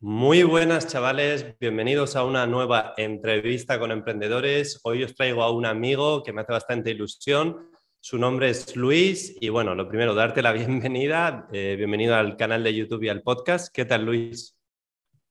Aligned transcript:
Muy 0.00 0.44
buenas 0.44 0.86
chavales, 0.86 1.56
bienvenidos 1.58 2.14
a 2.14 2.24
una 2.24 2.46
nueva 2.46 2.94
entrevista 2.96 3.80
con 3.80 3.90
emprendedores. 3.90 4.80
Hoy 4.84 5.02
os 5.02 5.16
traigo 5.16 5.42
a 5.42 5.50
un 5.50 5.66
amigo 5.66 6.22
que 6.22 6.32
me 6.32 6.42
hace 6.42 6.52
bastante 6.52 6.92
ilusión. 6.92 7.68
Su 7.98 8.16
nombre 8.16 8.48
es 8.48 8.76
Luis 8.76 9.36
y 9.40 9.48
bueno, 9.48 9.74
lo 9.74 9.88
primero, 9.88 10.14
darte 10.14 10.40
la 10.40 10.52
bienvenida. 10.52 11.48
Eh, 11.52 11.74
bienvenido 11.76 12.14
al 12.14 12.36
canal 12.36 12.62
de 12.62 12.76
YouTube 12.76 13.02
y 13.02 13.08
al 13.08 13.22
podcast. 13.22 13.74
¿Qué 13.74 13.86
tal 13.86 14.04
Luis? 14.04 14.56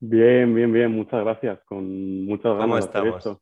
Bien, 0.01 0.53
bien, 0.53 0.73
bien, 0.73 0.91
muchas 0.91 1.23
gracias. 1.23 1.63
Con 1.63 2.25
muchas 2.25 2.57
ganas 2.57 2.65
¿Cómo 2.65 2.77
estamos? 2.77 3.39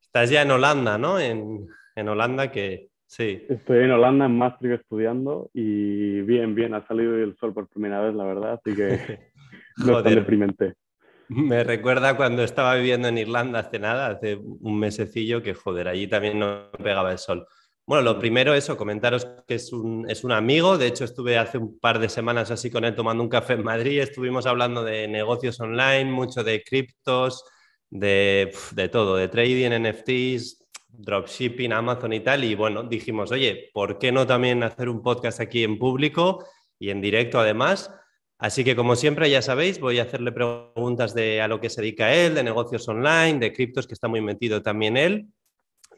Estás 0.00 0.30
ya 0.30 0.42
en 0.42 0.52
Holanda, 0.52 0.98
¿no? 0.98 1.18
En, 1.18 1.66
en 1.96 2.08
Holanda 2.08 2.52
que 2.52 2.90
sí. 3.08 3.44
Estoy 3.48 3.78
en 3.78 3.90
Holanda, 3.90 4.26
en 4.26 4.38
Maastricht 4.38 4.82
estudiando 4.82 5.50
y 5.52 6.20
bien, 6.20 6.54
bien, 6.54 6.74
ha 6.74 6.86
salido 6.86 7.16
el 7.16 7.36
sol 7.38 7.52
por 7.52 7.68
primera 7.68 8.00
vez, 8.02 8.14
la 8.14 8.22
verdad, 8.22 8.52
así 8.52 8.76
que... 8.76 9.30
No 9.84 10.02
deprimente. 10.02 10.74
Me 11.28 11.62
recuerda 11.62 12.16
cuando 12.16 12.42
estaba 12.42 12.74
viviendo 12.74 13.08
en 13.08 13.18
Irlanda 13.18 13.60
hace 13.60 13.78
nada, 13.78 14.08
hace 14.08 14.36
un 14.36 14.78
mesecillo, 14.78 15.42
que 15.42 15.54
joder, 15.54 15.88
allí 15.88 16.06
también 16.06 16.38
no 16.38 16.70
pegaba 16.82 17.12
el 17.12 17.18
sol. 17.18 17.46
Bueno, 17.86 18.02
lo 18.02 18.18
primero 18.18 18.54
eso, 18.54 18.76
comentaros 18.76 19.26
que 19.46 19.54
es 19.54 19.72
un, 19.72 20.08
es 20.10 20.24
un 20.24 20.32
amigo, 20.32 20.76
de 20.76 20.86
hecho 20.86 21.04
estuve 21.04 21.38
hace 21.38 21.56
un 21.58 21.78
par 21.78 21.98
de 21.98 22.08
semanas 22.08 22.50
así 22.50 22.70
con 22.70 22.84
él 22.84 22.94
tomando 22.94 23.22
un 23.22 23.30
café 23.30 23.54
en 23.54 23.64
Madrid, 23.64 24.00
estuvimos 24.00 24.46
hablando 24.46 24.84
de 24.84 25.08
negocios 25.08 25.58
online, 25.60 26.04
mucho 26.04 26.44
de 26.44 26.62
criptos, 26.62 27.44
de, 27.88 28.52
de 28.72 28.88
todo, 28.88 29.16
de 29.16 29.28
trading, 29.28 29.70
NFTs, 29.70 30.68
dropshipping, 30.88 31.72
Amazon 31.72 32.12
y 32.12 32.20
tal, 32.20 32.44
y 32.44 32.54
bueno, 32.54 32.82
dijimos, 32.82 33.32
oye, 33.32 33.70
¿por 33.72 33.98
qué 33.98 34.12
no 34.12 34.26
también 34.26 34.62
hacer 34.62 34.88
un 34.88 35.02
podcast 35.02 35.40
aquí 35.40 35.64
en 35.64 35.78
público 35.78 36.44
y 36.78 36.90
en 36.90 37.00
directo 37.00 37.40
además? 37.40 37.90
Así 38.38 38.62
que 38.62 38.76
como 38.76 38.94
siempre, 38.94 39.28
ya 39.28 39.42
sabéis, 39.42 39.80
voy 39.80 39.98
a 39.98 40.04
hacerle 40.04 40.30
preguntas 40.30 41.12
de 41.12 41.40
a 41.40 41.48
lo 41.48 41.60
que 41.60 41.68
se 41.68 41.80
dedica 41.80 42.14
él, 42.14 42.36
de 42.36 42.44
negocios 42.44 42.88
online, 42.88 43.40
de 43.40 43.52
criptos, 43.52 43.88
que 43.88 43.94
está 43.94 44.06
muy 44.06 44.20
metido 44.20 44.62
también 44.62 44.96
él. 44.96 45.26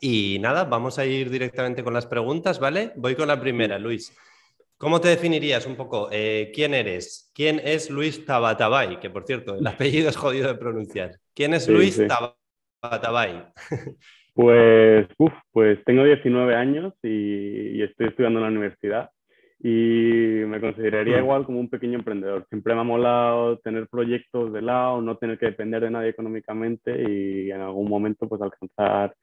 Y 0.01 0.39
nada, 0.41 0.65
vamos 0.65 0.99
a 0.99 1.05
ir 1.05 1.29
directamente 1.29 1.85
con 1.85 1.93
las 1.93 2.07
preguntas, 2.07 2.59
¿vale? 2.59 2.93
Voy 2.97 3.15
con 3.15 3.29
la 3.29 3.39
primera, 3.39 3.79
Luis. 3.79 4.17
¿Cómo 4.79 5.03
te 5.03 5.09
definirías 5.09 5.67
un 5.67 5.77
poco? 5.77 6.09
Eh, 6.11 6.51
¿Quién 6.55 6.73
eres? 6.73 7.31
¿Quién 7.35 7.61
es 7.63 7.91
Luis 7.91 8.25
Tabatabay? 8.25 8.99
Que 8.99 9.11
por 9.11 9.27
cierto, 9.27 9.57
el 9.57 9.67
apellido 9.67 10.09
es 10.09 10.17
jodido 10.17 10.49
de 10.49 10.55
pronunciar. 10.55 11.19
¿Quién 11.35 11.53
es 11.53 11.69
Luis 11.69 12.01
Tabatabay? 12.81 13.45
Pues, 14.33 15.07
pues 15.51 15.85
tengo 15.85 16.05
19 16.05 16.55
años 16.55 16.95
y 17.03 17.83
estoy 17.83 18.07
estudiando 18.07 18.39
en 18.39 18.45
la 18.45 18.51
universidad 18.51 19.11
y 19.63 20.43
me 20.47 20.61
consideraría 20.61 21.19
mm. 21.19 21.21
igual 21.21 21.45
como 21.45 21.61
un 21.61 21.69
pequeño 21.69 21.99
emprendedor. 21.99 22.47
Siempre 22.49 22.75
me 22.75 22.81
ha 22.81 22.85
molado 22.85 23.59
tener 23.59 23.89
proyectos 23.89 24.53
de 24.53 24.63
lado, 24.63 25.03
no 25.03 25.17
tener 25.17 25.39
que 25.39 25.47
depender 25.47 25.83
de 25.83 25.91
nadie 25.91 26.11
económicamente 26.11 27.03
y 27.03 27.51
en 27.51 27.61
algún 27.61 27.89
momento 27.89 28.27
pues 28.27 28.41
alcanzar 28.41 29.15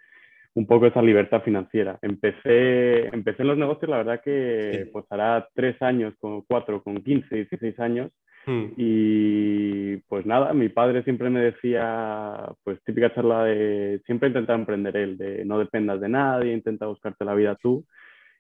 un 0.54 0.68
poco 0.68 0.86
esa 0.88 1.02
libertad 1.02 1.42
financiera. 1.44 1.98
Empecé, 2.02 3.08
empecé 3.08 3.42
en 3.42 3.48
los 3.48 3.58
negocios, 3.58 3.90
la 3.90 3.98
verdad 3.98 4.22
que 4.24 4.90
pues 4.92 5.06
hará 5.10 5.48
tres 5.56 5.82
años, 5.82 6.14
con 6.20 6.42
cuatro, 6.42 6.84
con 6.84 7.04
15, 7.04 7.36
16 7.36 7.80
años. 7.80 8.12
Mm. 8.46 8.66
Y 8.78 9.98
pues 10.08 10.26
nada, 10.26 10.54
mi 10.54 10.70
padre 10.70 11.04
siempre 11.04 11.30
me 11.30 11.42
decía, 11.42 12.52
pues 12.64 12.80
típica 12.84 13.14
charla 13.14 13.44
de 13.44 14.02
siempre 14.06 14.30
intentar 14.30 14.58
emprender 14.58 14.98
él, 14.98 15.18
de 15.18 15.46
no 15.46 15.60
dependas 15.60 16.00
de 16.00 16.10
nadie, 16.10 16.54
intenta 16.54 16.86
buscarte 16.86 17.26
la 17.26 17.34
vida 17.34 17.56
tú. 17.62 17.86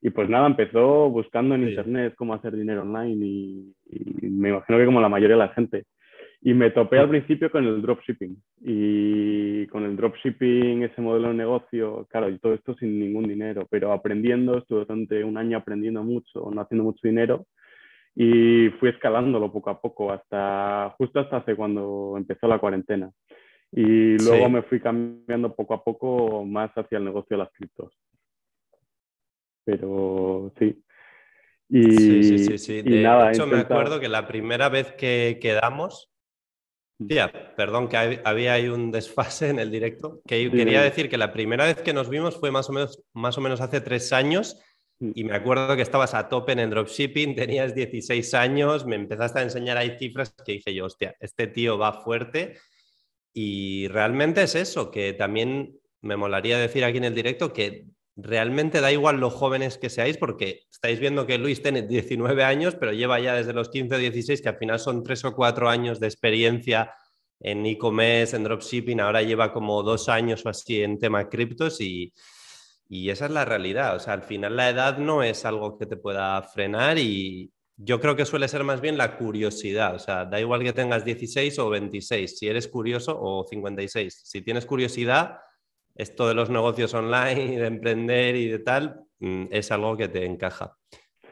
Y 0.02 0.10
pues 0.12 0.30
nada, 0.30 0.48
empezó 0.48 1.10
buscando 1.10 1.56
en 1.56 1.70
internet 1.70 2.14
cómo 2.16 2.34
hacer 2.34 2.56
dinero 2.56 2.84
online 2.84 3.26
y, 3.26 3.74
me 4.22 4.50
imagino 4.50 4.78
que 4.78 4.86
como 4.86 5.02
la 5.02 5.10
mayoría 5.10 5.36
de 5.36 5.44
la 5.44 5.54
gente. 5.54 5.86
Y 6.42 6.54
me 6.54 6.70
topé 6.70 7.00
al 7.00 7.10
principio 7.10 7.50
con 7.50 7.66
el 7.66 7.82
dropshipping. 7.82 8.38
Y 8.62 9.66
con 9.68 9.86
el 9.86 9.96
dropshipping, 9.96 10.84
ese 10.84 11.02
modelo 11.02 11.30
de 11.30 11.34
negocio, 11.34 12.06
claro, 12.10 12.30
y 12.30 12.38
todo 12.38 12.54
esto 12.54 12.76
sin 12.76 13.00
ningún 13.00 13.28
dinero, 13.28 13.68
pero 13.70 13.92
aprendiendo, 13.92 14.60
estuve 14.60 14.82
durante 14.82 15.24
un 15.24 15.38
año 15.38 15.58
aprendiendo 15.58 16.04
mucho, 16.04 16.52
no 16.52 16.62
haciendo 16.62 16.84
mucho 16.84 17.00
dinero. 17.04 17.48
Y 18.16 18.70
fui 18.80 18.90
escalándolo 18.90 19.52
poco 19.52 19.72
a 19.72 19.82
poco, 19.82 20.12
hasta 20.12 20.94
justo 20.98 21.20
hasta 21.20 21.38
hace 21.38 21.56
cuando 21.56 22.16
empezó 22.18 22.48
la 22.48 22.60
cuarentena. 22.60 23.12
Y 23.72 24.18
luego 24.24 24.50
me 24.50 24.62
fui 24.62 24.80
cambiando 24.80 25.54
poco 25.56 25.74
a 25.74 25.84
poco 25.84 26.46
más 26.46 26.72
hacia 26.76 27.00
el 27.00 27.06
negocio 27.06 27.36
de 27.36 27.44
las 27.44 27.52
criptos 27.52 27.92
pero 29.68 30.54
sí. 30.58 30.82
Y, 31.68 31.84
sí, 31.92 32.38
sí, 32.40 32.58
sí, 32.58 32.82
De 32.82 33.02
nada, 33.02 33.32
hecho, 33.32 33.46
me 33.46 33.60
acuerdo 33.60 34.00
que 34.00 34.08
la 34.08 34.26
primera 34.26 34.70
vez 34.70 34.94
que 34.94 35.40
quedamos, 35.42 36.10
mm. 37.00 37.08
tía, 37.08 37.54
perdón, 37.58 37.90
que 37.90 37.98
había 37.98 38.54
ahí 38.54 38.70
un 38.70 38.92
desfase 38.92 39.50
en 39.50 39.60
el 39.60 39.70
directo, 39.70 40.22
que 40.26 40.50
quería 40.50 40.82
decir 40.82 41.10
que 41.10 41.18
la 41.18 41.34
primera 41.34 41.66
vez 41.66 41.82
que 41.82 41.92
nos 41.92 42.10
vimos 42.10 42.38
fue 42.38 42.50
más 42.50 42.70
o 42.70 42.74
menos, 42.74 43.04
más 43.12 43.38
o 43.38 43.42
menos 43.42 43.60
hace 43.60 43.82
tres 43.82 44.14
años 44.14 44.58
mm. 45.00 45.12
y 45.14 45.26
me 45.26 45.36
acuerdo 45.36 45.76
que 45.76 45.82
estabas 45.82 46.14
a 46.14 46.30
tope 46.30 46.54
en 46.54 46.60
el 46.60 46.70
dropshipping, 46.70 47.36
tenías 47.36 47.76
16 47.76 48.34
años, 48.36 48.86
me 48.86 48.96
empezaste 48.96 49.40
a 49.40 49.44
enseñar 49.44 49.76
ahí 49.76 49.98
cifras 50.00 50.34
que 50.46 50.54
dije 50.54 50.74
yo, 50.74 50.86
hostia, 50.86 51.18
este 51.20 51.48
tío 51.48 51.78
va 51.78 51.92
fuerte 51.92 52.56
y 53.34 53.90
realmente 53.90 54.44
es 54.44 54.56
eso, 54.56 54.90
que 54.90 55.12
también 55.12 55.78
me 56.02 56.16
molaría 56.16 56.58
decir 56.58 56.86
aquí 56.86 57.00
en 57.00 57.04
el 57.04 57.16
directo 57.16 57.52
que 57.52 57.97
realmente 58.18 58.82
da 58.82 58.92
igual 58.92 59.20
lo 59.20 59.30
jóvenes 59.30 59.78
que 59.78 59.90
seáis, 59.90 60.18
porque 60.18 60.64
estáis 60.72 61.00
viendo 61.00 61.28
que 61.28 61.38
Luis 61.38 61.62
tiene 61.62 61.84
19 61.84 62.44
años, 62.44 62.76
pero 62.76 62.92
lleva 62.92 63.20
ya 63.20 63.36
desde 63.36 63.54
los 63.54 63.70
15 63.70 63.96
o 63.96 63.98
16, 64.00 64.42
que 64.42 64.50
al 64.50 64.58
final 64.58 64.80
son 64.80 65.04
3 65.04 65.26
o 65.26 65.36
4 65.36 65.70
años 65.70 66.00
de 66.00 66.08
experiencia 66.08 66.92
en 67.40 67.66
e-commerce, 67.68 68.36
en 68.36 68.44
dropshipping, 68.44 69.00
ahora 69.00 69.22
lleva 69.22 69.54
como 69.54 69.84
dos 69.84 70.10
años 70.10 70.44
o 70.46 70.50
así 70.50 70.82
en 70.82 70.98
tema 70.98 71.30
criptos 71.30 71.80
y, 71.80 72.12
y 72.90 73.12
esa 73.12 73.26
es 73.26 73.32
la 73.32 73.46
realidad. 73.46 73.96
O 73.96 74.00
sea, 74.00 74.14
al 74.14 74.24
final 74.24 74.56
la 74.56 74.70
edad 74.70 74.98
no 74.98 75.22
es 75.22 75.46
algo 75.46 75.78
que 75.78 75.86
te 75.86 75.98
pueda 75.98 76.42
frenar 76.42 76.98
y 76.98 77.52
yo 77.76 78.00
creo 78.00 78.16
que 78.16 78.26
suele 78.26 78.48
ser 78.48 78.64
más 78.64 78.82
bien 78.82 78.98
la 78.98 79.18
curiosidad. 79.18 79.94
O 79.94 80.00
sea, 80.00 80.26
da 80.26 80.40
igual 80.40 80.64
que 80.64 80.74
tengas 80.74 81.06
16 81.06 81.60
o 81.60 81.70
26, 81.70 82.40
si 82.40 82.48
eres 82.48 82.68
curioso 82.68 83.16
o 83.20 83.46
56. 83.48 84.22
Si 84.26 84.42
tienes 84.42 84.66
curiosidad, 84.66 85.38
esto 85.98 86.28
de 86.28 86.36
los 86.36 86.50
negocios 86.50 86.94
online 86.94 87.54
y 87.54 87.56
de 87.56 87.68
emprender 87.68 88.36
y 88.36 88.48
de 88.48 88.60
tal 88.60 89.02
mm, 89.20 89.46
es 89.52 89.72
algo 89.72 89.98
que 89.98 90.08
te 90.08 90.26
encaja. 90.26 90.78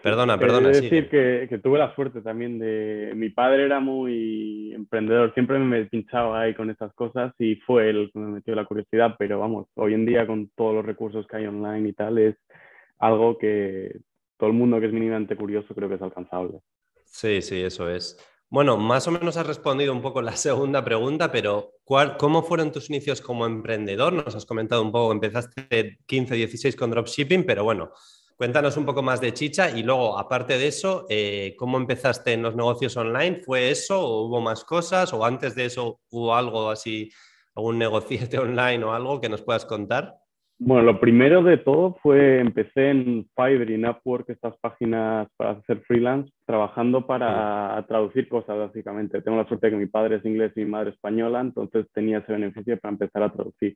Perdona, 0.01 0.37
perdona. 0.37 0.69
Es 0.69 0.83
decir 0.83 1.09
que, 1.09 1.47
que, 1.49 1.57
tuve 1.57 1.79
la 1.79 1.95
suerte 1.95 2.21
también 2.21 2.59
de... 2.59 3.13
Mi 3.15 3.29
padre 3.29 3.65
era 3.65 3.79
muy 3.79 4.71
emprendedor, 4.71 5.33
siempre 5.33 5.57
me 5.57 5.85
pinchaba 5.85 6.41
ahí 6.41 6.53
con 6.53 6.69
estas 6.69 6.93
cosas 6.93 7.33
y 7.39 7.55
fue 7.55 7.89
él 7.89 8.11
que 8.13 8.19
me 8.19 8.27
metió 8.27 8.53
la 8.53 8.65
curiosidad, 8.65 9.15
pero 9.17 9.39
vamos, 9.39 9.67
hoy 9.73 9.95
en 9.95 10.05
día 10.05 10.27
con 10.27 10.51
todos 10.55 10.75
los 10.75 10.85
recursos 10.85 11.25
que 11.25 11.37
hay 11.37 11.47
online 11.47 11.89
y 11.89 11.93
tal, 11.93 12.19
es 12.19 12.35
algo 12.99 13.39
que 13.39 13.99
todo 14.37 14.49
el 14.49 14.55
mundo 14.55 14.79
que 14.79 14.87
es 14.87 14.93
mínimamente 14.93 15.35
curioso 15.35 15.73
creo 15.73 15.89
que 15.89 15.95
es 15.95 16.01
alcanzable. 16.03 16.59
Sí, 17.05 17.41
sí, 17.41 17.61
eso 17.63 17.89
es. 17.89 18.15
Bueno, 18.49 18.77
más 18.77 19.07
o 19.07 19.11
menos 19.11 19.37
has 19.37 19.47
respondido 19.47 19.91
un 19.91 20.01
poco 20.01 20.21
la 20.21 20.35
segunda 20.37 20.83
pregunta, 20.83 21.31
pero 21.31 21.73
¿cómo 22.17 22.43
fueron 22.43 22.71
tus 22.71 22.89
inicios 22.89 23.21
como 23.21 23.45
emprendedor? 23.45 24.13
Nos 24.13 24.35
has 24.35 24.45
comentado 24.45 24.81
un 24.81 24.91
poco, 24.91 25.11
empezaste 25.11 25.99
15, 26.05 26.35
16 26.35 26.75
con 26.75 26.91
dropshipping, 26.91 27.45
pero 27.45 27.63
bueno, 27.63 27.91
cuéntanos 28.37 28.77
un 28.77 28.85
poco 28.85 29.01
más 29.01 29.19
de 29.19 29.33
chicha 29.33 29.71
y 29.71 29.83
luego, 29.83 30.17
aparte 30.17 30.57
de 30.57 30.67
eso, 30.67 31.05
eh, 31.09 31.55
¿cómo 31.57 31.77
empezaste 31.77 32.33
en 32.33 32.43
los 32.43 32.55
negocios 32.55 32.95
online? 32.97 33.41
¿Fue 33.43 33.71
eso 33.71 33.99
o 33.99 34.27
hubo 34.27 34.41
más 34.41 34.63
cosas 34.63 35.11
o 35.13 35.25
antes 35.25 35.55
de 35.55 35.65
eso 35.65 36.01
hubo 36.09 36.35
algo 36.35 36.69
así, 36.69 37.11
algún 37.55 37.79
negocio 37.79 38.41
online 38.41 38.83
o 38.83 38.93
algo 38.93 39.19
que 39.19 39.29
nos 39.29 39.41
puedas 39.41 39.65
contar? 39.65 40.24
Bueno, 40.57 40.83
lo 40.83 41.01
primero 41.01 41.43
de 41.43 41.57
todo 41.57 41.97
fue, 42.01 42.39
empecé 42.39 42.89
en 42.89 43.27
Fiverr 43.35 43.69
y 43.71 43.85
Upwork, 43.85 44.29
estas 44.29 44.57
páginas 44.59 45.27
para 45.35 45.51
hacer 45.51 45.81
freelance, 45.81 46.31
trabajando 46.45 47.05
para 47.05 47.83
traducir 47.89 48.29
cosas 48.29 48.57
básicamente. 48.57 49.21
Tengo 49.21 49.37
la 49.37 49.47
suerte 49.47 49.67
de 49.67 49.71
que 49.73 49.77
mi 49.79 49.87
padre 49.87 50.15
es 50.15 50.25
inglés 50.25 50.53
y 50.55 50.61
mi 50.61 50.71
madre 50.71 50.91
española, 50.91 51.41
entonces 51.41 51.85
tenía 51.93 52.19
ese 52.19 52.31
beneficio 52.31 52.79
para 52.79 52.93
empezar 52.93 53.23
a 53.23 53.33
traducir. 53.33 53.75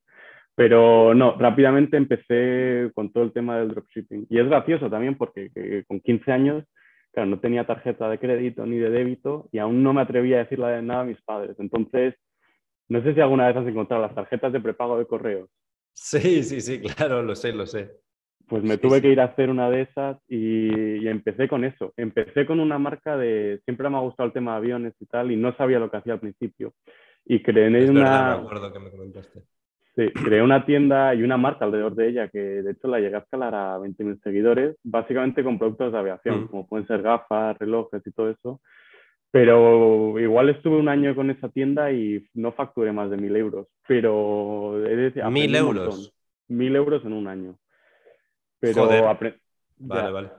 Pero 0.55 1.13
no, 1.13 1.35
rápidamente 1.37 1.97
empecé 1.97 2.89
con 2.95 3.11
todo 3.11 3.25
el 3.25 3.33
tema 3.33 3.57
del 3.57 3.69
dropshipping. 3.69 4.27
Y 4.29 4.39
es 4.39 4.47
gracioso 4.47 4.89
también 4.89 5.15
porque 5.15 5.83
con 5.85 5.99
15 5.99 6.31
años, 6.31 6.63
claro, 7.11 7.29
no 7.29 7.39
tenía 7.39 7.67
tarjeta 7.67 8.09
de 8.09 8.19
crédito 8.19 8.65
ni 8.65 8.77
de 8.77 8.89
débito 8.89 9.49
y 9.51 9.59
aún 9.59 9.83
no 9.83 9.93
me 9.93 10.01
atrevía 10.01 10.37
a 10.37 10.43
decirle 10.43 10.81
nada 10.81 11.01
a 11.01 11.05
mis 11.05 11.21
padres. 11.23 11.57
Entonces, 11.59 12.15
no 12.87 13.03
sé 13.03 13.13
si 13.13 13.19
alguna 13.19 13.47
vez 13.47 13.57
has 13.57 13.67
encontrado 13.67 14.01
las 14.01 14.15
tarjetas 14.15 14.53
de 14.53 14.61
prepago 14.61 14.97
de 14.97 15.05
correos 15.05 15.49
Sí, 15.93 16.43
sí, 16.43 16.61
sí, 16.61 16.81
claro, 16.81 17.21
lo 17.21 17.35
sé, 17.35 17.53
lo 17.53 17.65
sé. 17.65 17.91
Pues 18.47 18.63
me 18.63 18.77
tuve 18.77 18.99
que 18.99 19.09
ir 19.09 19.21
a 19.21 19.25
hacer 19.25 19.51
una 19.51 19.69
de 19.69 19.81
esas 19.81 20.17
y, 20.27 21.07
empecé 21.07 21.47
con 21.47 21.63
eso. 21.63 21.93
Empecé 21.97 22.47
con 22.47 22.59
una 22.59 22.79
marca 22.79 23.15
de... 23.15 23.61
Siempre 23.65 23.87
me 23.89 23.97
ha 23.97 24.01
gustado 24.01 24.25
el 24.25 24.33
tema 24.33 24.53
de 24.53 24.57
aviones 24.57 24.93
y 24.99 25.05
tal 25.05 25.31
y 25.31 25.35
no 25.35 25.55
sabía 25.55 25.77
lo 25.77 25.91
que 25.91 25.97
hacía 25.97 26.13
al 26.13 26.19
principio. 26.19 26.73
Y 27.25 27.43
creé 27.43 27.67
una... 27.89 28.37
me 28.37 28.41
acuerdo 28.41 28.73
que 28.73 28.79
me 28.79 28.89
comentaste. 28.89 29.43
Sí, 29.95 30.07
creé 30.13 30.41
una 30.41 30.65
tienda 30.65 31.13
y 31.13 31.21
una 31.21 31.37
marca 31.37 31.65
alrededor 31.65 31.93
de 31.93 32.07
ella 32.07 32.27
que 32.29 32.39
de 32.39 32.71
hecho 32.71 32.87
la 32.87 32.99
llegué 32.99 33.17
a 33.17 33.19
escalar 33.19 33.53
a 33.53 33.77
20.000 33.77 34.23
seguidores, 34.23 34.77
básicamente 34.83 35.43
con 35.43 35.59
productos 35.59 35.91
de 35.91 35.99
aviación, 35.99 36.43
mm. 36.43 36.47
como 36.47 36.67
pueden 36.67 36.87
ser 36.87 37.01
gafas, 37.01 37.57
relojes 37.59 38.01
y 38.05 38.11
todo 38.11 38.31
eso. 38.31 38.61
Pero 39.31 40.19
igual 40.19 40.49
estuve 40.49 40.77
un 40.77 40.89
año 40.89 41.15
con 41.15 41.29
esa 41.29 41.49
tienda 41.49 41.91
y 41.91 42.25
no 42.33 42.51
facturé 42.51 42.91
más 42.91 43.11
de 43.11 43.17
mil 43.17 43.35
euros. 43.35 43.67
Pero 43.87 44.81
mil 45.29 45.55
euros. 45.55 46.13
Mil 46.47 46.75
euros 46.75 47.05
en 47.05 47.13
un 47.13 47.27
año. 47.27 47.57
Pero 48.59 48.87
Vale, 49.81 50.11
vale. 50.11 50.29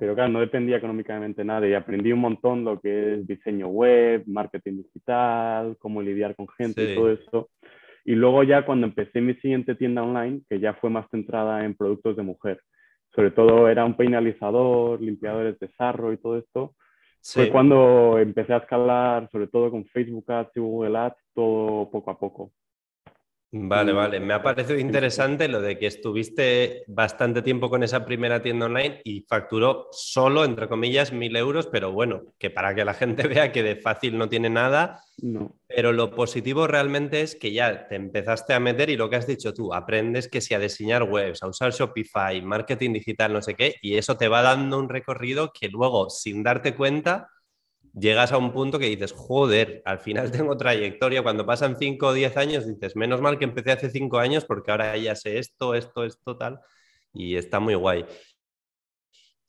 Pero 0.00 0.14
claro, 0.14 0.32
no 0.32 0.40
dependía 0.40 0.78
económicamente 0.78 1.44
nada 1.44 1.66
y 1.68 1.74
aprendí 1.74 2.12
un 2.12 2.20
montón 2.20 2.64
lo 2.64 2.80
que 2.80 3.14
es 3.14 3.26
diseño 3.26 3.68
web, 3.68 4.24
marketing 4.26 4.82
digital, 4.82 5.76
cómo 5.78 6.02
lidiar 6.02 6.34
con 6.34 6.48
gente 6.48 6.92
y 6.92 6.94
todo 6.96 7.12
eso. 7.12 7.50
Y 8.04 8.14
luego 8.16 8.42
ya 8.42 8.66
cuando 8.66 8.86
empecé 8.86 9.20
mi 9.20 9.34
siguiente 9.34 9.76
tienda 9.76 10.02
online, 10.02 10.42
que 10.48 10.58
ya 10.58 10.74
fue 10.74 10.90
más 10.90 11.08
centrada 11.10 11.64
en 11.64 11.76
productos 11.76 12.16
de 12.16 12.22
mujer, 12.22 12.60
sobre 13.14 13.30
todo 13.30 13.68
era 13.68 13.84
un 13.84 13.96
peinalizador, 13.96 15.00
limpiadores 15.00 15.58
de 15.60 15.68
sarro 15.78 16.12
y 16.12 16.16
todo 16.16 16.38
esto, 16.38 16.74
fue 17.24 17.50
cuando 17.50 18.18
empecé 18.18 18.52
a 18.52 18.58
escalar, 18.58 19.28
sobre 19.30 19.46
todo 19.46 19.70
con 19.70 19.84
Facebook 19.86 20.30
Ads 20.30 20.56
y 20.56 20.60
Google 20.60 20.98
Ads, 20.98 21.16
todo 21.34 21.90
poco 21.90 22.10
a 22.10 22.18
poco. 22.18 22.52
Vale, 23.56 23.92
vale. 23.92 24.18
Me 24.18 24.34
ha 24.34 24.42
parecido 24.42 24.76
interesante 24.80 25.46
lo 25.46 25.60
de 25.60 25.78
que 25.78 25.86
estuviste 25.86 26.82
bastante 26.88 27.40
tiempo 27.40 27.70
con 27.70 27.84
esa 27.84 28.04
primera 28.04 28.42
tienda 28.42 28.66
online 28.66 29.00
y 29.04 29.20
facturó 29.20 29.86
solo, 29.92 30.44
entre 30.44 30.66
comillas, 30.66 31.12
mil 31.12 31.36
euros, 31.36 31.68
pero 31.68 31.92
bueno, 31.92 32.22
que 32.36 32.50
para 32.50 32.74
que 32.74 32.84
la 32.84 32.94
gente 32.94 33.28
vea 33.28 33.52
que 33.52 33.62
de 33.62 33.76
fácil 33.76 34.18
no 34.18 34.28
tiene 34.28 34.50
nada. 34.50 35.04
No. 35.22 35.54
Pero 35.68 35.92
lo 35.92 36.10
positivo 36.10 36.66
realmente 36.66 37.20
es 37.20 37.36
que 37.36 37.52
ya 37.52 37.86
te 37.86 37.94
empezaste 37.94 38.54
a 38.54 38.60
meter 38.60 38.90
y 38.90 38.96
lo 38.96 39.08
que 39.08 39.16
has 39.16 39.26
dicho 39.28 39.54
tú, 39.54 39.72
aprendes 39.72 40.26
que 40.26 40.40
si 40.40 40.54
a 40.54 40.58
diseñar 40.58 41.04
webs, 41.04 41.44
a 41.44 41.46
usar 41.46 41.70
Shopify, 41.70 42.42
marketing 42.42 42.94
digital, 42.94 43.32
no 43.32 43.40
sé 43.40 43.54
qué, 43.54 43.76
y 43.80 43.96
eso 43.96 44.16
te 44.16 44.26
va 44.26 44.42
dando 44.42 44.80
un 44.80 44.88
recorrido 44.88 45.52
que 45.52 45.68
luego, 45.68 46.10
sin 46.10 46.42
darte 46.42 46.74
cuenta, 46.74 47.30
llegas 47.94 48.32
a 48.32 48.38
un 48.38 48.52
punto 48.52 48.78
que 48.78 48.86
dices, 48.86 49.12
joder, 49.12 49.82
al 49.84 49.98
final 49.98 50.30
tengo 50.32 50.56
trayectoria. 50.56 51.22
Cuando 51.22 51.46
pasan 51.46 51.76
5 51.76 52.06
o 52.06 52.12
10 52.12 52.36
años, 52.36 52.66
dices, 52.66 52.96
menos 52.96 53.20
mal 53.20 53.38
que 53.38 53.44
empecé 53.44 53.72
hace 53.72 53.90
5 53.90 54.18
años 54.18 54.44
porque 54.44 54.70
ahora 54.70 54.96
ya 54.96 55.14
sé 55.14 55.38
esto, 55.38 55.74
esto, 55.74 56.04
esto, 56.04 56.36
tal. 56.36 56.60
Y 57.12 57.36
está 57.36 57.60
muy 57.60 57.74
guay. 57.74 58.04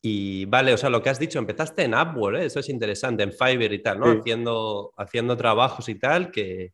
Y 0.02 0.46
vale, 0.46 0.72
o 0.72 0.78
sea, 0.78 0.92
lo 0.92 1.02
que 1.02 1.10
has 1.10 1.20
dicho, 1.20 1.40
empezaste 1.40 1.84
en 1.84 1.96
Upwork, 1.96 2.38
¿eh? 2.38 2.46
eso 2.46 2.60
es 2.60 2.70
interesante, 2.70 3.24
en 3.24 3.32
Fiverr 3.32 3.74
y 3.74 3.82
tal, 3.82 4.00
¿no? 4.00 4.06
Haciendo, 4.06 4.94
haciendo 4.98 5.36
trabajos 5.36 5.90
y 5.90 5.96
tal, 5.96 6.30
que, 6.30 6.74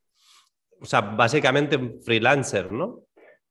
o 0.81 0.85
sea, 0.85 0.99
básicamente 0.99 1.79
freelancer, 2.03 2.73
¿no? 2.73 3.03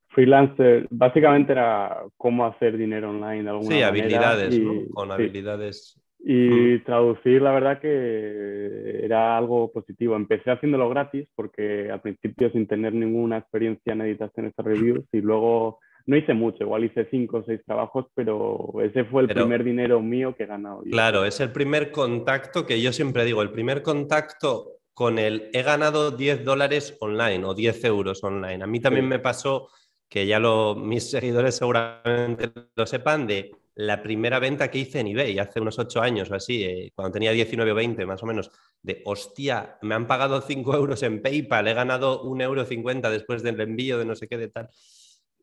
Freelancer, 0.09 0.87
básicamente 0.91 1.53
era 1.53 2.03
cómo 2.19 2.45
hacer 2.45 2.77
dinero 2.77 3.09
online 3.09 3.45
de 3.45 3.49
alguna 3.49 3.75
sí, 3.75 3.83
habilidades, 3.83 4.59
¿no? 4.59 4.87
Con 4.93 5.13
habilidades 5.13 5.99
y 6.23 6.79
traducir, 6.81 7.41
la 7.41 7.53
verdad 7.53 7.81
que 7.81 9.01
era 9.03 9.37
algo 9.37 9.73
positivo. 9.73 10.17
Empecé 10.17 10.51
haciéndolo 10.51 10.89
gratis 10.89 11.27
porque 11.35 11.91
al 11.91 12.01
principio 12.01 12.51
sin 12.51 12.67
tener 12.67 12.93
ninguna 12.93 13.39
experiencia 13.39 13.93
en 13.93 14.03
editación 14.03 14.47
estas 14.47 14.67
reviews 14.67 15.05
y 15.13 15.21
luego 15.21 15.79
no 16.07 16.17
hice 16.17 16.35
mucho, 16.35 16.65
igual 16.65 16.85
hice 16.85 17.07
cinco 17.11 17.39
o 17.39 17.45
seis 17.45 17.61
trabajos, 17.65 18.07
pero 18.15 18.73
ese 18.83 19.05
fue 19.05 19.23
el 19.23 19.29
primer 19.29 19.65
dinero 19.65 20.01
mío 20.01 20.35
que 20.37 20.45
he 20.45 20.47
ganado. 20.47 20.83
Claro, 20.91 21.25
es 21.25 21.41
el 21.41 21.53
primer 21.53 21.91
contacto 21.91 22.67
que 22.67 22.81
yo 22.81 22.93
siempre 22.93 23.25
digo, 23.25 23.43
el 23.43 23.51
primer 23.51 23.83
contacto 23.83 24.81
con 24.93 25.19
el 25.19 25.49
he 25.53 25.63
ganado 25.63 26.11
10 26.11 26.45
dólares 26.45 26.97
online 27.01 27.45
o 27.45 27.55
10 27.55 27.85
euros 27.85 28.23
online. 28.23 28.63
A 28.63 28.67
mí 28.67 28.81
también 28.81 29.09
me 29.09 29.19
pasó 29.19 29.69
que 30.09 30.27
ya 30.27 30.39
lo, 30.39 30.75
mis 30.75 31.11
seguidores 31.11 31.57
seguramente 31.57 32.51
lo 32.75 32.87
sepan, 32.87 33.27
de 33.27 33.53
la 33.75 34.03
primera 34.03 34.39
venta 34.39 34.71
que 34.71 34.79
hice 34.79 35.01
en 35.01 35.09
eBay 35.09 35.39
hace 35.39 35.61
unos 35.61 35.79
8 35.79 36.01
años 36.01 36.31
o 36.31 36.35
así, 36.35 36.65
eh, 36.65 36.93
cuando 36.95 37.13
tenía 37.13 37.33
19 37.33 37.73
o 37.73 37.75
20 37.75 38.07
más 38.07 38.23
o 38.23 38.27
menos, 38.27 38.51
de 38.83 39.03
hostia, 39.05 39.79
me 39.83 39.95
han 39.95 40.07
pagado 40.07 40.41
5 40.41 40.75
euros 40.75 41.03
en 41.03 41.23
PayPal, 41.23 41.69
he 41.69 41.75
ganado 41.75 42.23
1,50 42.25 42.43
euro 42.45 43.11
después 43.11 43.43
del 43.43 43.61
envío 43.61 43.99
de 43.99 44.05
no 44.05 44.15
sé 44.15 44.29
qué 44.29 44.37
de 44.37 44.49
tal. 44.49 44.69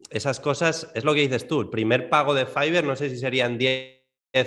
Esas 0.09 0.39
cosas, 0.39 0.91
es 0.93 1.03
lo 1.03 1.13
que 1.13 1.21
dices 1.21 1.47
tú, 1.47 1.61
el 1.61 1.69
primer 1.69 2.09
pago 2.09 2.33
de 2.33 2.45
Fiverr, 2.45 2.85
no 2.85 2.95
sé 2.95 3.09
si 3.09 3.17
serían 3.17 3.57
10 3.57 3.97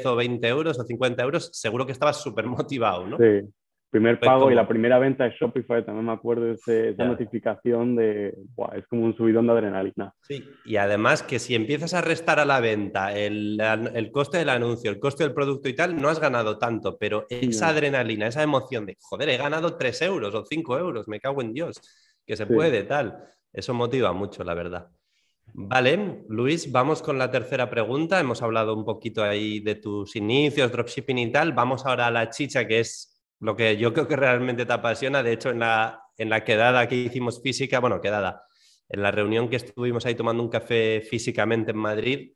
o 0.04 0.16
20 0.16 0.46
euros 0.46 0.78
o 0.78 0.84
50 0.84 1.22
euros, 1.22 1.50
seguro 1.52 1.86
que 1.86 1.92
estabas 1.92 2.22
súper 2.22 2.46
motivado, 2.46 3.06
¿no? 3.06 3.16
Sí, 3.16 3.48
primer 3.90 4.20
pago 4.20 4.50
y 4.50 4.54
la 4.54 4.68
primera 4.68 4.98
venta 4.98 5.24
de 5.24 5.34
Shopify, 5.38 5.84
también 5.84 6.06
me 6.06 6.12
acuerdo 6.12 6.44
de 6.44 6.92
esa 6.92 7.04
notificación 7.04 7.96
de, 7.96 8.28
es 8.76 8.86
como 8.88 9.04
un 9.04 9.16
subidón 9.16 9.46
de 9.46 9.52
adrenalina. 9.52 10.14
Sí, 10.22 10.48
y 10.64 10.76
además 10.76 11.22
que 11.22 11.38
si 11.38 11.54
empiezas 11.54 11.94
a 11.94 12.00
restar 12.00 12.38
a 12.38 12.44
la 12.44 12.60
venta 12.60 13.12
el, 13.16 13.60
el, 13.94 14.10
coste 14.12 14.38
del 14.38 14.48
anuncio, 14.48 14.90
el 14.90 15.00
coste 15.00 15.24
del 15.24 15.34
producto 15.34 15.68
y 15.68 15.74
tal, 15.74 16.00
no 16.00 16.08
has 16.08 16.20
ganado 16.20 16.56
tanto, 16.58 16.96
pero 16.98 17.26
esa 17.28 17.68
adrenalina, 17.68 18.28
esa 18.28 18.42
emoción 18.42 18.86
de, 18.86 18.96
joder, 19.00 19.28
he 19.28 19.36
ganado 19.36 19.76
3 19.76 20.02
euros 20.02 20.34
o 20.34 20.44
5 20.44 20.78
euros, 20.78 21.08
me 21.08 21.20
cago 21.20 21.42
en 21.42 21.52
Dios, 21.52 21.80
que 22.24 22.36
se 22.36 22.46
puede, 22.46 22.84
tal, 22.84 23.24
eso 23.52 23.74
motiva 23.74 24.12
mucho, 24.12 24.44
la 24.44 24.54
verdad. 24.54 24.88
Vale, 25.52 26.24
Luis, 26.28 26.70
vamos 26.70 27.02
con 27.02 27.18
la 27.18 27.28
tercera 27.28 27.68
pregunta. 27.68 28.20
Hemos 28.20 28.40
hablado 28.40 28.72
un 28.72 28.84
poquito 28.84 29.24
ahí 29.24 29.58
de 29.58 29.74
tus 29.74 30.14
inicios, 30.14 30.70
dropshipping 30.70 31.18
y 31.18 31.32
tal. 31.32 31.52
Vamos 31.52 31.84
ahora 31.86 32.06
a 32.06 32.10
la 32.12 32.30
chicha, 32.30 32.68
que 32.68 32.78
es 32.78 33.09
lo 33.40 33.56
que 33.56 33.76
yo 33.76 33.92
creo 33.92 34.06
que 34.06 34.16
realmente 34.16 34.66
te 34.66 34.72
apasiona. 34.72 35.22
De 35.22 35.32
hecho, 35.32 35.50
en 35.50 35.60
la, 35.60 36.02
en 36.16 36.30
la 36.30 36.44
quedada 36.44 36.86
que 36.86 36.96
hicimos 36.96 37.42
física, 37.42 37.80
bueno, 37.80 38.00
quedada, 38.00 38.44
en 38.88 39.02
la 39.02 39.10
reunión 39.10 39.48
que 39.48 39.56
estuvimos 39.56 40.06
ahí 40.06 40.14
tomando 40.14 40.42
un 40.42 40.50
café 40.50 41.00
físicamente 41.00 41.70
en 41.70 41.78
Madrid, 41.78 42.32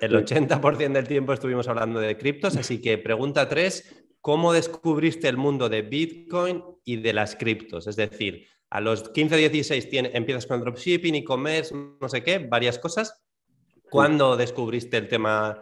el 0.00 0.14
80% 0.14 0.92
del 0.92 1.08
tiempo 1.08 1.32
estuvimos 1.32 1.66
hablando 1.66 1.98
de 1.98 2.16
criptos. 2.16 2.56
Así 2.56 2.80
que 2.80 2.98
pregunta 2.98 3.48
tres, 3.48 4.06
¿cómo 4.20 4.52
descubriste 4.52 5.28
el 5.28 5.36
mundo 5.36 5.68
de 5.68 5.82
Bitcoin 5.82 6.62
y 6.84 6.96
de 6.96 7.12
las 7.12 7.34
criptos? 7.34 7.88
Es 7.88 7.96
decir, 7.96 8.46
a 8.70 8.80
los 8.80 9.08
15 9.08 9.34
o 9.34 9.38
16 9.38 9.88
empiezas 9.92 10.46
con 10.46 10.60
dropshipping, 10.60 11.16
e-commerce, 11.16 11.74
no 11.74 12.08
sé 12.08 12.22
qué, 12.22 12.38
varias 12.38 12.78
cosas. 12.78 13.24
¿Cuándo 13.90 14.36
descubriste 14.36 14.98
el 14.98 15.08
tema 15.08 15.60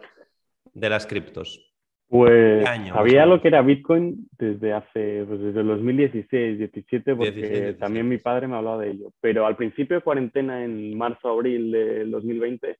de 0.73 0.89
las 0.89 1.07
criptos? 1.07 1.66
Pues 2.09 2.65
sabía 2.87 3.25
lo 3.25 3.41
que 3.41 3.49
era 3.49 3.61
Bitcoin 3.61 4.29
desde 4.37 4.71
hace, 4.71 5.25
pues 5.27 5.41
desde 5.41 5.59
el 5.59 5.67
2016, 5.67 6.57
17, 6.57 7.15
porque 7.15 7.75
también 7.77 8.07
mi 8.07 8.17
padre 8.17 8.47
me 8.47 8.55
hablaba 8.55 8.81
de 8.81 8.91
ello. 8.91 9.11
Pero 9.19 9.45
al 9.45 9.57
principio 9.57 9.97
de 9.97 10.03
cuarentena, 10.03 10.63
en 10.63 10.97
marzo, 10.97 11.27
abril 11.27 11.69
del 11.71 12.11
2020, 12.11 12.77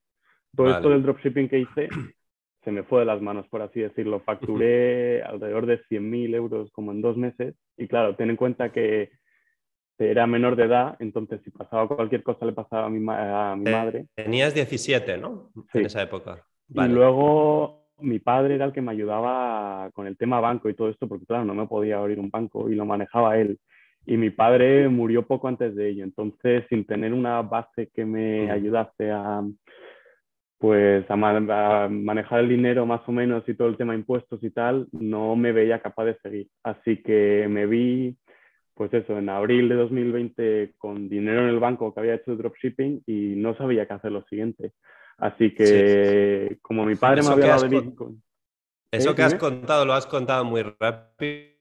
todo 0.55 0.69
esto 0.69 0.89
del 0.89 1.03
dropshipping 1.03 1.49
que 1.49 1.59
hice 1.59 1.89
se 2.63 2.71
me 2.71 2.83
fue 2.83 3.01
de 3.01 3.05
las 3.05 3.21
manos, 3.21 3.45
por 3.49 3.61
así 3.61 3.81
decirlo. 3.81 4.21
Facturé 4.21 5.21
alrededor 5.23 5.65
de 5.65 5.81
100.000 5.83 6.33
euros 6.33 6.71
como 6.71 6.93
en 6.93 7.01
dos 7.01 7.17
meses. 7.17 7.53
Y 7.75 7.87
claro, 7.87 8.15
ten 8.15 8.29
en 8.29 8.37
cuenta 8.37 8.71
que 8.71 9.11
era 9.99 10.25
menor 10.25 10.55
de 10.55 10.65
edad, 10.65 10.95
entonces 10.99 11.41
si 11.43 11.49
pasaba 11.49 11.87
cualquier 11.87 12.23
cosa 12.23 12.45
le 12.45 12.53
pasaba 12.53 12.85
a 12.85 12.89
mi, 12.89 13.03
a 13.09 13.55
mi 13.57 13.71
madre. 13.71 14.05
Tenías 14.15 14.53
17, 14.53 15.17
¿no? 15.17 15.51
En 15.73 15.85
esa 15.85 16.03
época. 16.03 16.45
Y 16.69 16.87
luego 16.87 17.86
mi 17.99 18.19
padre 18.19 18.55
era 18.55 18.65
el 18.65 18.73
que 18.73 18.81
me 18.81 18.91
ayudaba 18.91 19.89
con 19.93 20.07
el 20.07 20.17
tema 20.17 20.39
banco 20.39 20.69
y 20.69 20.73
todo 20.73 20.89
esto, 20.89 21.07
porque 21.07 21.25
claro, 21.25 21.45
no 21.45 21.53
me 21.53 21.67
podía 21.67 21.97
abrir 21.97 22.19
un 22.19 22.29
banco 22.29 22.69
y 22.69 22.75
lo 22.75 22.85
manejaba 22.85 23.37
él. 23.37 23.59
Y 24.05 24.17
mi 24.17 24.29
padre 24.29 24.87
murió 24.87 25.27
poco 25.27 25.47
antes 25.47 25.75
de 25.75 25.89
ello, 25.89 26.03
entonces 26.03 26.65
sin 26.69 26.85
tener 26.85 27.13
una 27.13 27.41
base 27.41 27.89
que 27.93 28.05
me 28.05 28.49
ayudase 28.49 29.11
a, 29.11 29.43
pues, 30.59 31.05
a, 31.09 31.15
manejar 31.89 32.39
el 32.39 32.49
dinero 32.49 32.85
más 32.85 33.01
o 33.07 33.11
menos 33.11 33.43
y 33.47 33.53
todo 33.53 33.67
el 33.67 33.77
tema 33.77 33.93
de 33.93 33.99
impuestos 33.99 34.43
y 34.43 34.49
tal, 34.49 34.87
no 34.91 35.35
me 35.35 35.51
veía 35.51 35.81
capaz 35.81 36.05
de 36.05 36.17
seguir. 36.19 36.47
Así 36.63 37.01
que 37.03 37.47
me 37.49 37.65
vi, 37.65 38.15
pues 38.77 38.93
eso, 38.93 39.17
en 39.17 39.29
abril 39.29 39.67
de 39.67 39.75
2020 39.75 40.75
con 40.77 41.09
dinero 41.09 41.41
en 41.41 41.49
el 41.49 41.59
banco 41.59 41.93
que 41.93 41.99
había 41.99 42.15
hecho 42.15 42.35
dropshipping 42.35 43.03
y 43.07 43.33
no 43.35 43.57
sabía 43.57 43.87
qué 43.87 43.93
hacer 43.93 44.11
lo 44.11 44.23
siguiente. 44.25 44.73
Así 45.17 45.53
que, 45.55 46.59
como 46.61 46.85
mi 46.85 46.95
padre 46.95 47.23
me 47.23 47.29
había 47.29 47.47
dado 47.47 47.67
de 47.67 47.79
Bitcoin. 47.81 48.23
Eso 48.91 49.15
que 49.15 49.23
has 49.23 49.35
contado, 49.35 49.85
lo 49.85 49.93
has 49.93 50.05
contado 50.05 50.45
muy 50.45 50.61
rápido. 50.61 51.57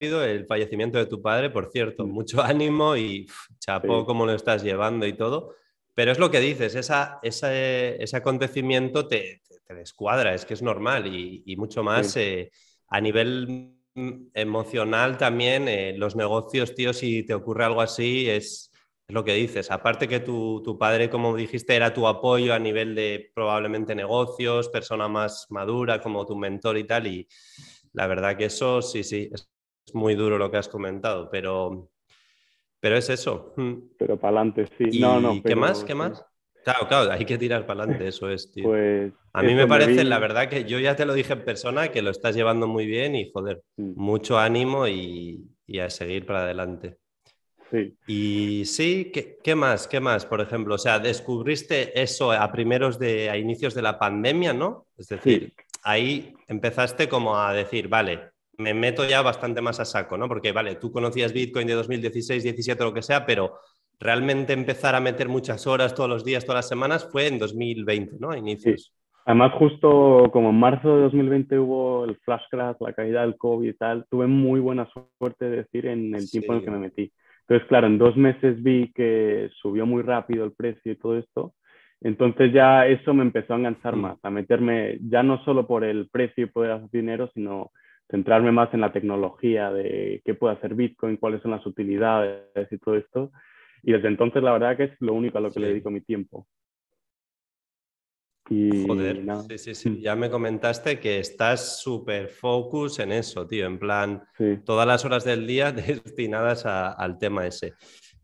El 0.00 0.46
fallecimiento 0.46 0.98
de 0.98 1.06
tu 1.06 1.20
padre, 1.22 1.50
por 1.50 1.70
cierto, 1.72 2.06
mm. 2.06 2.10
mucho 2.10 2.42
ánimo 2.42 2.96
y 2.96 3.26
chapo 3.58 4.04
cómo 4.04 4.26
lo 4.26 4.32
estás 4.32 4.62
llevando 4.62 5.06
y 5.06 5.14
todo. 5.14 5.54
Pero 5.94 6.12
es 6.12 6.18
lo 6.18 6.30
que 6.30 6.38
dices, 6.38 6.76
esa, 6.76 7.18
ese 7.22 8.16
acontecimiento 8.16 9.08
te, 9.08 9.42
te, 9.66 9.74
descuadra, 9.74 10.32
es 10.34 10.44
que 10.44 10.54
es 10.54 10.62
normal 10.62 11.12
y, 11.12 11.56
mucho 11.56 11.82
más 11.82 12.16
eh, 12.16 12.52
a 12.86 13.00
nivel 13.00 13.77
emocional 14.34 15.16
también. 15.18 15.68
Eh, 15.68 15.94
los 15.96 16.16
negocios, 16.16 16.74
tío, 16.74 16.92
si 16.92 17.22
te 17.24 17.34
ocurre 17.34 17.64
algo 17.64 17.80
así, 17.80 18.28
es, 18.28 18.70
es 19.08 19.14
lo 19.14 19.24
que 19.24 19.34
dices. 19.34 19.70
Aparte 19.70 20.06
que 20.06 20.20
tu, 20.20 20.76
padre, 20.78 21.08
como 21.08 21.34
dijiste, 21.34 21.74
era 21.74 21.94
tu 21.94 22.06
apoyo 22.06 22.54
a 22.54 22.58
nivel 22.58 22.94
de 22.94 23.30
probablemente 23.34 23.94
negocios, 23.94 24.68
persona 24.68 25.08
más 25.08 25.46
madura 25.50 26.00
como 26.00 26.26
tu 26.26 26.36
mentor 26.36 26.76
y 26.76 26.84
tal. 26.84 27.06
Y 27.06 27.28
la 27.92 28.06
verdad 28.06 28.36
que 28.36 28.46
eso 28.46 28.82
sí, 28.82 29.02
sí, 29.02 29.30
es, 29.32 29.50
muy 29.94 30.14
duro 30.14 30.36
lo 30.36 30.50
que 30.50 30.58
has 30.58 30.68
comentado, 30.68 31.30
pero, 31.30 31.90
pero 32.78 32.98
es 32.98 33.08
eso. 33.08 33.54
Pero 33.98 34.18
para 34.18 34.40
adelante, 34.40 34.68
sí. 34.76 35.00
no, 35.00 35.18
no, 35.18 35.42
¿Qué 35.42 35.56
más? 35.56 35.82
¿Qué 35.82 35.94
más? 35.94 36.22
Claro, 36.68 36.86
claro, 36.86 37.12
hay 37.12 37.24
que 37.24 37.38
tirar 37.38 37.64
para 37.64 37.82
adelante, 37.84 38.08
eso 38.08 38.28
es, 38.28 38.52
tío. 38.52 38.64
Pues 38.64 39.10
a 39.32 39.42
mí 39.42 39.54
me 39.54 39.66
parece, 39.66 40.04
la 40.04 40.18
verdad, 40.18 40.50
que 40.50 40.64
yo 40.64 40.78
ya 40.78 40.94
te 40.94 41.06
lo 41.06 41.14
dije 41.14 41.32
en 41.32 41.42
persona, 41.42 41.88
que 41.88 42.02
lo 42.02 42.10
estás 42.10 42.36
llevando 42.36 42.66
muy 42.66 42.84
bien 42.84 43.14
y, 43.14 43.30
joder, 43.32 43.62
mm. 43.78 43.92
mucho 43.96 44.38
ánimo 44.38 44.86
y, 44.86 45.48
a 45.80 45.88
seguir 45.88 46.26
para 46.26 46.42
adelante. 46.42 46.98
Sí. 47.70 47.96
Y 48.06 48.64
sí, 48.66 49.10
¿qué, 49.42 49.54
más? 49.54 49.88
¿Qué 49.88 49.98
más? 49.98 50.26
Por 50.26 50.42
ejemplo, 50.42 50.74
o 50.74 50.78
sea, 50.78 50.98
descubriste 50.98 51.98
eso 51.98 52.32
a 52.32 52.52
primeros 52.52 52.98
de, 52.98 53.30
a 53.30 53.38
inicios 53.38 53.72
de 53.72 53.80
la 53.80 53.98
pandemia, 53.98 54.52
¿no? 54.52 54.88
Es 54.98 55.08
decir, 55.08 55.54
ahí 55.84 56.34
empezaste 56.48 57.08
como 57.08 57.38
a 57.38 57.54
decir, 57.54 57.88
vale, 57.88 58.32
me 58.58 58.74
meto 58.74 59.08
ya 59.08 59.22
bastante 59.22 59.62
más 59.62 59.80
a 59.80 59.86
saco, 59.86 60.18
¿no? 60.18 60.28
Porque, 60.28 60.52
vale, 60.52 60.74
tú 60.74 60.92
conocías 60.92 61.32
Bitcoin 61.32 61.66
de 61.66 61.74
2016, 61.74 62.42
17, 62.42 62.84
lo 62.84 62.92
que 62.92 63.00
sea, 63.00 63.24
pero 63.24 63.58
realmente 64.00 64.52
empezar 64.52 64.94
a 64.94 65.00
meter 65.00 65.28
muchas 65.28 65.66
horas 65.66 65.94
todos 65.94 66.08
los 66.08 66.24
días, 66.24 66.44
todas 66.44 66.58
las 66.58 66.68
semanas, 66.68 67.08
fue 67.10 67.26
en 67.26 67.38
2020, 67.38 68.16
¿no? 68.18 68.30
A 68.30 68.38
inicios. 68.38 68.92
Además, 69.24 69.52
justo 69.58 70.30
como 70.32 70.50
en 70.50 70.58
marzo 70.58 70.96
de 70.96 71.02
2020 71.02 71.58
hubo 71.58 72.04
el 72.04 72.16
flash 72.18 72.44
crash, 72.50 72.76
la 72.80 72.94
caída 72.94 73.22
del 73.22 73.36
COVID 73.36 73.68
y 73.68 73.74
tal, 73.74 74.06
tuve 74.08 74.26
muy 74.26 74.58
buena 74.58 74.88
suerte 75.18 75.50
de 75.50 75.56
decir 75.58 75.86
en 75.86 76.14
el 76.14 76.30
tiempo 76.30 76.52
en 76.52 76.58
el 76.58 76.64
que 76.64 76.70
me 76.70 76.78
metí. 76.78 77.12
Entonces, 77.42 77.68
claro, 77.68 77.86
en 77.88 77.98
dos 77.98 78.16
meses 78.16 78.62
vi 78.62 78.92
que 78.94 79.50
subió 79.60 79.84
muy 79.86 80.02
rápido 80.02 80.44
el 80.44 80.52
precio 80.52 80.92
y 80.92 80.96
todo 80.96 81.18
esto. 81.18 81.54
Entonces 82.00 82.52
ya 82.52 82.86
eso 82.86 83.12
me 83.12 83.22
empezó 83.22 83.54
a 83.54 83.56
enganchar 83.56 83.96
mm. 83.96 84.00
más, 84.00 84.18
a 84.22 84.30
meterme 84.30 84.98
ya 85.02 85.22
no 85.22 85.42
solo 85.44 85.66
por 85.66 85.84
el 85.84 86.08
precio 86.08 86.44
y 86.44 86.48
poder 86.48 86.72
hacer 86.72 86.90
dinero, 86.90 87.30
sino 87.34 87.72
centrarme 88.10 88.52
más 88.52 88.72
en 88.72 88.80
la 88.80 88.92
tecnología 88.92 89.70
de 89.70 90.22
qué 90.24 90.34
puede 90.34 90.54
hacer 90.54 90.74
Bitcoin, 90.74 91.16
cuáles 91.16 91.42
son 91.42 91.50
las 91.50 91.66
utilidades 91.66 92.68
y 92.70 92.78
todo 92.78 92.96
esto. 92.96 93.30
Y 93.82 93.92
desde 93.92 94.08
entonces 94.08 94.42
la 94.42 94.52
verdad 94.52 94.76
que 94.76 94.84
es 94.84 94.92
lo 95.00 95.14
único 95.14 95.38
a 95.38 95.40
lo 95.40 95.50
que 95.50 95.60
le 95.60 95.68
dedico 95.68 95.90
mi 95.90 96.00
tiempo. 96.00 96.46
Y 98.50 98.86
Joder, 98.86 99.22
sí, 99.48 99.58
sí, 99.58 99.74
sí. 99.74 100.00
Ya 100.00 100.16
me 100.16 100.30
comentaste 100.30 100.98
que 100.98 101.18
estás 101.18 101.80
súper 101.82 102.28
focus 102.28 102.98
en 102.98 103.12
eso, 103.12 103.46
tío. 103.46 103.66
En 103.66 103.78
plan, 103.78 104.22
todas 104.64 104.86
las 104.86 105.04
horas 105.04 105.24
del 105.24 105.46
día 105.46 105.72
destinadas 105.72 106.64
al 106.64 107.18
tema 107.18 107.46
ese. 107.46 107.74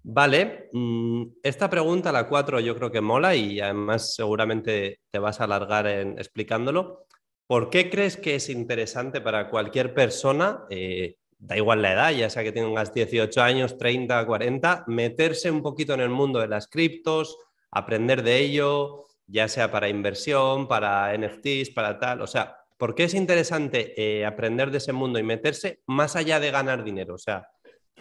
Vale, 0.02 0.68
mm, 0.72 1.24
esta 1.42 1.68
pregunta, 1.70 2.12
la 2.12 2.28
cuatro, 2.28 2.60
yo 2.60 2.76
creo 2.76 2.90
que 2.90 3.00
mola 3.00 3.34
y 3.34 3.60
además 3.60 4.14
seguramente 4.14 5.00
te 5.10 5.18
vas 5.18 5.40
a 5.40 5.44
alargar 5.44 5.86
en 5.86 6.18
explicándolo. 6.18 7.06
¿Por 7.46 7.68
qué 7.68 7.90
crees 7.90 8.16
que 8.16 8.34
es 8.34 8.48
interesante 8.48 9.20
para 9.20 9.50
cualquier 9.50 9.92
persona 9.94 10.64
eh, 10.70 11.16
da 11.46 11.56
igual 11.56 11.82
la 11.82 11.92
edad, 11.92 12.10
ya 12.12 12.30
sea 12.30 12.42
que 12.42 12.52
tengas 12.52 12.94
18 12.94 13.42
años, 13.42 13.76
30, 13.76 14.24
40, 14.24 14.84
meterse 14.86 15.50
un 15.50 15.62
poquito 15.62 15.92
en 15.92 16.00
el 16.00 16.08
mundo 16.08 16.40
de 16.40 16.48
las 16.48 16.68
criptos, 16.68 17.38
aprender 17.70 18.22
de 18.22 18.38
ello, 18.38 19.04
ya 19.26 19.48
sea 19.48 19.70
para 19.70 19.88
inversión, 19.88 20.66
para 20.66 21.16
NFTs, 21.16 21.70
para 21.70 21.98
tal. 21.98 22.22
O 22.22 22.26
sea, 22.26 22.56
¿por 22.78 22.94
qué 22.94 23.04
es 23.04 23.14
interesante 23.14 23.94
eh, 23.96 24.24
aprender 24.24 24.70
de 24.70 24.78
ese 24.78 24.92
mundo 24.92 25.18
y 25.18 25.22
meterse 25.22 25.80
más 25.86 26.16
allá 26.16 26.40
de 26.40 26.50
ganar 26.50 26.82
dinero? 26.82 27.14
O 27.14 27.18
sea, 27.18 27.46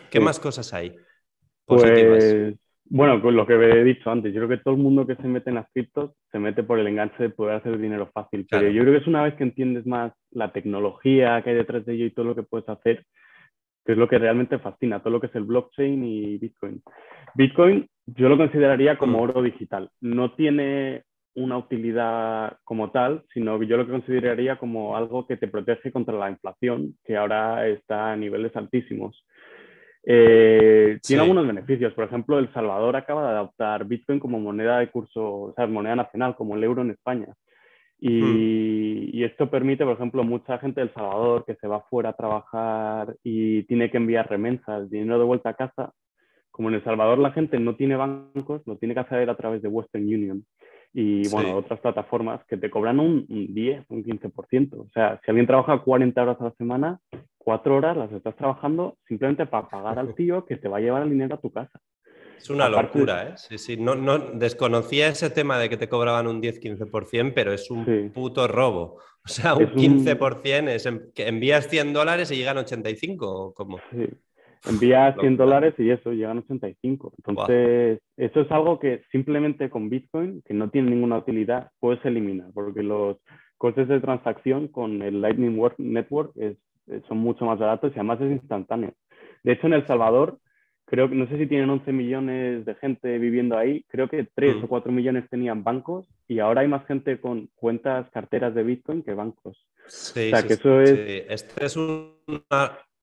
¿qué 0.10 0.22
más 0.22 0.40
cosas 0.40 0.74
hay? 0.74 0.96
Pues, 1.66 2.56
bueno, 2.86 3.22
con 3.22 3.36
lo 3.36 3.48
que 3.48 3.56
he 3.56 3.84
dicho 3.84 4.10
antes, 4.10 4.34
yo 4.34 4.42
creo 4.42 4.58
que 4.58 4.64
todo 4.64 4.76
el 4.76 4.82
mundo 4.82 5.08
que 5.08 5.16
se 5.16 5.28
mete 5.28 5.50
en 5.50 5.56
las 5.56 5.68
criptos 5.74 6.12
se 6.32 6.40
mete 6.40 6.64
por 6.64 6.80
el 6.80 6.88
enganche 6.88 7.24
de 7.24 7.30
poder 7.30 7.56
hacer 7.56 7.78
dinero 7.78 8.10
fácil. 8.14 8.46
Pero 8.50 8.70
yo 8.70 8.82
creo 8.84 8.94
que 8.94 9.00
es 9.00 9.08
una 9.08 9.24
vez 9.24 9.34
que 9.36 9.44
entiendes 9.44 9.86
más 9.86 10.14
la 10.32 10.52
tecnología 10.52 11.42
que 11.42 11.52
hay 11.52 11.56
detrás 11.56 11.86
de 11.86 11.94
ello 11.94 12.06
y 12.06 12.12
todo 12.12 12.26
lo 12.26 12.36
que 12.36 12.44
puedes 12.44 12.70
hacer, 12.70 13.06
que 13.86 13.94
es 13.94 13.98
lo 13.98 14.08
que 14.08 14.18
realmente 14.18 14.60
fascina, 14.60 15.00
todo 15.00 15.12
lo 15.12 15.20
que 15.20 15.28
es 15.28 15.36
el 15.36 15.44
blockchain 15.44 16.04
y 16.04 16.38
Bitcoin. 16.38 16.82
Bitcoin 17.36 17.88
yo 18.06 18.30
lo 18.30 18.38
consideraría 18.38 18.98
como 18.98 19.18
mm. 19.18 19.22
oro 19.22 19.42
digital. 19.42 19.90
No 20.02 20.34
tiene 20.34 21.04
una 21.36 21.58
utilidad 21.58 22.58
como 22.64 22.92
tal, 22.92 23.24
sino 23.34 23.60
que 23.60 23.68
yo 23.68 23.78
lo 23.78 23.88
consideraría 23.88 24.58
como 24.58 24.96
algo 24.96 25.26
que 25.26 25.38
te 25.38 25.48
protege 25.48 25.92
contra 25.92 26.16
la 26.16 26.30
inflación, 26.30 26.96
que 27.04 27.18
ahora 27.18 27.68
está 27.68 28.12
a 28.12 28.16
niveles 28.16 28.56
altísimos. 28.56 29.26
Eh, 30.06 31.00
tiene 31.02 31.22
algunos 31.22 31.48
beneficios. 31.48 31.94
Por 31.94 32.06
ejemplo, 32.06 32.38
El 32.38 32.52
Salvador 32.54 32.96
acaba 32.96 33.32
de 33.32 33.38
adoptar 33.38 33.86
Bitcoin 33.86 34.20
como 34.20 34.40
moneda 34.40 34.80
de 34.80 34.92
curso, 34.92 35.24
o 35.24 35.54
sea, 35.56 35.66
moneda 35.66 35.96
nacional, 35.96 36.36
como 36.36 36.56
el 36.56 36.64
euro 36.64 36.82
en 36.82 36.92
España. 36.92 37.34
Hmm. 38.10 38.36
Y, 38.36 39.24
esto 39.24 39.50
permite, 39.50 39.86
por 39.86 39.94
ejemplo, 39.94 40.24
mucha 40.24 40.58
gente 40.58 40.82
del 40.82 40.94
Salvador 40.94 41.46
que 41.46 41.56
se 41.56 41.68
va 41.68 41.82
fuera 41.90 42.10
a 42.10 42.18
trabajar 42.18 43.16
y 43.24 43.64
tiene 43.64 43.90
que 43.90 43.98
enviar 43.98 44.30
remensas, 44.30 44.90
dinero 44.90 45.18
de 45.18 45.26
vuelta 45.26 45.50
a 45.50 45.54
casa. 45.54 45.94
Como 46.52 46.70
en 46.70 46.76
El 46.76 46.84
Salvador 46.84 47.18
la 47.18 47.32
gente 47.32 47.58
no 47.58 47.76
tiene 47.76 47.96
bancos, 47.96 48.62
lo 48.66 48.78
tiene 48.78 48.94
que 48.94 49.00
hacer 49.00 49.30
a 49.30 49.38
través 49.38 49.62
de 49.62 49.70
Western 49.70 50.04
Union 50.04 50.44
y, 50.94 51.28
bueno, 51.30 51.58
otras 51.58 51.80
plataformas 51.80 52.46
que 52.46 52.56
te 52.56 52.70
cobran 52.70 53.00
un, 53.00 53.26
10, 53.28 53.86
un 53.90 54.04
15%. 54.04 54.74
O 54.74 54.90
sea, 54.94 55.20
si 55.24 55.32
alguien 55.32 55.48
trabaja 55.48 55.80
40 55.80 56.22
horas 56.22 56.40
a 56.40 56.46
la 56.46 56.52
semana, 56.52 57.00
4 57.40 57.76
horas 57.76 57.98
las 57.98 58.12
estás 58.12 58.36
trabajando 58.36 58.98
simplemente 59.08 59.48
para 59.48 59.68
pagar 59.68 59.98
al 59.98 60.14
tío 60.16 60.46
que 60.46 60.58
te 60.58 60.68
va 60.68 60.78
a 60.78 60.82
llevar 60.82 61.02
el 61.02 61.10
dinero 61.10 61.36
a 61.36 61.42
tu 61.42 61.52
casa. 61.52 61.80
Es 62.38 62.50
una 62.50 62.70
locura, 62.70 63.30
¿eh? 63.30 63.34
Sí, 63.38 63.58
sí. 63.58 63.78
No, 63.78 63.96
no, 63.96 64.18
desconocía 64.18 65.08
ese 65.08 65.30
tema 65.30 65.58
de 65.58 65.70
que 65.70 65.78
te 65.78 65.90
cobraban 65.90 66.28
un 66.28 66.42
10-15%, 66.42 67.32
pero 67.34 67.54
es 67.54 67.72
un 67.72 68.12
puto 68.14 68.48
robo. 68.48 69.00
O 69.26 69.30
sea, 69.30 69.56
un 69.56 69.68
15% 69.68 70.68
es 70.70 70.90
que 71.16 71.28
envías 71.28 71.70
100 71.70 71.94
dólares 71.94 72.30
y 72.32 72.36
llegan 72.36 72.58
85, 72.58 73.54
¿o 73.56 73.80
Sí. 73.92 74.10
Envías 74.70 75.16
100 75.20 75.38
dólares 75.38 75.74
y 75.78 75.90
eso, 75.90 76.12
llegan 76.12 76.38
85. 76.40 77.14
Entonces, 77.18 78.00
eso 78.16 78.42
es 78.42 78.52
algo 78.52 78.80
que 78.80 79.04
simplemente 79.12 79.70
con 79.70 79.90
Bitcoin, 79.90 80.42
que 80.46 80.54
no 80.54 80.70
tiene 80.70 80.92
ninguna 80.92 81.18
utilidad, 81.18 81.70
puedes 81.80 82.04
eliminar, 82.06 82.50
porque 82.54 82.82
los 82.82 83.18
costes 83.58 83.88
de 83.88 84.00
transacción 84.00 84.68
con 84.70 85.02
el 85.02 85.22
Lightning 85.22 85.58
Network 85.78 86.34
son 87.08 87.18
mucho 87.18 87.46
más 87.46 87.60
baratos 87.60 87.92
y 87.92 88.00
además 88.00 88.22
es 88.22 88.32
instantáneo. 88.32 88.94
De 89.44 89.54
hecho, 89.54 89.68
en 89.68 89.74
El 89.74 89.88
Salvador, 89.88 90.38
creo 90.94 91.10
que 91.10 91.16
no 91.16 91.28
sé 91.28 91.40
si 91.40 91.48
tienen 91.48 91.72
11 91.72 91.92
millones 91.92 92.66
de 92.66 92.76
gente 92.76 93.18
viviendo 93.18 93.58
ahí, 93.58 93.84
creo 93.88 94.08
que 94.08 94.28
3 94.36 94.58
mm. 94.58 94.64
o 94.66 94.68
4 94.68 94.92
millones 94.92 95.28
tenían 95.28 95.64
bancos 95.64 96.08
y 96.28 96.38
ahora 96.38 96.62
hay 96.62 96.68
más 96.68 96.86
gente 96.86 97.20
con 97.20 97.50
cuentas, 97.56 98.08
carteras 98.12 98.54
de 98.54 98.62
Bitcoin 98.62 99.02
que 99.02 99.16
bancos. 99.16 99.68
Sí, 99.88 100.28
o 100.32 100.38
sea, 100.38 100.44
que 100.46 100.54
eso 100.54 100.82
es... 100.82 100.92
Este 101.30 101.66
es 101.66 101.80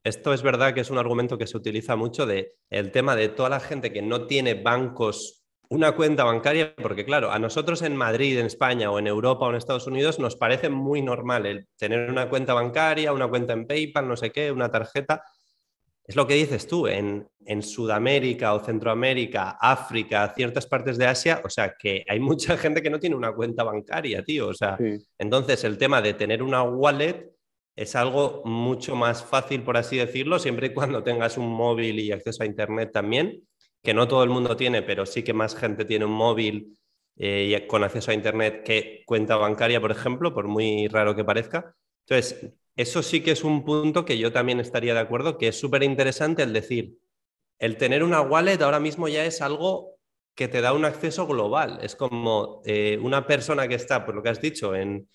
Esto 0.05 0.33
es 0.33 0.43
verdad 0.45 0.73
que 0.73 0.83
es 0.83 0.91
un 0.91 0.99
argumento 0.99 1.37
que 1.37 1.49
se 1.49 1.57
utiliza 1.57 1.97
mucho 1.97 2.27
de 2.27 2.53
el 2.71 2.93
tema 2.93 3.17
de 3.17 3.29
toda 3.29 3.49
la 3.49 3.59
gente 3.59 3.93
que 3.93 4.03
no 4.03 4.29
tiene 4.29 4.55
bancos 4.55 5.41
una 5.69 5.93
cuenta 5.93 6.23
bancaria, 6.23 6.75
porque 6.77 7.05
claro, 7.05 7.33
a 7.33 7.41
nosotros 7.41 7.83
en 7.83 7.97
Madrid, 7.97 8.39
en 8.39 8.47
España 8.47 8.91
o 8.91 9.01
en 9.01 9.09
Europa 9.09 9.47
o 9.47 9.51
en 9.51 9.57
Estados 9.57 9.89
Unidos 9.89 10.21
nos 10.21 10.37
parece 10.37 10.69
muy 10.69 11.03
normal 11.03 11.47
el 11.47 11.67
tener 11.77 12.09
una 12.09 12.29
cuenta 12.29 12.55
bancaria, 12.55 13.13
una 13.13 13.29
cuenta 13.29 13.53
en 13.53 13.67
PayPal, 13.67 14.07
no 14.07 14.17
sé 14.17 14.31
qué, 14.31 14.51
una 14.53 14.71
tarjeta, 14.71 15.23
es 16.05 16.17
lo 16.17 16.27
que 16.27 16.35
dices 16.35 16.67
tú, 16.67 16.87
en, 16.87 17.29
Sudamérica 17.63 18.55
o 18.55 18.61
Centroamérica, 18.61 19.59
África, 19.61 20.33
ciertas 20.37 20.67
partes 20.67 20.97
de 20.99 21.07
Asia, 21.07 21.43
o 21.45 21.51
sea, 21.51 21.75
que 21.77 22.05
hay 22.09 22.21
mucha 22.21 22.57
gente 22.59 22.81
que 22.81 22.91
no 22.91 23.01
tiene 23.01 23.17
una 23.17 23.33
cuenta 23.33 23.65
bancaria, 23.65 24.23
tío. 24.23 24.49
O 24.49 24.55
sea, 24.55 24.79
entonces 25.19 25.65
el 25.65 25.77
tema 25.77 26.01
de 26.01 26.15
tener 26.15 26.45
una 26.45 26.63
wallet 26.63 27.33
es 27.75 27.97
algo 27.97 28.43
mucho 28.45 28.95
más 28.95 29.25
fácil, 29.25 29.63
por 29.63 29.77
así 29.77 29.97
decirlo, 29.97 30.39
siempre 30.39 30.69
y 30.69 30.75
cuando 30.75 31.03
tengas 31.03 31.39
un 31.39 31.49
móvil 31.49 31.99
y 31.99 32.13
acceso 32.13 32.43
a 32.43 32.47
Internet 32.47 32.91
también, 32.93 33.43
que 33.83 33.95
no 33.95 34.07
todo 34.07 34.23
el 34.23 34.31
mundo 34.31 34.57
tiene, 34.57 34.83
pero 34.83 35.07
sí 35.07 35.23
que 35.23 35.33
más 35.33 35.57
gente 35.57 35.85
tiene 35.85 36.05
un 36.05 36.13
móvil 36.13 36.77
eh, 37.17 37.57
y 37.57 37.67
con 37.67 37.83
acceso 37.83 38.11
a 38.11 38.15
Internet 38.15 38.63
que 38.65 39.03
cuenta 39.07 39.37
bancaria, 39.37 39.81
por 39.81 39.91
ejemplo, 39.91 40.33
por 40.33 40.47
muy 40.47 40.89
raro 40.89 41.17
que 41.17 41.25
parezca. 41.25 41.75
Entonces, 42.07 42.53
eso 42.81 43.03
sí 43.03 43.21
que 43.21 43.33
es 43.33 43.45
un 43.45 43.65
punto 43.65 44.05
que 44.05 44.19
yo 44.19 44.33
también 44.33 44.61
estaría 44.61 44.95
de 44.95 45.01
acuerdo, 45.01 45.37
que 45.37 45.49
es 45.49 45.59
súper 45.59 45.83
interesante 45.83 46.43
el 46.43 46.53
decir, 46.53 46.97
el 47.59 47.77
tener 47.77 48.03
una 48.03 48.23
wallet 48.23 48.63
ahora 48.63 48.81
mismo 48.81 49.07
ya 49.09 49.25
es 49.25 49.43
algo 49.43 49.97
que 50.35 50.49
te 50.49 50.63
da 50.63 50.73
un 50.73 50.87
acceso 50.87 51.27
global. 51.27 51.79
Es 51.83 51.95
como 51.95 52.63
eh, 52.65 52.99
una 53.03 53.27
persona 53.27 53.69
que 53.69 53.75
está, 53.75 54.07
por 54.07 54.15
lo 54.15 54.23
que 54.23 54.31
has 54.31 54.41
dicho, 54.41 54.75
en, 54.75 55.07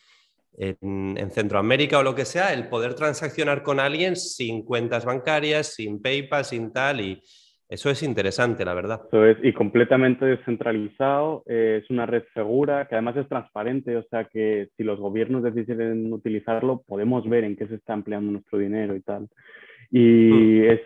en, 0.57 1.31
Centroamérica 1.31 1.99
o 1.99 2.03
lo 2.03 2.13
que 2.13 2.25
sea, 2.25 2.53
el 2.53 2.69
poder 2.69 2.93
transaccionar 2.93 3.63
con 3.63 3.79
alguien 3.79 4.15
sin 4.15 4.63
cuentas 4.63 5.03
bancarias, 5.03 5.73
sin 5.73 6.01
PayPal, 6.01 6.45
sin 6.45 6.71
tal, 6.71 7.01
y 7.01 7.21
eso 7.67 7.89
es 7.89 8.03
interesante, 8.03 8.63
la 8.63 8.73
verdad. 8.73 9.01
Eso 9.07 9.25
es, 9.25 9.37
y 9.43 9.51
completamente 9.53 10.25
descentralizado, 10.25 11.43
eh, 11.47 11.81
es 11.83 11.89
una 11.89 12.05
red 12.05 12.23
segura, 12.33 12.87
que 12.87 12.95
además 12.95 13.17
es 13.17 13.27
transparente, 13.27 13.97
o 13.97 14.03
sea 14.03 14.25
que 14.25 14.69
si 14.77 14.83
los 14.83 14.99
gobiernos 14.99 15.43
deciden 15.43 16.13
utilizarlo, 16.13 16.83
podemos 16.87 17.27
ver 17.27 17.43
en 17.43 17.55
qué 17.55 17.67
se 17.67 17.75
está 17.75 17.93
empleando 17.93 18.31
nuestro 18.31 18.59
dinero 18.59 18.95
y 18.95 19.01
tal. 19.01 19.27
Y 19.91 20.29
mm. 20.31 20.63
es 20.71 20.81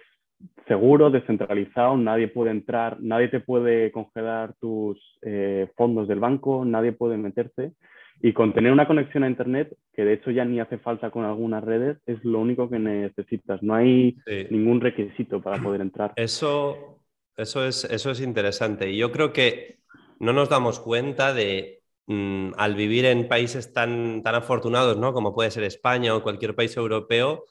seguro, 0.68 1.10
descentralizado, 1.10 1.98
nadie 1.98 2.30
puede 2.30 2.52
entrar, 2.52 2.98
nadie 3.02 3.28
te 3.28 3.42
puede 3.42 3.92
congelar 3.92 4.54
tus 4.62 4.98
eh, 5.22 5.68
fondos 5.76 6.08
del 6.08 6.20
banco, 6.20 6.64
nadie 6.64 6.94
puede 6.94 7.18
meterse. 7.18 7.74
Y 8.22 8.34
con 8.34 8.54
tener 8.54 8.72
una 8.72 8.88
conexión 8.88 9.24
a 9.24 9.30
Internet, 9.30 9.76
que 9.94 10.04
de 10.04 10.14
hecho 10.14 10.32
ya 10.32 10.44
ni 10.44 10.60
hace 10.60 10.78
falta 10.78 11.10
con 11.10 11.24
algunas 11.24 11.64
redes, 11.64 11.98
es 12.06 12.24
lo 12.26 12.40
único 12.40 12.70
que 12.70 12.80
necesitas. 12.80 13.64
No 13.64 13.76
hay 13.76 14.18
ningún 14.50 14.82
requisito 14.82 15.42
para 15.42 15.62
poder 15.62 15.82
entrar. 15.82 16.14
Eso, 16.16 17.00
eso, 17.38 17.66
es, 17.66 17.86
eso 17.86 18.12
es 18.12 18.20
interesante. 18.20 18.90
Y 18.90 18.98
yo 18.98 19.12
creo 19.12 19.32
que 19.32 19.80
no 20.20 20.34
nos 20.34 20.50
damos 20.50 20.80
cuenta 20.80 21.34
de, 21.34 21.82
mm, 22.08 22.52
al 22.58 22.76
vivir 22.76 23.06
en 23.06 23.30
países 23.30 23.72
tan, 23.72 24.22
tan 24.22 24.36
afortunados, 24.36 24.98
¿no? 24.98 25.14
Como 25.14 25.34
puede 25.34 25.52
ser 25.52 25.64
España 25.64 26.14
o 26.14 26.22
cualquier 26.22 26.56
país 26.56 26.76
europeo, 26.76 27.46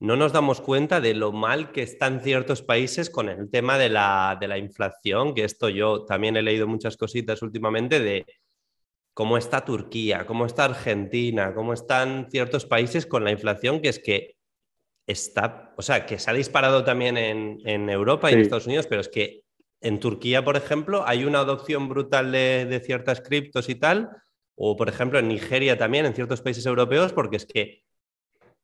no 0.00 0.16
nos 0.16 0.32
damos 0.32 0.60
cuenta 0.60 1.00
de 1.00 1.14
lo 1.14 1.32
mal 1.32 1.70
que 1.70 1.82
están 1.82 2.20
ciertos 2.20 2.62
países 2.62 3.10
con 3.10 3.28
el 3.28 3.50
tema 3.50 3.78
de 3.78 3.88
la, 3.90 4.36
de 4.40 4.48
la 4.48 4.58
inflación, 4.58 5.34
que 5.34 5.44
esto 5.44 5.68
yo 5.68 6.04
también 6.04 6.36
he 6.36 6.42
leído 6.42 6.66
muchas 6.66 6.96
cositas 6.96 7.42
últimamente 7.42 8.00
de 8.00 8.26
cómo 9.14 9.38
está 9.38 9.64
Turquía, 9.64 10.26
cómo 10.26 10.44
está 10.44 10.64
Argentina, 10.64 11.54
cómo 11.54 11.72
están 11.72 12.28
ciertos 12.30 12.66
países 12.66 13.06
con 13.06 13.24
la 13.24 13.30
inflación, 13.30 13.80
que 13.80 13.88
es 13.88 14.00
que 14.00 14.36
está, 15.06 15.72
o 15.76 15.82
sea, 15.82 16.04
que 16.04 16.18
se 16.18 16.30
ha 16.30 16.34
disparado 16.34 16.84
también 16.84 17.16
en, 17.16 17.88
Europa 17.88 18.30
y 18.30 18.34
en 18.34 18.40
Estados 18.40 18.66
Unidos, 18.66 18.86
pero 18.88 19.00
es 19.00 19.08
que 19.08 19.42
en 19.80 20.00
Turquía, 20.00 20.44
por 20.44 20.56
ejemplo, 20.56 21.04
hay 21.06 21.24
una 21.24 21.40
adopción 21.40 21.88
brutal 21.88 22.32
de, 22.32 22.82
ciertas 22.84 23.20
criptos 23.20 23.68
y 23.68 23.76
tal, 23.76 24.10
o 24.56 24.76
por 24.76 24.88
ejemplo 24.88 25.18
en 25.18 25.28
Nigeria 25.28 25.78
también, 25.78 26.06
en 26.06 26.14
ciertos 26.14 26.40
países 26.40 26.66
europeos, 26.66 27.12
porque 27.12 27.36
es 27.36 27.46
que 27.46 27.84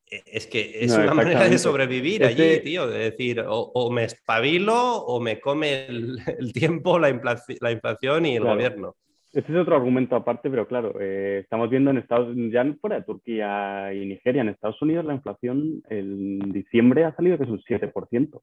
es 0.09 0.45
que 0.45 0.83
es 0.83 0.91
una 0.91 1.13
manera 1.13 1.47
de 1.47 1.57
sobrevivir 1.57 2.25
allí, 2.25 2.59
tío, 2.59 2.85
de 2.85 3.11
decir, 3.11 3.45
o, 3.47 3.89
me 3.91 4.03
espabilo 4.03 4.97
o 4.97 5.21
me 5.21 5.39
come 5.39 5.85
el, 5.85 6.19
tiempo 6.53 6.99
la, 6.99 7.09
inflación, 7.09 8.25
y 8.25 8.35
el 8.35 8.43
gobierno. 8.43 8.97
Este 9.33 9.53
es 9.53 9.57
otro 9.57 9.77
argumento 9.77 10.15
aparte, 10.17 10.49
pero 10.49 10.67
claro, 10.67 10.99
eh, 10.99 11.39
estamos 11.43 11.69
viendo 11.69 11.89
en 11.89 11.97
Estados 11.97 12.29
Unidos, 12.29 12.51
ya 12.51 12.73
fuera 12.81 12.97
de 12.97 13.05
Turquía 13.05 13.93
y 13.93 14.05
Nigeria, 14.05 14.41
en 14.41 14.49
Estados 14.49 14.81
Unidos 14.81 15.05
la 15.05 15.13
inflación 15.13 15.81
en 15.89 16.39
diciembre 16.51 17.05
ha 17.05 17.15
salido 17.15 17.37
que 17.37 17.45
es 17.45 17.49
un 17.49 17.61
7%. 17.61 18.41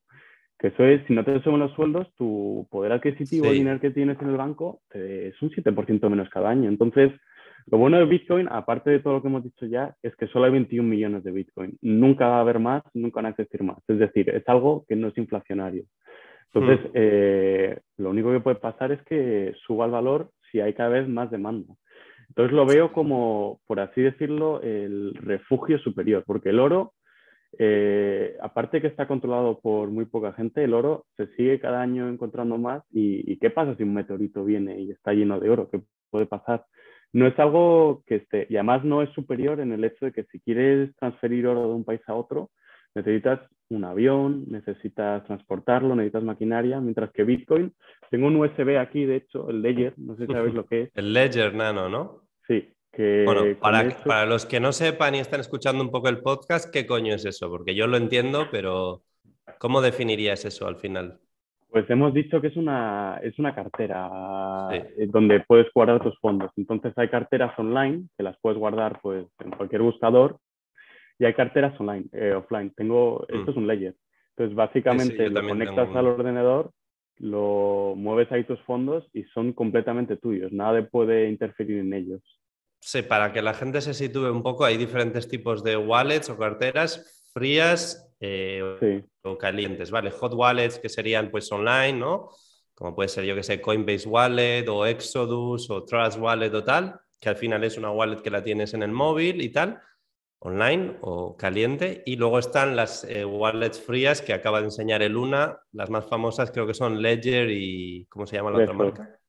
Que 0.59 0.69
eso 0.69 0.85
es, 0.85 1.07
si 1.07 1.13
no 1.13 1.25
te 1.25 1.41
suben 1.43 1.61
los 1.61 1.73
sueldos, 1.75 2.13
tu 2.17 2.67
poder 2.71 2.93
adquisitivo, 2.93 3.47
el 3.47 3.55
dinero 3.55 3.81
que 3.81 3.91
tienes 3.91 4.21
en 4.21 4.29
el 4.29 4.37
banco, 4.37 4.81
eh, 4.93 5.31
es 5.33 5.43
un 5.43 5.51
7% 5.51 6.09
menos 6.09 6.29
cada 6.31 6.49
año. 6.49 6.69
Entonces, 6.69 7.13
lo 7.67 7.79
bueno 7.79 7.99
de 7.99 8.07
Bitcoin, 8.07 8.49
aparte 8.51 8.91
de 8.91 8.99
todo 9.01 9.13
lo 9.13 9.23
que 9.23 9.29
hemos 9.29 9.45
dicho 9.45 9.67
ya, 9.67 9.95
es 10.03 10.17
que 10.17 10.27
solo 10.27 10.47
hay 10.47 10.53
21 10.53 10.89
millones 10.89 11.23
de 11.23 11.31
Bitcoin. 11.31 11.77
Nunca 11.83 12.29
va 12.29 12.39
a 12.39 12.41
haber 12.41 12.59
más, 12.59 12.83
nunca 12.95 13.17
van 13.17 13.27
a 13.27 13.29
existir 13.29 13.63
más. 13.63 13.79
Es 13.87 13.99
decir, 13.99 14.31
es 14.31 14.49
algo 14.49 14.85
que 14.89 14.97
no 14.97 15.09
es 15.09 15.19
inflacionario. 15.19 15.85
Entonces, 16.53 16.87
hmm. 16.87 16.93
eh, 16.95 17.79
lo 17.99 18.11
único 18.11 18.33
que 18.33 18.41
puede 18.41 18.57
pasar 18.57 18.91
es 18.91 19.03
que 19.03 19.53
suba 19.67 19.85
el 19.85 19.93
valor 19.93 20.31
si 20.51 20.61
hay 20.61 20.75
cada 20.75 20.91
vez 20.91 21.09
más 21.09 21.31
demanda. 21.31 21.75
Entonces 22.29 22.55
lo 22.55 22.67
veo 22.67 22.93
como, 22.93 23.61
por 23.67 23.81
así 23.81 24.01
decirlo, 24.03 24.61
el 24.63 25.15
refugio 25.15 25.79
superior, 25.79 26.25
porque 26.27 26.51
el 26.51 26.61
oro, 26.61 26.95
eh, 27.59 28.37
aparte 28.41 28.81
que 28.81 28.87
está 28.87 29.09
controlado 29.09 29.61
por 29.61 29.91
muy 29.91 30.05
poca 30.05 30.33
gente, 30.35 30.63
el 30.63 30.75
oro 30.75 31.07
se 31.17 31.27
sigue 31.35 31.59
cada 31.59 31.81
año 31.81 32.09
encontrando 32.09 32.59
más. 32.59 32.83
¿Y, 32.91 33.39
qué 33.39 33.51
pasa 33.51 33.75
si 33.77 33.83
un 33.83 33.95
meteorito 33.95 34.45
viene 34.45 34.81
y 34.81 34.91
está 34.91 35.13
lleno 35.13 35.41
de 35.41 35.51
oro? 35.51 35.69
¿Qué 35.71 35.81
puede 36.11 36.27
pasar? 36.27 36.65
No 37.13 37.27
es 37.27 37.39
algo 37.39 38.03
que 38.07 38.17
esté, 38.17 38.47
y 38.51 38.57
además 38.57 38.85
no 38.85 39.03
es 39.03 39.11
superior 39.15 39.61
en 39.61 39.73
el 39.73 39.83
hecho 39.83 40.05
de 40.05 40.13
que 40.13 40.25
si 40.25 40.41
quieres 40.41 40.95
transferir 40.97 41.47
oro 41.47 41.69
de 41.69 41.75
un 41.75 41.85
país 41.85 42.03
a 42.07 42.15
otro, 42.15 42.51
necesitas 42.95 43.41
un 43.71 43.85
avión, 43.85 44.45
necesitas 44.49 45.25
transportarlo, 45.25 45.95
necesitas 45.95 46.23
maquinaria, 46.23 46.81
mientras 46.81 47.11
que 47.13 47.25
Bitcoin, 47.25 47.73
tengo 48.11 48.27
un 48.27 48.37
USB 48.37 48.79
aquí, 48.79 49.05
de 49.05 49.17
hecho, 49.17 49.51
el 49.51 49.61
Ledger, 49.63 49.95
no 49.99 50.17
sé 50.17 50.27
si 50.27 50.33
sabéis 50.33 50.55
lo 50.55 50.67
que 50.67 50.83
es. 50.83 50.91
El 50.95 51.13
Ledger 51.13 51.55
Nano, 51.55 51.89
¿no? 51.89 52.23
Sí. 52.47 52.73
Que 52.91 53.25
bueno, 53.25 53.43
para, 53.61 53.91
para 54.05 54.27
los 54.27 54.47
que 54.47 54.61
no 54.61 54.73
sepan 54.73 55.15
y 55.15 55.19
están 55.19 55.41
escuchando 55.41 55.85
un 55.85 55.91
poco 55.91 56.09
el 56.09 56.21
podcast, 56.21 56.73
¿qué 56.73 56.87
coño 56.87 57.15
es 57.15 57.27
eso? 57.27 57.51
Porque 57.51 57.75
yo 57.75 57.87
lo 57.87 57.99
entiendo, 57.99 58.47
pero 58.51 59.03
¿cómo 59.59 59.83
definirías 59.83 60.45
eso 60.47 60.67
al 60.67 60.77
final? 60.77 61.19
Pues 61.71 61.89
hemos 61.91 62.15
dicho 62.15 62.41
que 62.41 62.47
es 62.47 62.57
una, 62.57 63.21
es 63.23 63.39
una 63.39 63.55
cartera 63.55 64.69
eh, 64.73 65.07
donde 65.09 65.41
puedes 65.41 65.67
guardar 65.75 66.03
tus 66.03 66.19
fondos. 66.19 66.51
Entonces 66.57 66.95
hay 66.97 67.09
carteras 67.09 67.57
online 67.59 68.05
que 68.17 68.23
las 68.23 68.39
puedes 68.41 68.59
guardar 68.59 68.99
pues, 69.03 69.27
en 69.45 69.51
cualquier 69.51 69.83
buscador 69.83 70.39
y 71.19 71.25
hay 71.25 71.35
carteras 71.35 71.79
online, 71.81 72.07
eh, 72.13 72.33
offline. 72.33 72.73
Tengo, 72.77 73.27
esto 73.29 73.47
mm. 73.47 73.51
es 73.51 73.57
un 73.57 73.67
ledger. 73.67 73.95
Entonces, 74.37 74.57
básicamente 74.57 75.29
lo 75.29 75.47
conectas 75.47 75.89
al 75.97 76.07
ordenador, 76.07 76.71
lo 77.17 77.95
mueves 77.97 78.31
ahí 78.31 78.45
tus 78.45 78.61
fondos 78.63 79.05
y 79.13 79.25
son 79.25 79.53
completamente 79.53 80.17
tuyos. 80.17 80.53
Nadie 80.53 80.83
puede 80.83 81.29
interferir 81.29 81.81
en 81.81 81.93
ellos. 81.93 82.23
Sí, 82.81 83.03
para 83.03 83.33
que 83.33 83.43
la 83.43 83.55
gente 83.55 83.81
se 83.81 83.95
sitúe 83.95 84.31
un 84.31 84.45
poco, 84.45 84.65
hay 84.65 84.77
diferentes 84.77 85.29
tipos 85.29 85.65
de 85.65 85.77
wallets 85.77 86.31
o 86.31 86.39
carteras 86.39 87.29
frías 87.35 88.15
eh, 88.21 89.03
o 89.23 89.37
calientes, 89.37 89.91
¿vale? 89.91 90.13
Hot 90.13 90.33
wallets 90.35 90.79
que 90.79 90.89
serían 90.89 91.33
pues 91.33 91.51
online, 91.51 91.95
¿no? 91.95 92.29
Como 92.75 92.95
puede 92.95 93.09
ser, 93.09 93.25
yo 93.25 93.35
que 93.35 93.43
sé, 93.43 93.61
Coinbase 93.61 94.09
Wallet 94.09 94.69
o 94.69 94.87
Exodus 94.87 95.69
o 95.69 95.85
Trust 95.85 96.21
Wallet 96.21 96.55
o 96.55 96.63
tal, 96.63 97.01
que 97.19 97.29
al 97.29 97.37
final 97.37 97.65
es 97.65 97.77
una 97.77 97.91
wallet 97.91 98.23
que 98.23 98.31
la 98.31 98.45
tienes 98.45 98.73
en 98.75 98.85
el 98.85 98.93
móvil 98.93 99.43
y 99.43 99.49
tal 99.49 99.81
online 100.41 100.97
o 101.01 101.37
caliente. 101.37 102.03
Y 102.07 102.17
luego 102.17 102.39
están 102.39 102.77
las 102.77 103.05
eh, 103.05 103.25
wallets 103.25 103.81
frías 103.81 104.23
que 104.23 104.33
acaba 104.33 104.61
de 104.61 104.67
enseñar 104.67 105.03
el 105.03 105.13
Luna. 105.13 105.59
Las 105.73 105.91
más 105.91 106.07
famosas 106.07 106.51
creo 106.51 106.67
que 106.67 106.75
son 106.75 107.03
Ledger 107.03 107.51
y. 107.51 108.07
¿Cómo 108.09 108.27
se 108.27 108.37
llama 108.37 108.51
la 108.51 108.59
otra 108.59 108.73
marca? 108.73 109.21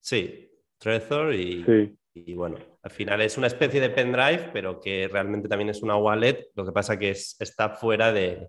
Sí, 0.00 0.50
Trezor 0.78 1.34
y, 1.34 1.94
y, 2.14 2.34
bueno, 2.34 2.56
al 2.82 2.90
final 2.90 3.20
es 3.20 3.36
una 3.36 3.48
especie 3.48 3.80
de 3.80 3.90
pendrive, 3.90 4.50
pero 4.52 4.80
que 4.80 5.08
realmente 5.08 5.48
también 5.48 5.68
es 5.68 5.82
una 5.82 5.96
wallet. 5.96 6.48
Lo 6.54 6.64
que 6.64 6.72
pasa 6.72 6.98
que 6.98 7.10
es, 7.10 7.36
está 7.38 7.70
fuera 7.70 8.12
de, 8.12 8.48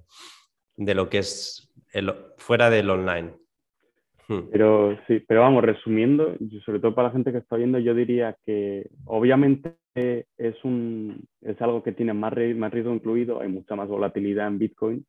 de 0.77 0.95
lo 0.95 1.09
que 1.09 1.19
es 1.19 1.69
el, 1.91 2.13
fuera 2.37 2.69
del 2.69 2.89
online. 2.89 3.35
Hmm. 4.27 4.49
Pero 4.51 4.97
sí, 5.07 5.23
pero 5.27 5.41
vamos, 5.41 5.63
resumiendo, 5.63 6.35
sobre 6.65 6.79
todo 6.79 6.95
para 6.95 7.09
la 7.09 7.13
gente 7.13 7.31
que 7.31 7.39
está 7.39 7.55
viendo, 7.55 7.79
yo 7.79 7.93
diría 7.93 8.37
que 8.45 8.89
obviamente 9.05 9.75
es, 9.95 10.63
un, 10.63 11.23
es 11.41 11.61
algo 11.61 11.83
que 11.83 11.91
tiene 11.91 12.13
más, 12.13 12.33
más 12.55 12.71
riesgo 12.71 12.93
incluido, 12.93 13.41
hay 13.41 13.49
mucha 13.49 13.75
más 13.75 13.89
volatilidad 13.89 14.47
en 14.47 14.59
Bitcoin, 14.59 15.05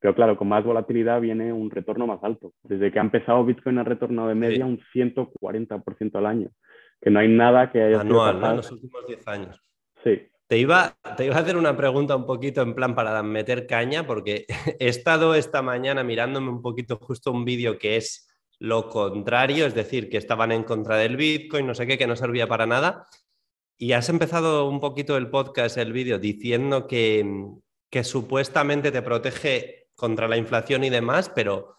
pero 0.00 0.14
claro, 0.14 0.36
con 0.36 0.48
más 0.48 0.64
volatilidad 0.64 1.20
viene 1.20 1.52
un 1.52 1.70
retorno 1.70 2.06
más 2.06 2.24
alto. 2.24 2.54
Desde 2.62 2.90
que 2.90 2.98
ha 2.98 3.02
empezado 3.02 3.44
Bitcoin 3.44 3.78
ha 3.78 3.84
retornado 3.84 4.28
de 4.28 4.34
media 4.34 4.64
un 4.64 4.80
140% 4.94 6.14
al 6.16 6.26
año, 6.26 6.50
que 7.00 7.10
no 7.10 7.20
hay 7.20 7.28
nada 7.28 7.70
que 7.70 7.82
haya 7.82 8.00
Anual, 8.00 8.36
sido 8.36 8.50
en 8.50 8.56
los 8.56 8.72
últimos 8.72 9.06
10 9.06 9.28
años. 9.28 9.62
Sí. 10.02 10.22
Te 10.46 10.58
iba, 10.58 10.96
te 11.16 11.26
iba 11.26 11.36
a 11.36 11.40
hacer 11.40 11.56
una 11.56 11.76
pregunta 11.76 12.16
un 12.16 12.26
poquito 12.26 12.62
en 12.62 12.74
plan 12.74 12.96
para 12.96 13.22
meter 13.22 13.66
caña, 13.66 14.06
porque 14.06 14.46
he 14.80 14.88
estado 14.88 15.34
esta 15.34 15.62
mañana 15.62 16.02
mirándome 16.02 16.48
un 16.48 16.62
poquito 16.62 16.96
justo 16.96 17.30
un 17.30 17.44
vídeo 17.44 17.78
que 17.78 17.96
es 17.96 18.29
lo 18.60 18.90
contrario, 18.90 19.66
es 19.66 19.74
decir, 19.74 20.10
que 20.10 20.18
estaban 20.18 20.52
en 20.52 20.64
contra 20.64 20.96
del 20.96 21.16
Bitcoin, 21.16 21.66
no 21.66 21.74
sé 21.74 21.86
qué, 21.86 21.96
que 21.96 22.06
no 22.06 22.14
servía 22.14 22.46
para 22.46 22.66
nada. 22.66 23.06
Y 23.78 23.92
has 23.92 24.10
empezado 24.10 24.68
un 24.68 24.80
poquito 24.80 25.16
el 25.16 25.30
podcast, 25.30 25.78
el 25.78 25.94
vídeo, 25.94 26.18
diciendo 26.18 26.86
que, 26.86 27.24
que 27.90 28.04
supuestamente 28.04 28.92
te 28.92 29.00
protege 29.00 29.88
contra 29.94 30.28
la 30.28 30.36
inflación 30.36 30.84
y 30.84 30.90
demás, 30.90 31.32
pero 31.34 31.78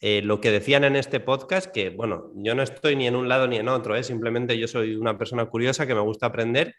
eh, 0.00 0.20
lo 0.22 0.40
que 0.40 0.50
decían 0.50 0.84
en 0.84 0.96
este 0.96 1.18
podcast, 1.18 1.72
que 1.72 1.88
bueno, 1.88 2.30
yo 2.34 2.54
no 2.54 2.62
estoy 2.62 2.94
ni 2.94 3.06
en 3.06 3.16
un 3.16 3.28
lado 3.28 3.48
ni 3.48 3.56
en 3.56 3.68
otro, 3.68 3.96
¿eh? 3.96 4.04
simplemente 4.04 4.58
yo 4.58 4.68
soy 4.68 4.96
una 4.96 5.16
persona 5.16 5.46
curiosa 5.46 5.86
que 5.86 5.94
me 5.94 6.02
gusta 6.02 6.26
aprender. 6.26 6.74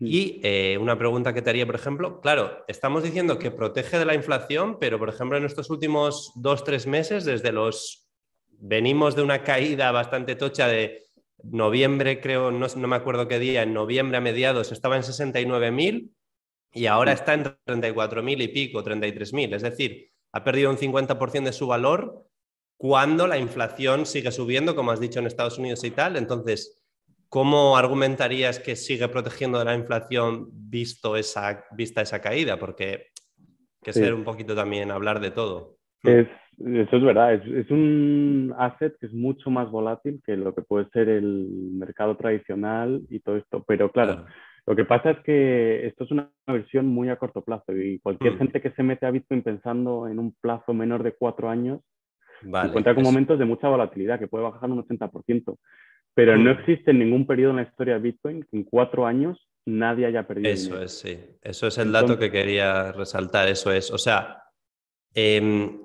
Mm. 0.00 0.06
Y 0.06 0.40
eh, 0.42 0.76
una 0.78 0.98
pregunta 0.98 1.32
que 1.32 1.40
te 1.40 1.50
haría, 1.50 1.66
por 1.66 1.76
ejemplo, 1.76 2.20
claro, 2.20 2.64
estamos 2.66 3.04
diciendo 3.04 3.38
que 3.38 3.52
protege 3.52 4.00
de 4.00 4.06
la 4.06 4.14
inflación, 4.14 4.78
pero 4.80 4.98
por 4.98 5.08
ejemplo 5.08 5.38
en 5.38 5.44
estos 5.44 5.70
últimos 5.70 6.32
dos, 6.34 6.64
tres 6.64 6.88
meses, 6.88 7.24
desde 7.24 7.52
los 7.52 8.01
venimos 8.62 9.16
de 9.16 9.22
una 9.22 9.42
caída 9.42 9.90
bastante 9.90 10.36
tocha 10.36 10.68
de 10.68 11.06
noviembre, 11.42 12.20
creo, 12.20 12.52
no, 12.52 12.68
me 12.68 12.96
acuerdo 12.96 13.26
qué 13.26 13.40
día, 13.40 13.64
en 13.64 13.74
noviembre 13.74 14.18
a 14.18 14.20
mediados 14.20 14.70
estaba 14.70 14.96
en 14.96 15.02
69.000 15.02 16.10
y 16.72 16.86
ahora 16.86 17.12
está 17.12 17.34
en 17.34 17.44
34.000 17.44 18.42
y 18.42 18.48
pico, 18.48 18.84
33.000. 18.84 19.56
Es 19.56 19.62
decir, 19.62 20.12
ha 20.32 20.44
perdido 20.44 20.70
un 20.70 20.78
50% 20.78 21.42
de 21.42 21.52
su 21.52 21.66
valor 21.66 22.24
cuando 22.76 23.26
la 23.26 23.36
inflación 23.36 24.06
sigue 24.06 24.30
subiendo, 24.30 24.76
como 24.76 24.92
has 24.92 25.00
dicho 25.00 25.18
en 25.18 25.26
Estados 25.26 25.58
Unidos 25.58 25.82
y 25.82 25.90
tal. 25.90 26.16
Entonces, 26.16 26.80
¿cómo 27.28 27.76
argumentarías 27.76 28.60
que 28.60 28.76
sigue 28.76 29.08
protegiendo 29.08 29.58
de 29.58 29.64
la 29.64 29.74
inflación 29.74 30.48
visto 30.52 31.16
esa, 31.16 31.64
vista 31.72 32.00
esa 32.00 32.20
caída? 32.20 32.58
Porque 32.60 33.08
que 33.82 33.92
ser 33.92 34.14
un 34.14 34.22
poquito 34.22 34.54
también 34.54 34.92
hablar 34.92 35.18
de 35.18 35.32
todo. 35.32 35.81
Es, 36.02 36.28
eso 36.58 36.96
es 36.96 37.02
verdad, 37.02 37.34
es, 37.34 37.70
un 37.70 38.54
asset 38.58 38.96
que 38.98 39.06
es 39.06 39.12
mucho 39.12 39.50
más 39.50 39.70
volátil 39.70 40.20
que 40.24 40.36
lo 40.36 40.54
que 40.54 40.62
puede 40.62 40.88
ser 40.90 41.08
el 41.08 41.48
mercado 41.72 42.16
tradicional 42.16 43.02
y 43.08 43.20
todo 43.20 43.36
esto. 43.36 43.64
Pero 43.66 43.90
claro, 43.90 44.26
lo 44.66 44.76
que 44.76 44.84
pasa 44.84 45.10
es 45.10 45.20
que 45.20 45.86
esto 45.86 46.04
es 46.04 46.10
una 46.10 46.30
versión 46.46 46.86
muy 46.86 47.08
a 47.08 47.16
corto 47.16 47.42
plazo 47.42 47.76
y 47.76 47.98
cualquier 48.00 48.34
mm. 48.34 48.38
gente 48.38 48.60
que 48.60 48.70
se 48.72 48.82
mete 48.82 49.06
a 49.06 49.10
Bitcoin 49.10 49.42
pensando 49.42 50.08
en 50.08 50.18
un 50.18 50.34
plazo 50.40 50.74
menor 50.74 51.02
de 51.02 51.12
cuatro 51.12 51.48
años 51.48 51.80
encuentra 52.44 52.94
con 52.94 53.04
momentos 53.04 53.38
de 53.38 53.44
mucha 53.44 53.68
volatilidad 53.68 54.18
que 54.18 54.28
puede 54.28 54.44
bajar 54.44 54.70
un 54.70 54.84
80%. 54.86 55.56
Pero 56.14 56.36
no 56.36 56.54
mm. 56.54 56.58
existe 56.58 56.92
ningún 56.92 57.26
periodo 57.26 57.50
en 57.50 57.56
la 57.56 57.62
historia 57.62 57.94
de 57.94 58.00
Bitcoin 58.00 58.42
que 58.42 58.56
en 58.56 58.64
cuatro 58.64 59.06
años 59.06 59.48
nadie 59.64 60.06
haya 60.06 60.26
perdido. 60.26 60.50
Eso 60.50 60.80
es, 60.80 60.98
sí. 60.98 61.18
Eso 61.40 61.66
es 61.68 61.78
el 61.78 61.92
dato 61.92 62.18
que 62.18 62.30
quería 62.30 62.92
resaltar. 62.92 63.48
Eso 63.48 63.72
es. 63.72 63.90
O 63.90 63.98
sea, 63.98 64.41
em, 65.14 65.80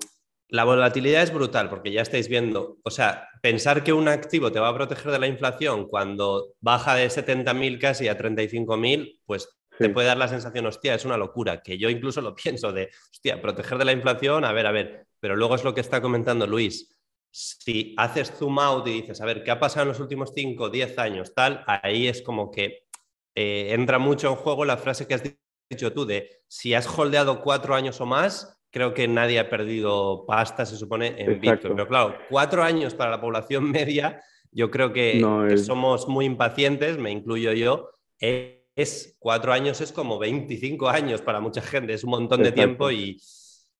la 0.48 0.64
volatilidad 0.64 1.22
es 1.22 1.32
brutal 1.32 1.68
porque 1.68 1.92
ya 1.92 2.02
estáis 2.02 2.28
viendo, 2.28 2.78
o 2.82 2.90
sea, 2.90 3.28
pensar 3.42 3.84
que 3.84 3.92
un 3.92 4.08
activo 4.08 4.50
te 4.50 4.60
va 4.60 4.68
a 4.68 4.74
proteger 4.74 5.12
de 5.12 5.18
la 5.18 5.26
inflación 5.26 5.86
cuando 5.88 6.54
baja 6.60 6.94
de 6.94 7.08
70.000 7.08 7.78
casi 7.78 8.08
a 8.08 8.16
35.000, 8.16 9.20
pues 9.26 9.48
te 9.78 9.90
puede 9.90 10.08
dar 10.08 10.16
la 10.16 10.28
sensación, 10.28 10.66
hostia, 10.66 10.94
es 10.94 11.04
una 11.04 11.16
locura, 11.16 11.62
que 11.62 11.78
yo 11.78 11.88
incluso 11.88 12.20
lo 12.20 12.34
pienso 12.42 12.72
de, 12.72 12.90
hostia, 13.12 13.40
proteger 13.40 13.78
de 13.78 13.84
la 13.84 13.92
inflación, 13.92 14.44
a 14.44 14.52
ver, 14.52 14.66
a 14.66 14.72
ver, 14.72 15.06
pero 15.20 15.36
luego 15.36 15.54
es 15.54 15.64
lo 15.64 15.74
que 15.74 15.80
está 15.80 16.00
comentando 16.00 16.46
Luis. 16.46 16.94
Si 17.30 17.94
haces 17.98 18.32
zoom 18.32 18.58
out 18.58 18.86
y 18.88 19.02
dices, 19.02 19.20
a 19.20 19.26
ver, 19.26 19.44
¿qué 19.44 19.50
ha 19.50 19.60
pasado 19.60 19.82
en 19.82 19.88
los 19.88 20.00
últimos 20.00 20.32
5, 20.34 20.64
o 20.64 20.70
10 20.70 20.98
años? 20.98 21.34
Tal, 21.34 21.62
ahí 21.66 22.08
es 22.08 22.22
como 22.22 22.50
que 22.50 22.86
eh, 23.34 23.74
entra 23.74 23.98
mucho 23.98 24.28
en 24.28 24.36
juego 24.36 24.64
la 24.64 24.78
frase 24.78 25.06
que 25.06 25.14
has 25.14 25.22
dicho 25.70 25.92
tú 25.92 26.06
de 26.06 26.40
si 26.48 26.72
has 26.72 26.86
holdeado 26.86 27.42
cuatro 27.42 27.74
años 27.74 28.00
o 28.00 28.06
más, 28.06 28.57
creo 28.70 28.94
que 28.94 29.08
nadie 29.08 29.38
ha 29.38 29.48
perdido 29.48 30.24
pasta, 30.26 30.66
se 30.66 30.76
supone, 30.76 31.14
en 31.18 31.40
Bitcoin. 31.40 31.74
Pero 31.74 31.88
claro, 31.88 32.14
cuatro 32.28 32.62
años 32.62 32.94
para 32.94 33.10
la 33.10 33.20
población 33.20 33.70
media, 33.70 34.20
yo 34.52 34.70
creo 34.70 34.92
que, 34.92 35.20
somos 35.56 36.08
muy 36.08 36.24
impacientes, 36.24 36.98
me 36.98 37.10
incluyo 37.10 37.52
yo. 37.52 37.90
Es, 38.20 39.16
cuatro 39.18 39.52
años 39.52 39.80
es 39.80 39.90
como 39.90 40.18
25 40.18 40.88
años 40.88 41.20
para 41.20 41.40
mucha 41.40 41.60
gente, 41.60 41.94
es 41.94 42.04
un 42.04 42.10
montón 42.10 42.42
de 42.42 42.52
tiempo 42.52 42.92
y 42.92 43.16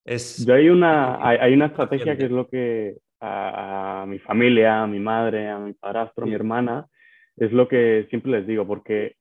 es... 0.05 0.45
Yo 0.45 0.55
hay 0.55 0.69
una, 0.69 1.25
hay, 1.29 1.53
una 1.53 1.67
estrategia 1.67 2.17
que 2.17 2.25
es 2.25 2.31
lo 2.31 2.49
que 2.49 2.97
a, 3.21 4.05
mi 4.09 4.19
familia, 4.19 4.83
a 4.83 4.87
mi 4.89 4.99
madre, 4.99 5.49
a 5.49 5.59
mi 5.59 5.73
padrastro, 5.73 6.25
a 6.25 6.27
mi 6.27 6.35
hermana, 6.35 6.89
es 7.37 7.53
lo 7.53 7.69
que 7.69 8.07
siempre 8.11 8.33
les 8.33 8.47
digo, 8.47 8.67
porque 8.67 9.15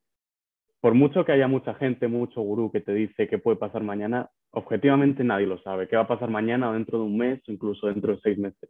por 0.88 0.94
mucho 0.94 1.26
que 1.26 1.34
haya 1.34 1.50
mucha 1.50 1.74
gente, 1.74 2.08
mucho 2.08 2.40
gurú 2.40 2.72
que 2.72 2.80
te 2.80 2.94
dice 2.94 3.28
qué 3.28 3.40
puede 3.40 3.58
pasar 3.58 3.84
mañana, 3.84 4.30
objetivamente 4.52 5.22
nadie 5.22 5.46
lo 5.46 5.62
sabe. 5.62 5.90
¿Qué 5.90 5.98
va 5.98 6.04
a 6.04 6.08
pasar 6.08 6.30
mañana 6.30 6.70
o 6.70 6.74
dentro 6.74 7.00
de 7.00 7.04
un 7.04 7.18
mes 7.18 7.42
o 7.46 7.52
incluso 7.52 7.88
dentro 7.88 8.16
de 8.16 8.22
seis 8.22 8.38
meses? 8.38 8.70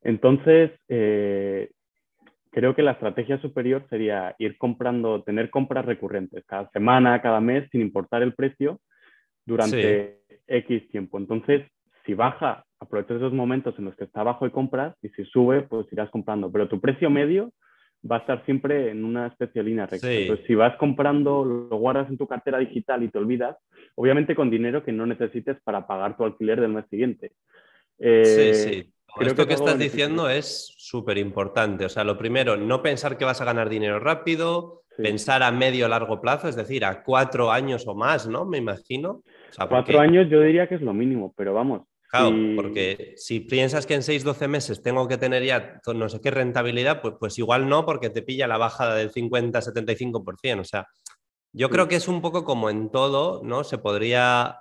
Entonces, 0.00 0.70
eh, 0.88 1.70
creo 2.50 2.74
que 2.74 2.80
la 2.80 2.92
estrategia 2.92 3.38
superior 3.42 3.86
sería 3.90 4.34
ir 4.38 4.56
comprando, 4.56 5.22
tener 5.22 5.50
compras 5.50 5.84
recurrentes 5.84 6.46
cada 6.46 6.70
semana, 6.70 7.20
cada 7.20 7.42
mes, 7.42 7.68
sin 7.70 7.82
importar 7.82 8.22
el 8.22 8.32
precio, 8.32 8.80
durante 9.44 10.20
X 10.46 10.88
tiempo. 10.88 11.18
Entonces, 11.18 11.70
si 12.06 12.14
baja, 12.14 12.64
aprovechas 12.80 13.18
esos 13.18 13.34
momentos 13.34 13.78
en 13.78 13.84
los 13.84 13.94
que 13.96 14.04
está 14.04 14.22
bajo 14.22 14.46
y 14.46 14.50
compras, 14.50 14.96
y 15.02 15.10
si 15.10 15.26
sube, 15.26 15.60
pues 15.60 15.92
irás 15.92 16.08
comprando. 16.08 16.50
Pero 16.50 16.68
tu 16.68 16.80
precio 16.80 17.10
medio 17.10 17.52
va 18.10 18.16
a 18.16 18.18
estar 18.20 18.44
siempre 18.44 18.90
en 18.90 19.04
una 19.04 19.28
especie 19.28 19.62
de 19.62 19.68
línea 19.68 19.86
recta. 19.86 20.10
Entonces, 20.10 20.46
si 20.46 20.54
vas 20.54 20.76
comprando, 20.76 21.44
lo 21.44 21.76
guardas 21.76 22.08
en 22.08 22.18
tu 22.18 22.26
cartera 22.26 22.58
digital 22.58 23.02
y 23.02 23.08
te 23.08 23.18
olvidas, 23.18 23.56
obviamente 23.94 24.34
con 24.34 24.50
dinero 24.50 24.84
que 24.84 24.92
no 24.92 25.06
necesites 25.06 25.56
para 25.64 25.86
pagar 25.86 26.16
tu 26.16 26.24
alquiler 26.24 26.60
del 26.60 26.72
mes 26.72 26.84
siguiente. 26.90 27.32
Eh, 27.98 28.54
sí, 28.54 28.70
sí. 28.70 28.90
Esto 29.20 29.46
que, 29.46 29.54
estás 29.54 29.78
diciendo 29.78 30.28
es 30.28 30.74
súper 30.76 31.18
importante. 31.18 31.84
O 31.84 31.88
sea, 31.88 32.02
lo 32.02 32.18
primero, 32.18 32.56
no 32.56 32.82
pensar 32.82 33.16
que 33.16 33.24
vas 33.24 33.40
a 33.40 33.44
ganar 33.44 33.68
dinero 33.68 34.00
rápido, 34.00 34.82
pensar 34.96 35.42
a 35.42 35.52
medio 35.52 35.86
o 35.86 35.88
largo 35.88 36.20
plazo, 36.20 36.48
es 36.48 36.56
decir, 36.56 36.84
a 36.84 37.04
cuatro 37.04 37.52
años 37.52 37.86
o 37.86 37.94
más, 37.94 38.26
¿no? 38.26 38.44
Me 38.44 38.58
imagino. 38.58 39.22
cuatro 39.68 40.00
años 40.00 40.28
yo 40.28 40.40
diría 40.40 40.68
que 40.68 40.74
es 40.74 40.82
lo 40.82 40.92
mínimo, 40.92 41.32
pero 41.36 41.54
vamos, 41.54 41.82
Claro, 42.14 42.36
porque 42.54 43.14
si 43.16 43.40
piensas 43.40 43.86
que 43.86 43.94
en 43.94 44.02
6-12 44.02 44.46
meses 44.46 44.82
tengo 44.82 45.08
que 45.08 45.18
tener 45.18 45.42
ya 45.42 45.80
no 45.92 46.08
sé 46.08 46.20
qué 46.20 46.30
rentabilidad, 46.30 47.02
pues, 47.02 47.14
pues 47.18 47.38
igual 47.38 47.68
no, 47.68 47.84
porque 47.84 48.08
te 48.08 48.22
pilla 48.22 48.46
la 48.46 48.56
bajada 48.56 48.94
del 48.94 49.12
50-75%. 49.12 50.60
O 50.60 50.64
sea, 50.64 50.86
yo 51.52 51.70
creo 51.70 51.88
que 51.88 51.96
es 51.96 52.06
un 52.06 52.20
poco 52.20 52.44
como 52.44 52.70
en 52.70 52.90
todo, 52.90 53.42
¿no? 53.42 53.64
Se 53.64 53.78
podría. 53.78 54.60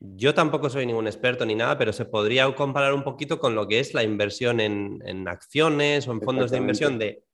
Yo 0.00 0.34
tampoco 0.34 0.70
soy 0.70 0.86
ningún 0.86 1.06
experto 1.06 1.46
ni 1.46 1.54
nada, 1.54 1.78
pero 1.78 1.92
se 1.92 2.04
podría 2.04 2.52
comparar 2.54 2.94
un 2.94 3.04
poquito 3.04 3.38
con 3.38 3.54
lo 3.54 3.68
que 3.68 3.78
es 3.78 3.94
la 3.94 4.02
inversión 4.02 4.58
en, 4.58 5.00
en 5.04 5.28
acciones 5.28 6.08
o 6.08 6.12
en 6.12 6.20
fondos 6.20 6.50
de 6.50 6.58
inversión 6.58 6.98
de 6.98 7.24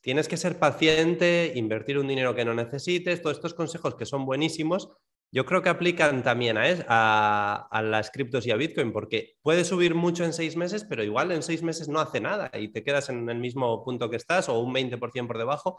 tienes 0.00 0.28
que 0.28 0.36
ser 0.38 0.58
paciente, 0.58 1.52
invertir 1.56 1.98
un 1.98 2.08
dinero 2.08 2.34
que 2.34 2.44
no 2.44 2.54
necesites, 2.54 3.20
todos 3.20 3.36
estos 3.36 3.54
consejos 3.54 3.94
que 3.94 4.06
son 4.06 4.24
buenísimos, 4.24 4.90
yo 5.32 5.46
creo 5.46 5.62
que 5.62 5.68
aplican 5.68 6.22
también 6.22 6.58
a, 6.58 7.68
a, 7.70 7.82
las 7.82 8.10
criptos 8.10 8.46
y 8.46 8.50
a 8.50 8.56
Bitcoin, 8.56 8.92
porque 8.92 9.36
puede 9.42 9.64
subir 9.64 9.94
mucho 9.94 10.24
en 10.24 10.32
seis 10.32 10.56
meses, 10.56 10.84
pero 10.84 11.04
igual 11.04 11.30
en 11.32 11.42
seis 11.42 11.62
meses 11.62 11.88
no 11.88 12.00
hace 12.00 12.20
nada 12.20 12.50
y 12.54 12.68
te 12.68 12.82
quedas 12.82 13.08
en 13.10 13.28
el 13.28 13.38
mismo 13.38 13.84
punto 13.84 14.10
que 14.10 14.16
estás 14.16 14.48
o 14.48 14.58
un 14.58 14.74
20% 14.74 15.26
por 15.26 15.38
debajo. 15.38 15.78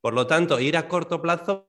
Por 0.00 0.14
lo 0.14 0.26
tanto, 0.26 0.60
ir 0.60 0.76
a 0.76 0.88
corto 0.88 1.20
plazo 1.20 1.68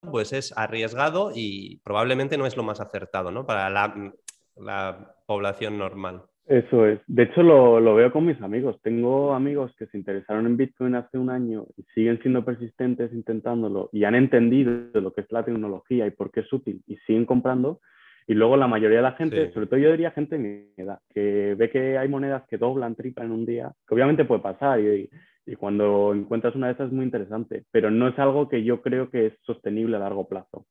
pues 0.00 0.32
es 0.32 0.52
arriesgado 0.56 1.32
y 1.34 1.78
probablemente 1.78 2.38
no 2.38 2.46
es 2.46 2.56
lo 2.56 2.62
más 2.62 2.80
acertado 2.80 3.46
para 3.46 3.70
la 3.70 5.14
población 5.26 5.78
normal. 5.78 6.24
Eso 6.48 6.86
es. 6.86 6.98
De 7.06 7.24
hecho, 7.24 7.42
lo, 7.42 7.78
lo, 7.78 7.94
veo 7.94 8.10
con 8.10 8.24
mis 8.24 8.40
amigos. 8.40 8.80
Tengo 8.82 9.34
amigos 9.34 9.70
que 9.78 9.86
se 9.86 9.98
interesaron 9.98 10.46
en 10.46 10.56
Bitcoin 10.56 10.94
hace 10.94 11.18
un 11.18 11.28
año 11.28 11.66
y 11.76 11.82
siguen 11.94 12.18
siendo 12.22 12.42
persistentes 12.42 13.12
intentándolo 13.12 13.90
y 13.92 14.04
han 14.04 14.14
entendido 14.14 14.72
lo 14.94 15.12
que 15.12 15.20
es 15.20 15.30
la 15.30 15.44
tecnología 15.44 16.06
y 16.06 16.10
por 16.10 16.30
qué 16.30 16.40
es 16.40 16.50
útil 16.50 16.80
y 16.86 16.96
siguen 17.06 17.26
comprando. 17.26 17.80
Y 18.26 18.32
luego 18.32 18.56
la 18.56 18.66
mayoría 18.66 18.98
de 18.98 19.02
la 19.02 19.12
gente, 19.12 19.52
sobre 19.52 19.66
todo 19.66 19.78
yo 19.78 19.90
diría 19.90 20.10
gente 20.10 20.38
de 20.38 20.42
mi 20.42 20.82
edad, 20.82 21.00
que 21.12 21.54
ve 21.54 21.70
que 21.70 21.98
hay 21.98 22.08
monedas 22.08 22.44
que 22.48 22.56
doblan, 22.56 22.94
tripan 22.94 23.26
en 23.26 23.32
un 23.32 23.46
día, 23.46 23.72
que 23.86 23.94
obviamente 23.94 24.24
puede 24.24 24.40
pasar 24.40 24.80
y, 24.80 25.08
y 25.46 25.56
cuando 25.56 26.14
encuentras 26.14 26.54
una 26.54 26.68
de 26.68 26.74
esas 26.74 26.88
es 26.88 26.92
muy 26.92 27.04
interesante, 27.04 27.64
pero 27.70 27.90
no 27.90 28.08
es 28.08 28.18
algo 28.18 28.48
que 28.48 28.64
yo 28.64 28.80
creo 28.80 29.10
que 29.10 29.26
es 29.26 29.32
sostenible 29.42 29.96
a 29.96 30.00
largo 30.00 30.28
plazo. 30.28 30.66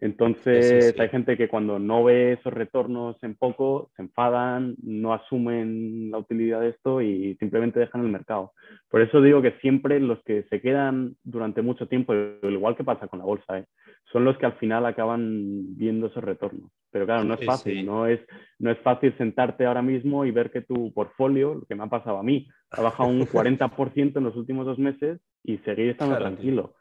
Entonces, 0.00 0.94
hay 0.98 1.08
gente 1.08 1.36
que 1.36 1.48
cuando 1.48 1.80
no 1.80 2.04
ve 2.04 2.34
esos 2.34 2.52
retornos 2.52 3.20
en 3.24 3.34
poco, 3.34 3.90
se 3.96 4.02
enfadan, 4.02 4.76
no 4.80 5.12
asumen 5.12 6.10
la 6.12 6.18
utilidad 6.18 6.60
de 6.60 6.68
esto 6.68 7.02
y 7.02 7.34
simplemente 7.36 7.80
dejan 7.80 8.02
el 8.02 8.12
mercado. 8.12 8.52
Por 8.88 9.00
eso 9.00 9.20
digo 9.20 9.42
que 9.42 9.58
siempre 9.60 9.98
los 9.98 10.22
que 10.22 10.44
se 10.44 10.60
quedan 10.60 11.16
durante 11.24 11.62
mucho 11.62 11.88
tiempo, 11.88 12.14
igual 12.42 12.76
que 12.76 12.84
pasa 12.84 13.08
con 13.08 13.18
la 13.18 13.24
bolsa, 13.24 13.58
¿eh? 13.58 13.64
son 14.12 14.24
los 14.24 14.38
que 14.38 14.46
al 14.46 14.54
final 14.54 14.86
acaban 14.86 15.76
viendo 15.76 16.06
esos 16.06 16.22
retornos. 16.22 16.70
Pero 16.90 17.04
claro, 17.04 17.24
no 17.24 17.34
es 17.34 17.44
fácil, 17.44 17.84
no, 17.84 18.06
es, 18.06 18.20
no 18.58 18.70
es 18.70 18.78
fácil 18.78 19.14
sentarte 19.18 19.66
ahora 19.66 19.82
mismo 19.82 20.24
y 20.24 20.30
ver 20.30 20.50
que 20.50 20.62
tu 20.62 20.92
portfolio, 20.92 21.54
lo 21.54 21.62
que 21.62 21.74
me 21.74 21.82
ha 21.82 21.88
pasado 21.88 22.18
a 22.18 22.22
mí, 22.22 22.48
ha 22.70 22.80
bajado 22.80 23.08
un 23.08 23.20
40% 23.26 24.16
en 24.16 24.24
los 24.24 24.36
últimos 24.36 24.64
dos 24.64 24.78
meses 24.78 25.20
y 25.42 25.58
seguir 25.58 25.90
estando 25.90 26.16
tranquilo. 26.16 26.74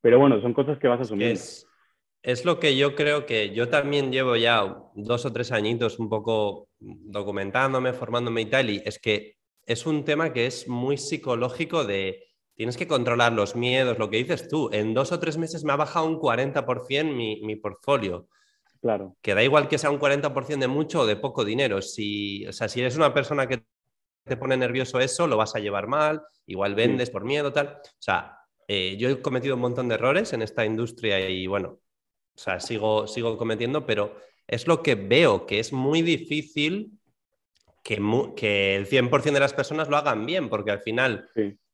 Pero 0.00 0.18
bueno, 0.18 0.40
son 0.40 0.54
cosas 0.54 0.78
que 0.78 0.88
vas 0.88 1.00
a 1.00 1.02
asumir. 1.02 1.36
Es 2.22 2.44
lo 2.44 2.60
que 2.60 2.76
yo 2.76 2.94
creo 2.94 3.26
que 3.26 3.52
yo 3.52 3.68
también 3.68 4.12
llevo 4.12 4.36
ya 4.36 4.76
dos 4.94 5.24
o 5.24 5.32
tres 5.32 5.50
añitos 5.50 5.98
un 5.98 6.08
poco 6.08 6.68
documentándome, 6.78 7.92
formándome 7.92 8.42
y 8.42 8.46
tal, 8.46 8.70
y 8.70 8.82
es 8.84 8.98
que 8.98 9.36
es 9.66 9.86
un 9.86 10.04
tema 10.04 10.32
que 10.32 10.46
es 10.46 10.68
muy 10.68 10.98
psicológico 10.98 11.84
de 11.84 12.32
tienes 12.54 12.76
que 12.76 12.86
controlar 12.86 13.32
los 13.32 13.56
miedos, 13.56 13.98
lo 13.98 14.08
que 14.10 14.18
dices 14.18 14.48
tú, 14.48 14.70
en 14.72 14.94
dos 14.94 15.10
o 15.10 15.18
tres 15.18 15.36
meses 15.36 15.64
me 15.64 15.72
ha 15.72 15.76
bajado 15.76 16.06
un 16.06 16.18
40% 16.20 17.12
mi, 17.12 17.40
mi 17.42 17.56
portfolio. 17.56 18.28
Claro. 18.80 19.16
Que 19.22 19.34
da 19.34 19.42
igual 19.42 19.68
que 19.68 19.78
sea 19.78 19.90
un 19.90 19.98
40% 19.98 20.58
de 20.58 20.68
mucho 20.68 21.00
o 21.00 21.06
de 21.06 21.16
poco 21.16 21.44
dinero. 21.44 21.80
Si, 21.82 22.46
o 22.46 22.52
sea, 22.52 22.68
si 22.68 22.80
eres 22.80 22.96
una 22.96 23.14
persona 23.14 23.46
que 23.46 23.64
te 24.24 24.36
pone 24.36 24.56
nervioso 24.56 25.00
eso, 25.00 25.26
lo 25.26 25.36
vas 25.36 25.54
a 25.54 25.60
llevar 25.60 25.86
mal, 25.86 26.22
igual 26.46 26.74
vendes 26.74 27.10
por 27.10 27.24
miedo, 27.24 27.52
tal. 27.52 27.80
O 27.84 28.02
sea, 28.02 28.38
eh, 28.68 28.96
yo 28.98 29.08
he 29.08 29.22
cometido 29.22 29.54
un 29.54 29.60
montón 29.60 29.88
de 29.88 29.94
errores 29.94 30.32
en 30.32 30.42
esta 30.42 30.64
industria 30.64 31.28
y 31.28 31.46
bueno, 31.46 31.78
o 32.34 32.38
sea, 32.38 32.60
sigo, 32.60 33.06
sigo 33.06 33.36
cometiendo, 33.36 33.86
pero 33.86 34.16
es 34.46 34.66
lo 34.66 34.82
que 34.82 34.94
veo, 34.94 35.46
que 35.46 35.58
es 35.58 35.72
muy 35.72 36.02
difícil 36.02 36.98
que, 37.82 37.96
que 38.36 38.76
el 38.76 38.86
100% 38.86 39.32
de 39.32 39.40
las 39.40 39.54
personas 39.54 39.88
lo 39.88 39.96
hagan 39.96 40.24
bien, 40.26 40.48
porque 40.48 40.70
al 40.70 40.80
final 40.80 41.28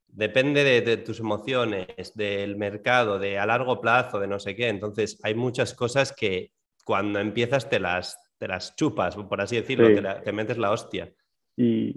depende 0.07 0.63
de, 0.63 0.97
tus 0.97 1.19
emociones, 1.19 2.13
del 2.15 2.57
mercado, 2.57 3.19
de 3.19 3.37
a 3.37 3.45
largo 3.45 3.79
plazo, 3.79 4.19
de 4.19 4.27
no 4.27 4.39
sé 4.39 4.55
qué. 4.55 4.69
Entonces, 4.69 5.19
hay 5.23 5.35
muchas 5.35 5.73
cosas 5.73 6.13
que 6.13 6.51
cuando 6.83 7.19
empiezas 7.19 7.69
te 7.69 7.79
las, 7.79 8.17
te 8.37 8.47
las 8.47 8.75
chupas, 8.75 9.15
por 9.15 9.41
así 9.41 9.57
decirlo, 9.57 9.87
te, 9.87 10.21
te, 10.23 10.31
metes 10.31 10.57
la 10.57 10.71
hostia. 10.71 11.11
Y, 11.55 11.95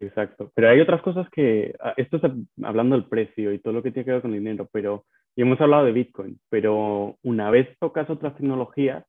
exacto. 0.00 0.52
Pero 0.54 0.68
hay 0.68 0.80
otras 0.80 1.00
cosas 1.02 1.28
que, 1.30 1.74
ah, 1.80 1.94
esto 1.96 2.18
es 2.18 2.22
hablando 2.62 2.96
del 2.96 3.08
precio 3.08 3.52
y 3.52 3.58
todo 3.58 3.72
lo 3.72 3.82
que 3.82 3.90
tiene 3.90 4.04
que 4.04 4.12
ver 4.12 4.22
con 4.22 4.32
el 4.34 4.40
dinero, 4.40 4.68
pero 4.70 5.06
y 5.36 5.42
hemos 5.42 5.60
hablado 5.60 5.84
de 5.84 5.92
Bitcoin, 5.92 6.40
pero 6.48 7.18
una 7.22 7.50
vez 7.50 7.68
tocas 7.78 8.08
otras 8.08 8.34
tecnologías, 8.36 9.04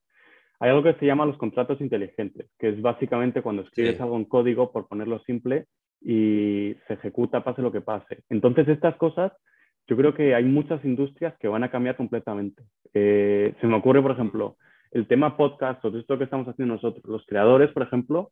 hay 0.59 0.69
algo 0.69 0.83
que 0.83 0.95
se 0.95 1.05
llama 1.05 1.25
los 1.25 1.37
contratos 1.37 1.79
inteligentes, 1.79 2.49
que 2.59 2.69
es 2.69 2.81
básicamente 2.81 3.41
cuando 3.41 3.61
escribes 3.61 3.99
algo 4.01 4.17
en 4.17 4.25
código, 4.25 4.71
por 4.71 4.87
ponerlo 4.87 5.19
simple, 5.19 5.67
y 6.01 6.75
se 6.87 6.93
ejecuta 6.95 7.43
pase 7.43 7.61
lo 7.61 7.71
que 7.71 7.81
pase. 7.81 8.23
Entonces, 8.29 8.67
estas 8.67 8.95
cosas, 8.97 9.31
yo 9.87 9.95
creo 9.95 10.13
que 10.13 10.35
hay 10.35 10.43
muchas 10.43 10.83
industrias 10.83 11.33
que 11.39 11.47
van 11.47 11.63
a 11.63 11.71
cambiar 11.71 11.95
completamente. 11.95 12.63
Eh, 12.93 13.55
se 13.61 13.67
me 13.67 13.75
ocurre, 13.75 14.01
por 14.01 14.11
ejemplo, 14.11 14.57
el 14.91 15.07
tema 15.07 15.37
podcast 15.37 15.83
o 15.85 15.97
esto 15.97 16.17
que 16.17 16.25
estamos 16.25 16.47
haciendo 16.47 16.73
nosotros. 16.73 17.05
Los 17.05 17.25
creadores, 17.25 17.71
por 17.71 17.83
ejemplo, 17.83 18.31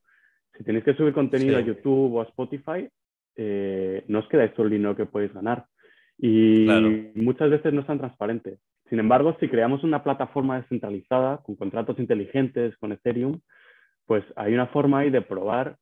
si 0.58 0.63
tenéis 0.63 0.84
que 0.84 0.95
subir 0.95 1.13
contenido 1.13 1.58
a 1.58 1.62
YouTube 1.62 2.15
o 2.15 2.21
a 2.21 2.25
Spotify, 2.25 2.89
eh, 3.38 4.03
no 4.08 4.19
os 4.19 4.27
queda 4.27 4.51
todo 4.53 4.65
el 4.65 4.73
dinero 4.73 4.95
que 4.95 5.05
podéis 5.05 5.34
ganar. 5.34 5.65
Y 6.17 6.65
muchas 7.15 7.49
veces 7.49 7.73
no 7.73 7.82
es 7.82 7.88
tan 7.88 7.99
transparente. 7.99 8.58
Sin 8.89 8.99
embargo, 8.99 9.36
si 9.39 9.47
creamos 9.47 9.84
una 9.84 10.04
plataforma 10.04 10.60
descentralizada 10.60 11.38
con 11.38 11.56
contratos 11.56 11.99
inteligentes, 11.99 12.78
con 12.78 12.91
Ethereum, 12.91 13.39
pues 14.06 14.23
hay 14.36 14.54
una 14.54 14.67
forma 14.67 14.99
ahí 14.99 15.10
de 15.10 15.21
probar 15.21 15.78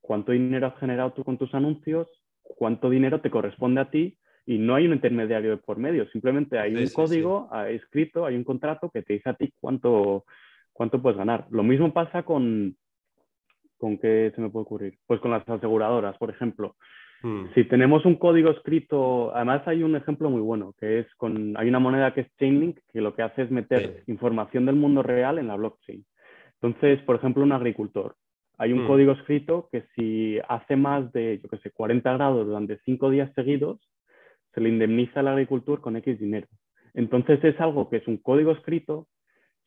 cuánto 0.00 0.32
dinero 0.32 0.66
has 0.66 0.78
generado 0.78 1.12
tú 1.12 1.22
con 1.24 1.38
tus 1.38 1.54
anuncios, 1.54 2.08
cuánto 2.42 2.90
dinero 2.90 3.20
te 3.20 3.30
corresponde 3.30 3.80
a 3.80 3.90
ti 3.90 4.18
y 4.46 4.58
no 4.58 4.74
hay 4.74 4.86
un 4.86 4.94
intermediario 4.94 5.50
de 5.50 5.56
por 5.58 5.76
medio, 5.76 6.08
simplemente 6.08 6.58
hay 6.58 6.74
un 6.74 6.88
código 6.88 7.50
escrito, 7.68 8.24
hay 8.24 8.34
un 8.34 8.44
contrato 8.44 8.90
que 8.90 9.02
te 9.02 9.12
dice 9.12 9.28
a 9.28 9.34
ti 9.34 9.52
cuánto, 9.60 10.24
cuánto 10.72 11.00
puedes 11.00 11.18
ganar. 11.18 11.46
Lo 11.50 11.62
mismo 11.62 11.92
pasa 11.92 12.22
con, 12.22 12.76
¿con 13.76 13.98
qué 13.98 14.32
se 14.34 14.40
me 14.40 14.48
puede 14.48 14.62
ocurrir? 14.62 14.98
Pues 15.06 15.20
con 15.20 15.30
las 15.30 15.46
aseguradoras, 15.48 16.16
por 16.16 16.30
ejemplo. 16.30 16.76
Hmm. 17.22 17.46
Si 17.54 17.64
tenemos 17.64 18.04
un 18.04 18.16
código 18.16 18.50
escrito, 18.50 19.34
además 19.34 19.66
hay 19.66 19.82
un 19.82 19.96
ejemplo 19.96 20.30
muy 20.30 20.40
bueno, 20.40 20.74
que 20.78 21.00
es 21.00 21.14
con, 21.16 21.56
hay 21.56 21.68
una 21.68 21.80
moneda 21.80 22.14
que 22.14 22.22
es 22.22 22.36
Chainlink, 22.36 22.78
que 22.92 23.00
lo 23.00 23.14
que 23.14 23.22
hace 23.22 23.42
es 23.42 23.50
meter 23.50 24.04
información 24.06 24.66
del 24.66 24.76
mundo 24.76 25.02
real 25.02 25.38
en 25.38 25.48
la 25.48 25.56
blockchain. 25.56 26.04
Entonces, 26.60 27.00
por 27.02 27.16
ejemplo, 27.16 27.42
un 27.42 27.52
agricultor. 27.52 28.14
Hay 28.56 28.72
un 28.72 28.84
hmm. 28.84 28.86
código 28.86 29.12
escrito 29.12 29.68
que 29.70 29.84
si 29.94 30.38
hace 30.48 30.76
más 30.76 31.12
de, 31.12 31.40
yo 31.42 31.48
qué 31.48 31.58
sé, 31.58 31.70
40 31.70 32.12
grados 32.12 32.46
durante 32.46 32.78
5 32.84 33.10
días 33.10 33.32
seguidos, 33.34 33.80
se 34.54 34.60
le 34.60 34.68
indemniza 34.68 35.20
al 35.20 35.28
agricultor 35.28 35.80
con 35.80 35.96
X 35.96 36.18
dinero. 36.18 36.46
Entonces 36.94 37.42
es 37.44 37.60
algo 37.60 37.88
que 37.88 37.98
es 37.98 38.08
un 38.08 38.16
código 38.16 38.52
escrito, 38.52 39.06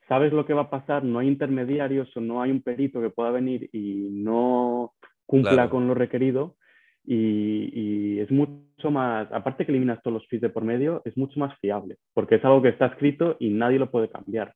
sabes 0.08 0.34
lo 0.34 0.46
que 0.46 0.54
va 0.54 0.64
a 0.64 0.70
pasar, 0.70 1.04
no 1.04 1.20
hay 1.20 1.28
intermediarios 1.28 2.16
o 2.18 2.22
no 2.22 2.42
hay 2.42 2.52
un 2.52 2.62
perito 2.62 3.02
que 3.02 3.10
pueda 3.10 3.32
venir 3.32 3.70
y 3.72 4.10
no 4.12 4.94
cumpla 5.26 5.70
con 5.70 5.88
lo 5.88 5.94
requerido 5.94 6.56
y, 7.04 8.20
es 8.20 8.32
mucho 8.32 8.92
más, 8.92 9.32
aparte 9.32 9.66
que 9.66 9.72
eliminas 9.72 10.02
todos 10.02 10.14
los 10.14 10.28
fees 10.28 10.42
de 10.42 10.50
por 10.50 10.64
medio, 10.64 11.02
es 11.06 11.18
mucho 11.18 11.40
más 11.40 11.58
fiable, 11.60 11.98
porque 12.14 12.36
es 12.36 12.46
algo 12.46 12.62
que 12.62 12.70
está 12.70 12.88
escrito 12.88 13.38
y 13.40 13.50
nadie 13.50 13.80
lo 13.80 13.90
puede 13.90 14.10
cambiar. 14.10 14.54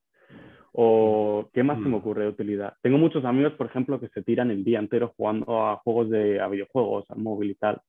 ¿O 0.77 1.49
qué 1.53 1.63
más 1.63 1.77
se 1.77 1.83
me 1.83 1.91
mm. 1.91 1.95
ocurre 1.95 2.23
de 2.23 2.29
utilidad? 2.29 2.73
Tengo 2.81 2.97
muchos 2.97 3.23
amigos, 3.23 3.53
por 3.53 3.67
ejemplo, 3.67 3.99
que 3.99 4.09
se 4.09 4.21
tiran 4.21 4.51
el 4.51 4.63
día 4.63 4.79
entero 4.79 5.13
jugando 5.15 5.65
a 5.65 5.77
juegos 5.77 6.09
de 6.09 6.41
a 6.41 6.49
videojuegos, 6.49 7.09
al 7.09 7.19
móvil 7.19 7.51
y 7.51 7.55
tal. 7.55 7.81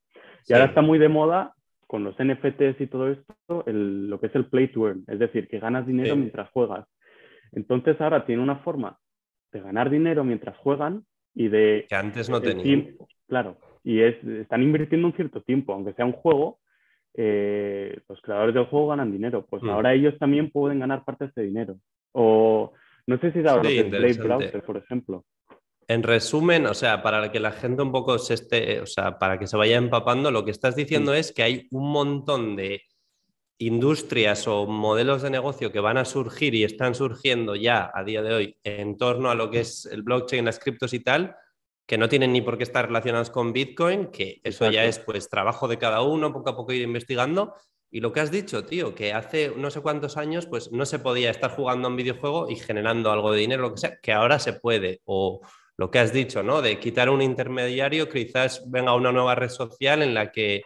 Y 0.47 0.53
ahora 0.53 0.67
está 0.67 0.83
muy 0.83 0.99
de 0.99 1.09
moda 1.09 1.55
con 1.89 2.05
los 2.05 2.15
NFTs 2.15 2.81
y 2.81 2.87
todo 2.87 3.11
esto, 3.11 3.65
lo 3.67 4.21
que 4.21 4.27
es 4.27 4.35
el 4.35 4.47
play 4.47 4.69
to 4.69 4.87
earn, 4.89 5.05
es 5.09 5.19
decir, 5.19 5.49
que 5.49 5.59
ganas 5.59 5.87
dinero 5.87 6.17
mientras 6.17 6.51
juegas. 6.51 6.87
Entonces 7.53 8.01
ahora 8.01 8.25
tiene 8.25 8.43
una 8.43 8.57
forma 8.57 8.99
de 9.53 9.61
ganar 9.61 9.91
dinero 9.91 10.25
mientras 10.25 10.57
juegan 10.59 11.05
y 11.35 11.49
de... 11.49 11.87
Que 11.89 11.95
antes 11.95 12.29
no 12.29 12.41
tenían. 12.41 12.97
Claro, 13.29 13.57
y 13.87 14.03
es, 14.03 14.17
están 14.25 14.65
invirtiendo 14.65 15.07
un 15.07 15.15
cierto 15.15 15.43
tiempo, 15.43 15.73
aunque 15.73 15.93
sea 15.93 16.05
un 16.05 16.13
juego, 16.13 16.59
eh, 17.15 17.97
los 18.09 18.21
creadores 18.21 18.53
del 18.53 18.67
juego 18.67 18.89
ganan 18.89 19.13
dinero, 19.13 19.47
pues 19.49 19.63
mm. 19.63 19.71
ahora 19.71 19.95
ellos 19.95 20.19
también 20.19 20.51
pueden 20.51 20.81
ganar 20.81 21.05
parte 21.05 21.31
de 21.37 21.43
dinero. 21.45 21.79
O 22.11 22.73
no 23.07 23.19
sé 23.21 23.31
si 23.31 23.39
es 23.39 23.47
ahora 23.47 23.63
Play 23.63 24.15
Browser, 24.15 24.65
por 24.65 24.77
ejemplo. 24.77 25.25
En 25.87 26.03
resumen, 26.03 26.67
o 26.67 26.75
sea, 26.75 27.01
para 27.01 27.31
que 27.31 27.39
la 27.39 27.53
gente 27.53 27.81
un 27.81 27.93
poco 27.93 28.19
se 28.19 28.35
esté, 28.35 28.81
o 28.81 28.87
sea, 28.87 29.21
para 29.21 29.39
que 29.39 29.47
se 29.47 29.57
vaya 29.57 29.77
empapando, 29.77 30.33
lo 30.33 30.45
que 30.45 30.51
estás 30.51 30.75
diciendo 30.75 31.15
es 31.15 31.31
que 31.31 31.45
hay 31.45 31.69
un 31.71 31.93
montón 31.93 32.57
de 32.57 32.83
industrias 33.59 34.49
o 34.49 34.67
modelos 34.67 35.23
de 35.23 35.31
negocio 35.31 35.71
que 35.71 35.79
van 35.79 35.97
a 35.97 36.05
surgir 36.05 36.57
y 36.57 36.65
están 36.65 36.97
surgiendo 36.97 37.55
ya 37.55 37.93
a 37.95 38.03
día 38.03 38.21
de 38.23 38.35
hoy 38.35 38.57
en 38.65 38.97
torno 38.97 39.31
a 39.31 39.37
lo 39.37 39.49
que 39.49 39.61
es 39.61 39.87
el 39.87 40.03
blockchain, 40.03 40.45
las 40.45 40.59
criptos 40.59 40.93
y 40.93 40.99
tal, 40.99 41.37
que 41.87 41.99
no 41.99 42.09
tienen 42.09 42.33
ni 42.33 42.43
por 42.43 42.59
qué 42.59 42.65
estar 42.65 42.87
relacionados 42.87 43.31
con 43.31 43.53
Bitcoin, 43.53 44.07
que 44.07 44.41
eso 44.43 44.71
ya 44.71 44.85
es 44.85 44.99
pues 44.99 45.29
trabajo 45.29 45.69
de 45.69 45.79
cada 45.79 46.03
uno, 46.03 46.33
poco 46.33 46.51
a 46.51 46.57
poco 46.57 46.73
ir 46.73 46.83
investigando. 46.83 47.55
Y 47.91 48.01
lo 48.01 48.13
que 48.13 48.21
has 48.21 48.33
dicho, 48.33 48.65
tío, 48.65 48.95
que 48.95 49.13
hace 49.13 49.53
no 49.57 49.71
sé 49.71 49.81
cuántos 49.81 50.17
años 50.17 50.47
pues 50.47 50.73
no 50.73 50.85
se 50.85 50.99
podía 50.99 51.31
estar 51.31 51.53
jugando 51.53 51.87
a 51.87 51.91
un 51.91 51.97
videojuego 51.97 52.51
y 52.51 52.57
generando 52.57 53.13
algo 53.13 53.33
de 53.33 53.39
dinero, 53.39 53.63
lo 53.63 53.75
que 53.75 53.81
sea, 53.81 53.99
que 54.03 54.13
ahora 54.13 54.41
se 54.41 54.55
puede. 54.55 55.01
O 55.05 55.41
lo 55.77 55.91
que 55.91 56.01
has 56.01 56.13
dicho, 56.13 56.43
¿no? 56.43 56.61
De 56.61 56.81
quitar 56.81 57.09
un 57.09 57.23
intermediario, 57.23 58.09
quizás 58.09 58.69
venga 58.69 58.95
una 58.95 59.13
nueva 59.13 59.35
red 59.35 59.51
social 59.51 60.03
en 60.03 60.15
la 60.15 60.33
que 60.33 60.65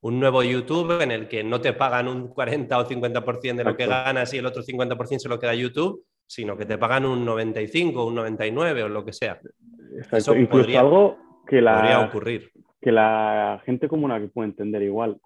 un 0.00 0.20
nuevo 0.20 0.42
YouTube 0.42 1.00
en 1.02 1.10
el 1.10 1.28
que 1.28 1.42
no 1.42 1.60
te 1.60 1.72
pagan 1.72 2.08
un 2.08 2.28
40 2.28 2.78
o 2.78 2.88
50% 2.88 3.56
de 3.56 3.64
lo 3.64 3.76
que 3.76 3.86
ganas 3.86 4.32
y 4.32 4.38
el 4.38 4.46
otro 4.46 4.62
50% 4.62 5.18
se 5.18 5.28
lo 5.28 5.38
queda 5.38 5.54
YouTube, 5.54 6.04
sino 6.26 6.56
que 6.56 6.64
te 6.64 6.78
pagan 6.78 7.04
un 7.04 7.24
95, 7.24 8.06
un 8.06 8.14
99 8.14 8.84
o 8.84 8.88
lo 8.88 9.04
que 9.04 9.12
sea. 9.12 9.40
Eso 10.12 10.36
Incluso 10.36 10.78
algo 10.78 11.18
que 11.46 11.60
la, 11.60 11.76
podría 11.76 12.00
ocurrir. 12.00 12.50
Que 12.80 12.92
la 12.92 13.62
gente 13.64 13.88
común 13.88 14.12
que 14.20 14.28
puede 14.28 14.48
entender 14.48 14.82
igual. 14.82 15.18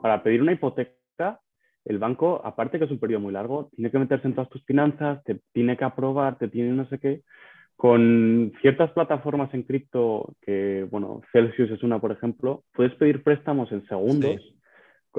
para 0.00 0.22
pedir 0.22 0.42
una 0.42 0.52
hipoteca, 0.52 1.40
el 1.84 1.98
banco, 1.98 2.40
aparte 2.44 2.78
que 2.78 2.84
es 2.84 2.90
un 2.90 2.98
periodo 2.98 3.20
muy 3.20 3.32
largo, 3.32 3.68
tiene 3.74 3.90
que 3.90 3.98
meterse 3.98 4.28
en 4.28 4.34
todas 4.34 4.50
tus 4.50 4.64
finanzas, 4.64 5.22
te 5.24 5.40
tiene 5.52 5.76
que 5.76 5.84
aprobar, 5.84 6.38
te 6.38 6.48
tiene 6.48 6.70
no 6.72 6.86
sé 6.86 6.98
qué. 6.98 7.22
Con 7.76 8.52
ciertas 8.60 8.92
plataformas 8.92 9.52
en 9.54 9.64
cripto, 9.64 10.34
que, 10.42 10.86
bueno, 10.90 11.20
Celsius 11.32 11.70
es 11.70 11.82
una, 11.82 11.98
por 11.98 12.12
ejemplo, 12.12 12.62
puedes 12.74 12.94
pedir 12.94 13.24
préstamos 13.24 13.72
en 13.72 13.84
segundos, 13.88 14.40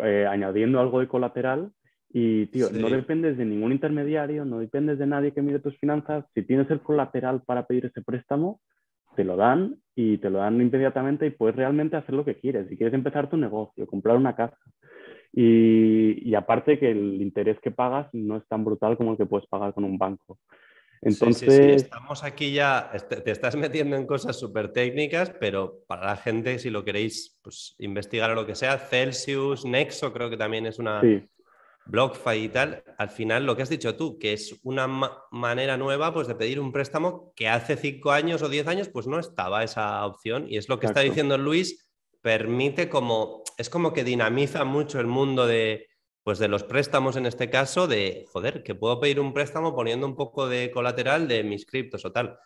eh, 0.01 0.25
añadiendo 0.29 0.79
algo 0.79 1.01
de 1.01 1.07
colateral. 1.07 1.71
Y, 2.15 2.45
tío, 2.47 2.67
no 2.71 2.91
dependes 2.91 3.37
de 3.37 3.45
ningún 3.45 3.71
intermediario, 3.71 4.45
no 4.45 4.59
dependes 4.59 4.99
de 4.99 5.07
nadie 5.07 5.31
que 5.31 5.41
mire 5.41 5.57
tus 5.57 5.75
finanzas. 5.79 6.23
Si 6.35 6.43
tienes 6.43 6.69
el 6.69 6.79
colateral 6.79 7.41
para 7.41 7.65
pedir 7.65 7.87
ese 7.87 8.03
préstamo, 8.03 8.61
te 9.15 9.23
lo 9.23 9.35
dan 9.35 9.77
y 9.95 10.19
te 10.19 10.29
lo 10.29 10.37
dan 10.37 10.61
inmediatamente 10.61 11.25
y 11.25 11.31
puedes 11.31 11.55
realmente 11.55 11.97
hacer 11.97 12.13
lo 12.13 12.23
que 12.23 12.35
quieres. 12.35 12.69
Si 12.69 12.77
quieres 12.77 12.93
empezar 12.93 13.31
tu 13.31 13.37
negocio, 13.37 13.87
comprar 13.87 14.15
una 14.15 14.35
casa. 14.35 14.57
Y, 15.31 16.29
y 16.29 16.35
aparte 16.35 16.77
que 16.77 16.91
el 16.91 17.19
interés 17.19 17.59
que 17.59 17.71
pagas 17.71 18.07
no 18.13 18.37
es 18.37 18.47
tan 18.47 18.63
brutal 18.63 18.95
como 18.95 19.13
el 19.13 19.17
que 19.17 19.25
puedes 19.25 19.47
pagar 19.47 19.73
con 19.73 19.83
un 19.83 19.97
banco. 19.97 20.37
Entonces... 21.01 21.51
Sí, 21.51 21.61
estamos 21.71 22.23
aquí 22.23 22.53
ya, 22.53 22.91
te 23.09 23.31
estás 23.31 23.55
metiendo 23.55 23.95
en 23.95 24.05
cosas 24.05 24.39
súper 24.39 24.71
técnicas, 24.71 25.31
pero 25.31 25.79
para 25.87 26.05
la 26.05 26.15
gente, 26.15 26.59
si 26.59 26.69
lo 26.69 26.85
queréis 26.85 27.39
pues, 27.41 27.75
investigar 27.79 28.29
o 28.29 28.35
lo 28.35 28.45
que 28.45 28.53
sea, 28.53 28.77
Celsius, 28.77 29.65
Nexo 29.65 30.13
creo 30.13 30.29
que 30.29 30.37
también 30.37 30.67
es 30.67 30.77
una 30.77 31.01
BlockFi 31.85 32.37
y 32.37 32.49
tal, 32.49 32.83
al 32.97 33.09
final 33.09 33.45
lo 33.45 33.55
que 33.55 33.63
has 33.63 33.69
dicho 33.69 33.95
tú, 33.95 34.17
que 34.17 34.33
es 34.33 34.59
una 34.63 34.87
manera 35.31 35.77
nueva 35.77 36.13
pues, 36.13 36.27
de 36.27 36.35
pedir 36.35 36.59
un 36.59 36.71
préstamo 36.71 37.33
que 37.35 37.49
hace 37.49 37.75
cinco 37.75 38.11
años 38.11 38.41
o 38.41 38.49
diez 38.49 38.67
años 38.67 38.89
pues 38.89 39.07
no 39.07 39.19
estaba 39.19 39.63
esa 39.63 40.05
opción. 40.05 40.45
Y 40.47 40.57
es 40.57 40.69
lo 40.69 40.79
que 40.79 40.87
está 40.87 41.01
diciendo 41.01 41.37
Luis, 41.37 41.91
permite 42.21 42.89
como, 42.89 43.43
es 43.57 43.69
como 43.69 43.93
que 43.93 44.03
dinamiza 44.03 44.63
mucho 44.63 44.99
el 44.99 45.07
mundo 45.07 45.45
de 45.45 45.87
pues 46.23 46.39
de 46.39 46.47
los 46.47 46.63
préstamos 46.63 47.17
en 47.17 47.25
este 47.25 47.49
caso, 47.49 47.85
de, 47.85 48.25
joder, 48.31 48.63
que 48.63 48.75
puedo 48.75 48.99
pedir 48.99 49.19
un 49.19 49.33
préstamo 49.33 49.75
poniendo 49.75 50.07
un 50.07 50.15
poco 50.15 50.47
de 50.47 50.71
colateral 50.71 51.27
de 51.27 51.43
mis 51.43 51.65
criptos 51.65 52.05
o 52.05 52.13
tal. 52.13 52.39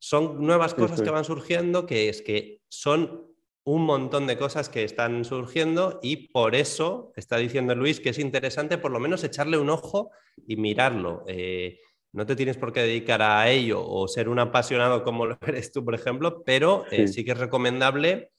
Son 0.00 0.44
nuevas 0.44 0.74
cosas 0.74 1.00
que 1.00 1.10
van 1.10 1.24
surgiendo, 1.24 1.86
que 1.86 2.08
es 2.08 2.20
que 2.20 2.62
son 2.68 3.31
un 3.64 3.84
montón 3.84 4.26
de 4.26 4.36
cosas 4.36 4.68
que 4.68 4.84
están 4.84 5.24
surgiendo 5.24 6.00
y 6.02 6.28
por 6.28 6.54
eso 6.54 7.12
está 7.16 7.36
diciendo 7.36 7.74
Luis 7.74 8.00
que 8.00 8.10
es 8.10 8.18
interesante 8.18 8.78
por 8.78 8.90
lo 8.90 8.98
menos 8.98 9.22
echarle 9.22 9.58
un 9.58 9.70
ojo 9.70 10.10
y 10.46 10.56
mirarlo. 10.56 11.24
Eh, 11.28 11.78
no 12.12 12.26
te 12.26 12.36
tienes 12.36 12.58
por 12.58 12.72
qué 12.72 12.80
dedicar 12.80 13.22
a 13.22 13.48
ello 13.48 13.82
o 13.86 14.06
ser 14.08 14.28
un 14.28 14.38
apasionado 14.38 15.04
como 15.04 15.26
lo 15.26 15.38
eres 15.46 15.72
tú, 15.72 15.84
por 15.84 15.94
ejemplo, 15.94 16.42
pero 16.44 16.84
eh, 16.90 17.08
sí 17.08 17.24
que 17.24 17.32
es 17.32 17.38
recomendable 17.38 18.32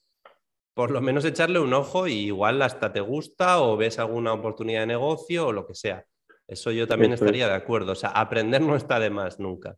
por 0.74 0.90
lo 0.90 1.00
menos 1.00 1.24
echarle 1.24 1.60
un 1.60 1.72
ojo 1.72 2.08
y 2.08 2.14
igual 2.14 2.60
hasta 2.60 2.92
te 2.92 3.00
gusta 3.00 3.60
o 3.60 3.76
ves 3.76 3.98
alguna 3.98 4.32
oportunidad 4.32 4.80
de 4.80 4.86
negocio 4.88 5.46
o 5.46 5.52
lo 5.52 5.66
que 5.66 5.74
sea. 5.74 6.04
Eso 6.46 6.72
yo 6.72 6.86
también 6.86 7.12
estaría 7.12 7.48
de 7.48 7.54
acuerdo. 7.54 7.92
O 7.92 7.94
sea, 7.94 8.10
aprender 8.10 8.60
no 8.60 8.76
está 8.76 8.98
de 8.98 9.08
más 9.08 9.38
nunca. 9.38 9.76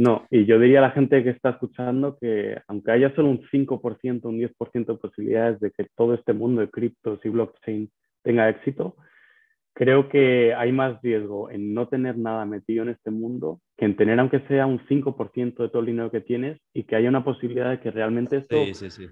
No, 0.00 0.26
y 0.30 0.46
yo 0.46 0.58
diría 0.58 0.78
a 0.78 0.88
la 0.88 0.92
gente 0.92 1.22
que 1.22 1.28
está 1.28 1.50
escuchando 1.50 2.16
que 2.18 2.56
aunque 2.68 2.90
haya 2.90 3.14
solo 3.14 3.28
un 3.28 3.42
5%, 3.42 4.24
un 4.24 4.38
10% 4.38 4.86
de 4.86 4.98
posibilidades 4.98 5.60
de 5.60 5.72
que 5.72 5.88
todo 5.94 6.14
este 6.14 6.32
mundo 6.32 6.62
de 6.62 6.70
criptos 6.70 7.20
y 7.22 7.28
blockchain 7.28 7.90
tenga 8.22 8.48
éxito, 8.48 8.96
creo 9.74 10.08
que 10.08 10.54
hay 10.54 10.72
más 10.72 11.02
riesgo 11.02 11.50
en 11.50 11.74
no 11.74 11.86
tener 11.88 12.16
nada 12.16 12.46
metido 12.46 12.82
en 12.84 12.88
este 12.88 13.10
mundo 13.10 13.60
que 13.76 13.84
en 13.84 13.94
tener 13.94 14.18
aunque 14.18 14.40
sea 14.48 14.64
un 14.64 14.80
5% 14.88 15.62
de 15.64 15.68
todo 15.68 15.80
el 15.80 15.86
dinero 15.86 16.10
que 16.10 16.22
tienes 16.22 16.58
y 16.72 16.84
que 16.84 16.96
haya 16.96 17.10
una 17.10 17.22
posibilidad 17.22 17.68
de 17.68 17.80
que 17.80 17.90
realmente 17.90 18.38
esto 18.38 18.56
sí, 18.56 18.72
sí, 18.72 18.90
sí 18.90 19.06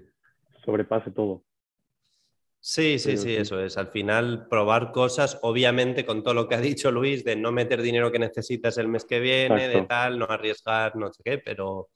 sobrepase 0.65 1.11
todo. 1.11 1.43
Sí, 2.61 2.99
sí, 2.99 3.15
sí, 3.15 3.35
eso 3.35 3.59
es. 3.63 3.77
Al 3.77 3.87
final, 3.87 4.47
probar 4.49 4.91
cosas, 4.91 5.39
obviamente, 5.43 6.05
con 6.05 6.23
todo 6.23 6.33
lo 6.33 6.47
que 6.47 6.55
ha 6.55 6.61
dicho 6.61 6.91
Luis, 6.91 7.23
de 7.23 7.37
no 7.37 7.51
meter 7.53 7.81
dinero 7.81 8.11
que 8.11 8.19
necesitas 8.19 8.77
el 8.77 8.89
mes 8.89 9.05
que 9.05 9.19
viene, 9.21 9.69
de 9.69 9.83
tal, 9.83 10.19
no 10.19 10.25
arriesgar, 10.25 10.95
no 10.97 11.11
sé 11.11 11.21
qué, 11.23 11.37
pero, 11.37 11.89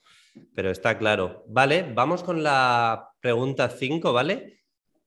pero 0.56 0.72
está 0.72 0.98
claro. 0.98 1.44
Vale, 1.48 1.92
vamos 1.94 2.24
con 2.24 2.44
la 2.44 3.10
pregunta 3.20 3.68
5, 3.68 4.14
¿vale? 4.14 4.62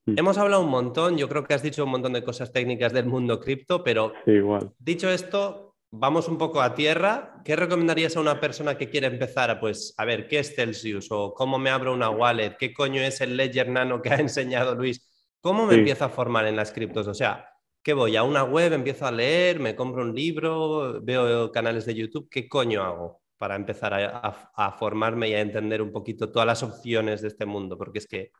Mm. 0.05 0.19
Hemos 0.19 0.37
hablado 0.37 0.61
un 0.61 0.69
montón, 0.69 1.17
yo 1.17 1.27
creo 1.27 1.43
que 1.43 1.55
has 1.55 1.63
dicho 1.63 1.83
un 1.83 1.91
montón 1.91 2.13
de 2.13 2.23
cosas 2.23 2.51
técnicas 2.51 2.93
del 2.93 3.07
mundo 3.07 3.39
cripto, 3.39 3.83
pero 3.83 4.13
igual. 4.27 4.71
dicho 4.77 5.09
esto, 5.09 5.75
vamos 5.89 6.27
un 6.27 6.37
poco 6.37 6.61
a 6.61 6.75
tierra. 6.75 7.41
¿Qué 7.43 7.55
recomendarías 7.55 8.15
a 8.15 8.21
una 8.21 8.39
persona 8.39 8.77
que 8.77 8.89
quiere 8.89 9.07
empezar 9.07 9.49
a, 9.49 9.59
pues, 9.59 9.95
a 9.97 10.05
ver, 10.05 10.27
qué 10.27 10.39
es 10.39 10.55
Celsius 10.55 11.07
o 11.09 11.33
cómo 11.33 11.57
me 11.57 11.71
abro 11.71 11.93
una 11.93 12.11
wallet? 12.11 12.57
¿Qué 12.57 12.73
coño 12.73 13.01
es 13.01 13.21
el 13.21 13.35
Ledger 13.35 13.69
Nano 13.69 14.01
que 14.01 14.09
ha 14.09 14.15
enseñado 14.19 14.75
Luis? 14.75 15.06
¿Cómo 15.47 15.65
me 15.65 15.75
empiezo 15.75 16.03
a 16.03 16.09
formar 16.09 16.45
en 16.45 16.57
las 16.57 16.73
criptos? 16.73 17.07
O 17.07 17.13
sea, 17.13 17.47
¿qué 17.81 17.93
voy? 17.93 18.17
¿A 18.17 18.23
una 18.23 18.43
web? 18.43 18.73
¿Empiezo 18.73 19.05
a 19.05 19.13
leer? 19.13 19.61
¿Me 19.61 19.77
compro 19.77 20.01
un 20.01 20.13
libro? 20.13 20.99
¿Veo 21.01 21.53
canales 21.53 21.85
de 21.85 21.95
YouTube? 21.95 22.27
¿Qué 22.29 22.49
coño 22.49 22.83
hago? 22.83 23.21
para 23.37 23.55
empezar 23.55 23.93
a, 23.93 24.71
formarme 24.71 25.29
y 25.29 25.33
a 25.35 25.39
entender 25.39 25.81
un 25.81 25.93
poquito 25.93 26.33
todas 26.33 26.45
las 26.45 26.63
opciones 26.63 27.21
de 27.21 27.29
este 27.29 27.45
mundo? 27.45 27.77
Porque 27.77 27.99
es 27.99 28.07
que... 28.07 28.31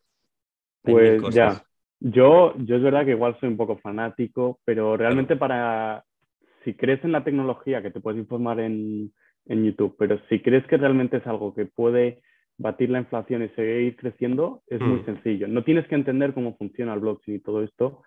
Pues 0.81 1.33
ya, 1.33 1.63
yo, 2.01 2.53
yo 2.57 2.75
es 2.75 2.83
verdad 2.83 3.05
que 3.05 3.11
igual 3.11 3.37
soy 3.39 3.47
un 3.47 3.57
poco 3.57 3.77
fanático, 3.77 4.59
pero 4.65 4.97
realmente 4.97 5.37
para, 5.37 6.03
si 6.65 6.73
crees 6.73 7.01
en 7.05 7.13
la 7.13 7.23
tecnología, 7.23 7.81
que 7.81 7.91
te 7.91 8.01
puedes 8.01 8.19
informar 8.19 8.59
en, 8.59 9.13
en 9.45 9.63
YouTube, 9.63 9.95
pero 9.97 10.19
si 10.27 10.41
crees 10.41 10.65
que 10.67 10.75
realmente 10.75 11.17
es 11.17 11.27
algo 11.27 11.55
que 11.55 11.67
puede 11.67 12.21
batir 12.57 12.89
la 12.89 12.99
inflación 12.99 13.43
y 13.43 13.49
seguir 13.49 13.95
creciendo, 13.95 14.63
es 14.67 14.81
muy 14.81 15.01
mm. 15.01 15.05
sencillo. 15.05 15.47
No 15.47 15.63
tienes 15.63 15.87
que 15.87 15.95
entender 15.95 16.33
cómo 16.33 16.57
funciona 16.57 16.93
el 16.93 16.99
blockchain 16.99 17.37
y 17.37 17.41
todo 17.41 17.63
esto. 17.63 18.03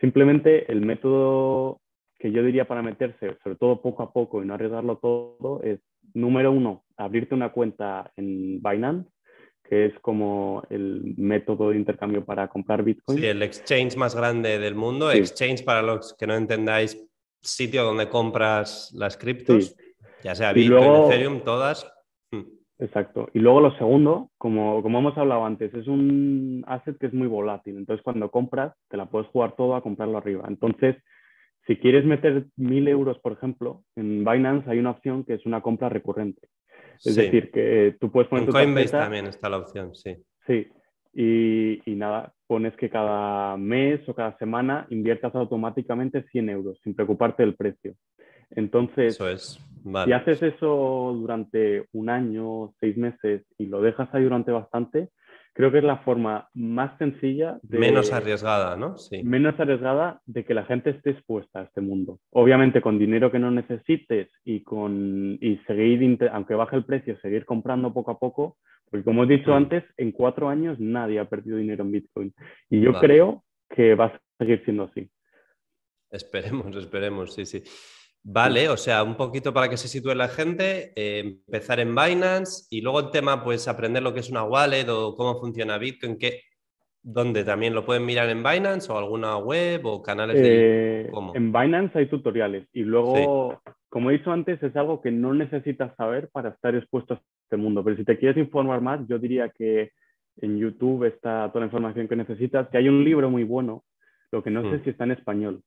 Simplemente 0.00 0.70
el 0.70 0.80
método 0.80 1.80
que 2.18 2.32
yo 2.32 2.42
diría 2.42 2.66
para 2.66 2.82
meterse, 2.82 3.36
sobre 3.42 3.56
todo 3.56 3.82
poco 3.82 4.02
a 4.02 4.12
poco 4.12 4.42
y 4.42 4.46
no 4.46 4.54
arriesgarlo 4.54 4.98
todo, 4.98 5.60
es 5.62 5.80
número 6.14 6.52
uno, 6.52 6.84
abrirte 6.96 7.34
una 7.34 7.52
cuenta 7.52 8.12
en 8.16 8.62
Binance, 8.62 9.10
que 9.64 9.86
es 9.86 9.98
como 10.00 10.62
el 10.70 11.14
método 11.16 11.70
de 11.70 11.76
intercambio 11.76 12.24
para 12.24 12.48
comprar 12.48 12.82
Bitcoin. 12.82 13.18
Sí, 13.18 13.26
el 13.26 13.42
exchange 13.42 13.96
más 13.96 14.14
grande 14.14 14.58
del 14.58 14.74
mundo. 14.74 15.10
Exchange, 15.10 15.64
para 15.64 15.82
los 15.82 16.14
que 16.18 16.26
no 16.26 16.34
entendáis, 16.34 17.02
sitio 17.40 17.82
donde 17.84 18.08
compras 18.08 18.92
las 18.94 19.16
criptos, 19.16 19.76
ya 20.22 20.34
sea 20.34 20.52
Bitcoin, 20.52 21.06
Ethereum, 21.06 21.40
todas. 21.40 21.90
Exacto. 22.82 23.30
Y 23.32 23.38
luego 23.38 23.60
lo 23.60 23.76
segundo, 23.76 24.30
como, 24.38 24.82
como 24.82 24.98
hemos 24.98 25.16
hablado 25.16 25.44
antes, 25.44 25.72
es 25.72 25.86
un 25.86 26.64
asset 26.66 26.98
que 26.98 27.06
es 27.06 27.14
muy 27.14 27.28
volátil. 27.28 27.76
Entonces, 27.76 28.02
cuando 28.02 28.28
compras, 28.28 28.74
te 28.88 28.96
la 28.96 29.06
puedes 29.06 29.28
jugar 29.28 29.54
todo 29.54 29.76
a 29.76 29.82
comprarlo 29.82 30.18
arriba. 30.18 30.44
Entonces, 30.48 30.96
si 31.68 31.76
quieres 31.76 32.04
meter 32.04 32.46
mil 32.56 32.88
euros, 32.88 33.20
por 33.20 33.32
ejemplo, 33.34 33.84
en 33.94 34.24
Binance 34.24 34.68
hay 34.68 34.80
una 34.80 34.90
opción 34.90 35.22
que 35.22 35.34
es 35.34 35.46
una 35.46 35.60
compra 35.60 35.88
recurrente. 35.88 36.48
Es 37.04 37.14
decir, 37.14 37.52
que 37.52 37.96
tú 38.00 38.10
puedes 38.10 38.28
poner 38.28 38.46
en 38.46 38.50
Coinbase 38.50 38.90
también 38.90 39.26
está 39.26 39.48
la 39.48 39.58
opción, 39.58 39.94
sí. 39.94 40.16
Sí. 40.46 40.66
Y, 41.14 41.88
y, 41.88 41.94
nada, 41.94 42.32
pones 42.48 42.74
que 42.76 42.90
cada 42.90 43.56
mes 43.58 44.00
o 44.08 44.14
cada 44.14 44.36
semana 44.38 44.86
inviertas 44.90 45.34
automáticamente 45.36 46.24
100 46.32 46.48
euros 46.48 46.80
sin 46.82 46.94
preocuparte 46.94 47.44
del 47.44 47.54
precio. 47.54 47.94
Entonces, 48.56 49.14
eso 49.14 49.28
es. 49.28 49.60
si 50.04 50.12
haces 50.12 50.42
eso 50.42 51.16
durante 51.18 51.86
un 51.92 52.10
año, 52.10 52.72
seis 52.80 52.96
meses 52.96 53.44
y 53.58 53.66
lo 53.66 53.80
dejas 53.80 54.08
ahí 54.14 54.24
durante 54.24 54.52
bastante, 54.52 55.08
creo 55.54 55.70
que 55.70 55.78
es 55.78 55.84
la 55.84 55.98
forma 55.98 56.48
más 56.54 56.96
sencilla 56.98 57.58
de... 57.62 57.78
Menos 57.78 58.12
arriesgada, 58.12 58.76
¿no? 58.76 58.96
Sí. 58.96 59.22
Menos 59.22 59.58
arriesgada 59.58 60.20
de 60.26 60.44
que 60.44 60.54
la 60.54 60.64
gente 60.64 60.90
esté 60.90 61.10
expuesta 61.10 61.60
a 61.60 61.64
este 61.64 61.80
mundo. 61.80 62.20
Obviamente 62.30 62.80
con 62.80 62.98
dinero 62.98 63.30
que 63.30 63.38
no 63.38 63.50
necesites 63.50 64.30
y, 64.44 64.62
con, 64.62 65.38
y 65.40 65.58
seguir, 65.66 66.18
aunque 66.32 66.54
baje 66.54 66.76
el 66.76 66.84
precio, 66.84 67.18
seguir 67.20 67.44
comprando 67.44 67.92
poco 67.92 68.12
a 68.12 68.18
poco, 68.18 68.56
porque 68.90 69.04
como 69.04 69.24
he 69.24 69.26
dicho 69.26 69.50
mm. 69.50 69.54
antes, 69.54 69.84
en 69.96 70.12
cuatro 70.12 70.48
años 70.48 70.78
nadie 70.78 71.18
ha 71.18 71.28
perdido 71.28 71.56
dinero 71.56 71.84
en 71.84 71.92
Bitcoin. 71.92 72.34
Y 72.70 72.80
yo 72.80 72.92
creo 72.94 73.44
que 73.68 73.94
va 73.94 74.06
a 74.06 74.20
seguir 74.38 74.62
siendo 74.64 74.84
así. 74.84 75.10
Esperemos, 76.10 76.76
esperemos, 76.76 77.34
sí, 77.34 77.46
sí. 77.46 77.62
Vale, 78.24 78.68
o 78.68 78.76
sea, 78.76 79.02
un 79.02 79.16
poquito 79.16 79.52
para 79.52 79.68
que 79.68 79.76
se 79.76 79.88
sitúe 79.88 80.14
la 80.14 80.28
gente, 80.28 80.92
eh, 80.94 81.40
empezar 81.44 81.80
en 81.80 81.92
Binance 81.92 82.68
y 82.70 82.80
luego 82.80 83.00
el 83.00 83.10
tema, 83.10 83.42
pues 83.42 83.66
aprender 83.66 84.02
lo 84.02 84.14
que 84.14 84.20
es 84.20 84.30
una 84.30 84.44
wallet 84.44 84.88
o 84.88 85.16
cómo 85.16 85.40
funciona 85.40 85.76
Bitcoin, 85.76 86.16
que, 86.18 86.42
¿dónde 87.02 87.42
también 87.42 87.74
lo 87.74 87.84
pueden 87.84 88.06
mirar 88.06 88.28
en 88.28 88.44
Binance 88.44 88.92
o 88.92 88.96
alguna 88.96 89.38
web 89.38 89.84
o 89.86 90.02
canales 90.02 90.40
de... 90.40 91.00
Eh, 91.00 91.10
en 91.34 91.52
Binance 91.52 91.98
hay 91.98 92.06
tutoriales 92.06 92.68
y 92.72 92.82
luego, 92.82 93.60
como 93.88 94.10
he 94.10 94.18
dicho 94.18 94.30
antes, 94.30 94.62
es 94.62 94.76
algo 94.76 95.00
que 95.02 95.10
no 95.10 95.34
necesitas 95.34 95.92
saber 95.96 96.28
para 96.30 96.50
estar 96.50 96.76
expuesto 96.76 97.14
a 97.14 97.20
este 97.46 97.56
mundo, 97.56 97.82
pero 97.82 97.96
si 97.96 98.04
te 98.04 98.18
quieres 98.18 98.36
informar 98.36 98.80
más, 98.80 99.00
yo 99.08 99.18
diría 99.18 99.48
que 99.48 99.90
en 100.36 100.58
YouTube 100.58 101.06
está 101.06 101.48
toda 101.48 101.60
la 101.60 101.66
información 101.66 102.06
que 102.06 102.14
necesitas, 102.14 102.68
que 102.68 102.78
hay 102.78 102.88
un 102.88 103.02
libro 103.02 103.30
muy 103.30 103.42
bueno, 103.42 103.82
lo 104.30 104.44
que 104.44 104.50
no 104.50 104.62
sé 104.62 104.76
hmm. 104.78 104.84
si 104.84 104.90
está 104.90 105.02
en 105.04 105.10
español, 105.10 105.62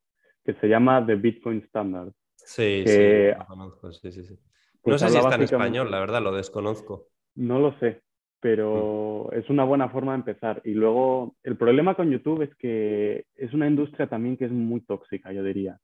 que 0.45 0.53
se 0.53 0.67
llama 0.69 1.05
The 1.05 1.15
Bitcoin 1.15 1.57
Standard 1.65 2.13
Sí, 2.45 2.83
sí, 2.85 3.37
lo 3.37 3.45
conozco, 3.47 3.91
sí, 3.91 4.11
sí, 4.11 4.23
sí. 4.23 4.37
Pues 4.81 5.01
no 5.01 5.07
sé 5.07 5.09
si 5.09 5.17
está 5.17 5.35
en 5.35 5.41
español, 5.41 5.89
la 5.89 5.99
verdad, 5.99 6.21
lo 6.21 6.31
desconozco. 6.31 7.07
No 7.35 7.59
lo 7.59 7.77
sé, 7.79 8.01
pero 8.39 9.31
es 9.31 9.49
una 9.49 9.63
buena 9.63 9.89
forma 9.89 10.11
de 10.11 10.19
empezar. 10.19 10.61
Y 10.63 10.73
luego, 10.73 11.35
el 11.43 11.57
problema 11.57 11.95
con 11.95 12.11
YouTube 12.11 12.43
es 12.43 12.55
que 12.55 13.25
es 13.35 13.51
una 13.53 13.67
industria 13.67 14.07
también 14.07 14.37
que 14.37 14.45
es 14.45 14.51
muy 14.51 14.81
tóxica, 14.81 15.33
yo 15.33 15.43
diría. 15.43 15.79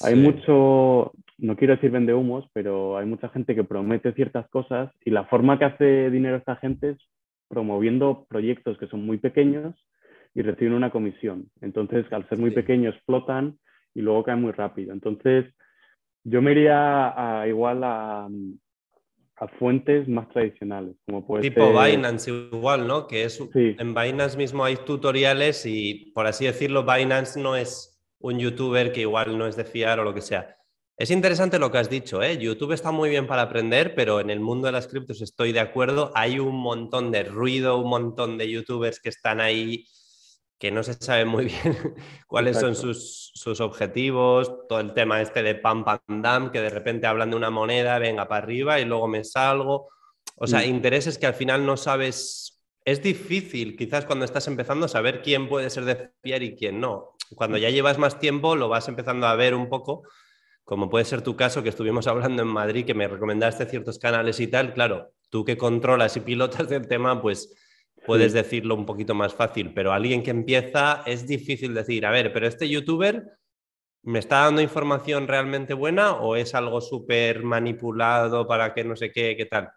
Hay 0.00 0.14
mucho, 0.14 1.10
no 1.38 1.56
quiero 1.56 1.74
decir 1.74 1.90
vende 1.90 2.14
humos, 2.14 2.48
pero 2.52 2.96
hay 2.96 3.04
mucha 3.04 3.28
gente 3.30 3.56
que 3.56 3.64
promete 3.64 4.12
ciertas 4.12 4.48
cosas 4.48 4.92
y 5.04 5.10
la 5.10 5.24
forma 5.24 5.58
que 5.58 5.64
hace 5.64 6.10
dinero 6.10 6.36
esta 6.36 6.54
gente 6.54 6.90
es 6.90 6.98
promoviendo 7.48 8.24
proyectos 8.28 8.78
que 8.78 8.86
son 8.86 9.04
muy 9.04 9.18
pequeños 9.18 9.74
y 10.34 10.42
reciben 10.42 10.74
una 10.74 10.92
comisión. 10.92 11.50
Entonces, 11.60 12.06
al 12.12 12.28
ser 12.28 12.38
muy 12.38 12.52
pequeños, 12.52 12.94
explotan 12.94 13.58
y 13.92 14.02
luego 14.02 14.22
caen 14.22 14.42
muy 14.42 14.52
rápido. 14.52 14.92
Entonces, 14.92 15.46
yo 16.24 16.42
me 16.42 16.52
iría 16.52 17.40
a, 17.40 17.46
igual 17.48 17.84
a, 17.84 18.28
a, 19.36 19.48
fuentes 19.58 20.08
más 20.08 20.28
tradicionales, 20.28 20.96
como 21.06 21.26
puede 21.26 21.42
tipo 21.42 21.68
Binance 21.70 22.30
igual, 22.30 22.86
¿no? 22.86 23.06
Que 23.06 23.24
es 23.24 23.40
en 23.54 23.94
Binance 23.94 24.36
mismo 24.36 24.64
hay 24.64 24.76
tutoriales 24.76 25.64
y 25.66 26.12
por 26.14 26.26
así 26.26 26.44
decirlo, 26.44 26.84
Binance 26.84 27.40
no 27.40 27.56
es 27.56 28.00
un 28.20 28.38
youtuber 28.38 28.92
que 28.92 29.02
igual 29.02 29.38
no 29.38 29.46
es 29.46 29.56
de 29.56 29.64
fiar 29.64 30.00
o 30.00 30.04
lo 30.04 30.14
que 30.14 30.20
sea. 30.20 30.56
Es 30.96 31.12
interesante 31.12 31.60
lo 31.60 31.70
que 31.70 31.78
has 31.78 31.88
dicho, 31.88 32.20
¿eh? 32.22 32.38
YouTube 32.38 32.72
está 32.72 32.90
muy 32.90 33.08
bien 33.08 33.28
para 33.28 33.42
aprender, 33.42 33.94
pero 33.94 34.18
en 34.18 34.30
el 34.30 34.40
mundo 34.40 34.66
de 34.66 34.72
las 34.72 34.88
criptos 34.88 35.22
estoy 35.22 35.52
de 35.52 35.60
acuerdo. 35.60 36.10
Hay 36.16 36.40
un 36.40 36.56
montón 36.56 37.12
de 37.12 37.22
ruido, 37.22 37.78
un 37.78 37.88
montón 37.88 38.36
de 38.36 38.50
youtubers 38.50 38.98
que 38.98 39.10
están 39.10 39.40
ahí 39.40 39.84
que 40.58 40.70
no 40.72 40.82
se 40.82 40.94
sabe 40.94 41.24
muy 41.24 41.46
bien 41.46 41.94
cuáles 42.26 42.58
son 42.58 42.74
sus, 42.74 43.30
sus, 43.34 43.60
objetivos, 43.60 44.66
todo 44.68 44.80
el 44.80 44.92
tema 44.92 45.22
este 45.22 45.42
de 45.42 45.54
pam, 45.54 45.84
pam, 45.84 46.00
dam, 46.08 46.50
que 46.50 46.60
de 46.60 46.70
repente 46.70 47.06
hablan 47.06 47.30
de 47.30 47.36
una 47.36 47.50
moneda, 47.50 47.98
venga 47.98 48.26
para 48.26 48.42
arriba 48.42 48.80
y 48.80 48.84
luego 48.84 49.06
me 49.06 49.24
salgo. 49.24 49.88
O 50.36 50.46
sea, 50.46 50.60
mm. 50.60 50.70
intereses 50.70 51.18
que 51.18 51.26
al 51.26 51.34
final 51.34 51.64
no 51.64 51.76
sabes, 51.76 52.60
es 52.84 53.02
difícil 53.02 53.76
quizás 53.76 54.04
cuando 54.04 54.24
estás 54.24 54.48
empezando 54.48 54.88
saber 54.88 55.22
quién 55.22 55.48
puede 55.48 55.70
ser 55.70 55.84
de 55.84 56.10
fiar 56.22 56.42
y 56.42 56.56
quién 56.56 56.80
no. 56.80 57.14
Cuando 57.34 57.56
ya 57.56 57.70
llevas 57.70 57.98
más 57.98 58.18
tiempo 58.18 58.56
lo 58.56 58.68
vas 58.68 58.88
empezando 58.88 59.26
a 59.26 59.36
ver 59.36 59.54
un 59.54 59.68
poco, 59.68 60.02
como 60.64 60.90
puede 60.90 61.04
ser 61.04 61.22
tu 61.22 61.36
caso 61.36 61.62
que 61.62 61.68
estuvimos 61.68 62.06
hablando 62.08 62.42
en 62.42 62.48
Madrid, 62.48 62.84
que 62.84 62.94
me 62.94 63.06
recomendaste 63.06 63.66
ciertos 63.66 63.98
canales 63.98 64.40
y 64.40 64.48
tal, 64.48 64.74
claro, 64.74 65.12
tú 65.30 65.44
que 65.44 65.56
controlas 65.56 66.16
y 66.16 66.20
pilotas 66.20 66.68
del 66.68 66.88
tema, 66.88 67.22
pues 67.22 67.54
puedes 68.08 68.32
decirlo 68.32 68.74
un 68.74 68.86
poquito 68.86 69.14
más 69.14 69.34
fácil, 69.34 69.72
pero 69.74 69.92
alguien 69.92 70.22
que 70.22 70.30
empieza 70.30 71.02
es 71.04 71.26
difícil 71.26 71.74
decir, 71.74 72.06
a 72.06 72.10
ver, 72.10 72.32
pero 72.32 72.46
este 72.46 72.66
youtuber 72.66 73.32
me 74.02 74.18
está 74.18 74.44
dando 74.44 74.62
información 74.62 75.28
realmente 75.28 75.74
buena 75.74 76.14
o 76.14 76.34
es 76.34 76.54
algo 76.54 76.80
súper 76.80 77.42
manipulado 77.42 78.46
para 78.46 78.72
que 78.72 78.82
no 78.82 78.96
sé 78.96 79.12
qué, 79.12 79.36
qué 79.36 79.44
tal. 79.44 79.68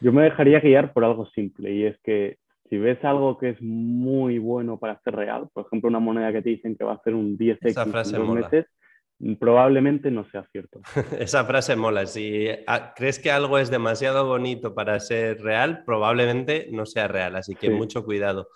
Yo 0.00 0.12
me 0.12 0.22
dejaría 0.22 0.60
guiar 0.60 0.92
por 0.92 1.04
algo 1.04 1.26
simple 1.26 1.72
y 1.72 1.86
es 1.86 1.98
que 2.04 2.38
si 2.68 2.78
ves 2.78 3.04
algo 3.04 3.36
que 3.36 3.50
es 3.50 3.60
muy 3.60 4.38
bueno 4.38 4.78
para 4.78 5.00
ser 5.00 5.16
real, 5.16 5.48
por 5.52 5.66
ejemplo, 5.66 5.88
una 5.88 5.98
moneda 5.98 6.32
que 6.32 6.42
te 6.42 6.50
dicen 6.50 6.76
que 6.76 6.84
va 6.84 6.92
a 6.92 6.96
hacer 6.96 7.16
un 7.16 7.36
10x 7.36 8.14
en 8.14 8.26
dos 8.26 8.28
meses, 8.28 8.66
probablemente 9.38 10.10
no 10.10 10.24
sea 10.24 10.44
cierto. 10.50 10.80
Esa 11.18 11.44
frase 11.44 11.76
mola. 11.76 12.06
Si 12.06 12.48
crees 12.96 13.18
que 13.18 13.30
algo 13.30 13.58
es 13.58 13.70
demasiado 13.70 14.26
bonito 14.26 14.74
para 14.74 14.98
ser 15.00 15.40
real, 15.42 15.82
probablemente 15.84 16.68
no 16.70 16.86
sea 16.86 17.08
real. 17.08 17.36
Así 17.36 17.54
que 17.54 17.70
mucho 17.70 18.04
cuidado. 18.04 18.48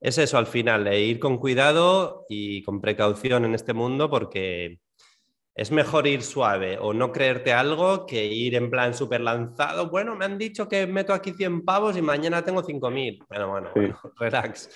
Es 0.00 0.18
eso 0.18 0.36
al 0.36 0.46
final, 0.46 0.84
de 0.84 1.00
ir 1.00 1.20
con 1.20 1.38
cuidado 1.38 2.26
y 2.28 2.62
con 2.62 2.80
precaución 2.80 3.44
en 3.44 3.54
este 3.54 3.72
mundo 3.72 4.10
porque 4.10 4.80
es 5.54 5.70
mejor 5.70 6.06
ir 6.06 6.22
suave 6.22 6.78
o 6.80 6.92
no 6.92 7.12
creerte 7.12 7.52
algo 7.52 8.06
que 8.06 8.24
ir 8.26 8.54
en 8.54 8.70
plan 8.70 8.94
súper 8.94 9.20
lanzado. 9.20 9.90
Bueno, 9.90 10.16
me 10.16 10.24
han 10.24 10.38
dicho 10.38 10.68
que 10.68 10.86
meto 10.86 11.12
aquí 11.12 11.32
100 11.32 11.64
pavos 11.64 11.96
y 11.96 12.02
mañana 12.02 12.42
tengo 12.42 12.62
5.000. 12.62 13.24
Bueno, 13.28 13.48
bueno, 13.48 13.70
bueno, 13.74 14.00
relax. 14.18 14.70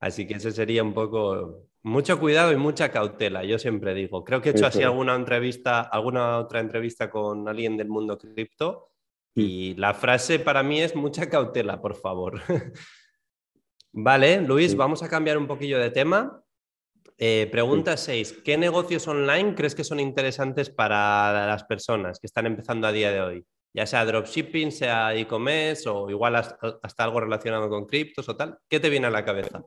Así 0.00 0.26
que 0.26 0.34
ese 0.34 0.50
sería 0.52 0.82
un 0.82 0.94
poco 0.94 1.68
mucho 1.86 2.18
cuidado 2.18 2.50
y 2.50 2.56
mucha 2.56 2.90
cautela, 2.90 3.44
yo 3.44 3.60
siempre 3.60 3.94
digo. 3.94 4.24
Creo 4.24 4.42
que 4.42 4.48
he 4.48 4.52
hecho 4.52 4.66
así 4.66 4.82
alguna 4.82 5.14
entrevista, 5.14 5.82
alguna 5.82 6.38
otra 6.38 6.58
entrevista 6.58 7.08
con 7.08 7.48
alguien 7.48 7.76
del 7.76 7.88
mundo 7.88 8.18
cripto 8.18 8.90
mm. 9.36 9.40
y 9.40 9.74
la 9.74 9.94
frase 9.94 10.40
para 10.40 10.64
mí 10.64 10.80
es 10.80 10.96
mucha 10.96 11.30
cautela, 11.30 11.80
por 11.80 11.94
favor. 11.94 12.40
vale, 13.92 14.40
Luis, 14.42 14.74
vamos 14.74 15.04
a 15.04 15.08
cambiar 15.08 15.38
un 15.38 15.46
poquillo 15.46 15.78
de 15.78 15.90
tema. 15.90 16.42
Eh, 17.18 17.48
pregunta 17.52 17.96
6. 17.96 18.40
¿Qué 18.44 18.58
negocios 18.58 19.06
online 19.06 19.54
crees 19.54 19.76
que 19.76 19.84
son 19.84 20.00
interesantes 20.00 20.70
para 20.70 21.46
las 21.46 21.62
personas 21.64 22.18
que 22.18 22.26
están 22.26 22.46
empezando 22.46 22.88
a 22.88 22.92
día 22.92 23.12
de 23.12 23.20
hoy? 23.20 23.46
Ya 23.72 23.86
sea 23.86 24.04
dropshipping, 24.04 24.72
sea 24.72 25.14
e-commerce 25.14 25.88
o 25.88 26.10
igual 26.10 26.34
hasta 26.34 27.04
algo 27.04 27.20
relacionado 27.20 27.68
con 27.68 27.86
criptos 27.86 28.28
o 28.28 28.36
tal. 28.36 28.58
¿Qué 28.68 28.80
te 28.80 28.90
viene 28.90 29.06
a 29.06 29.10
la 29.10 29.24
cabeza? 29.24 29.62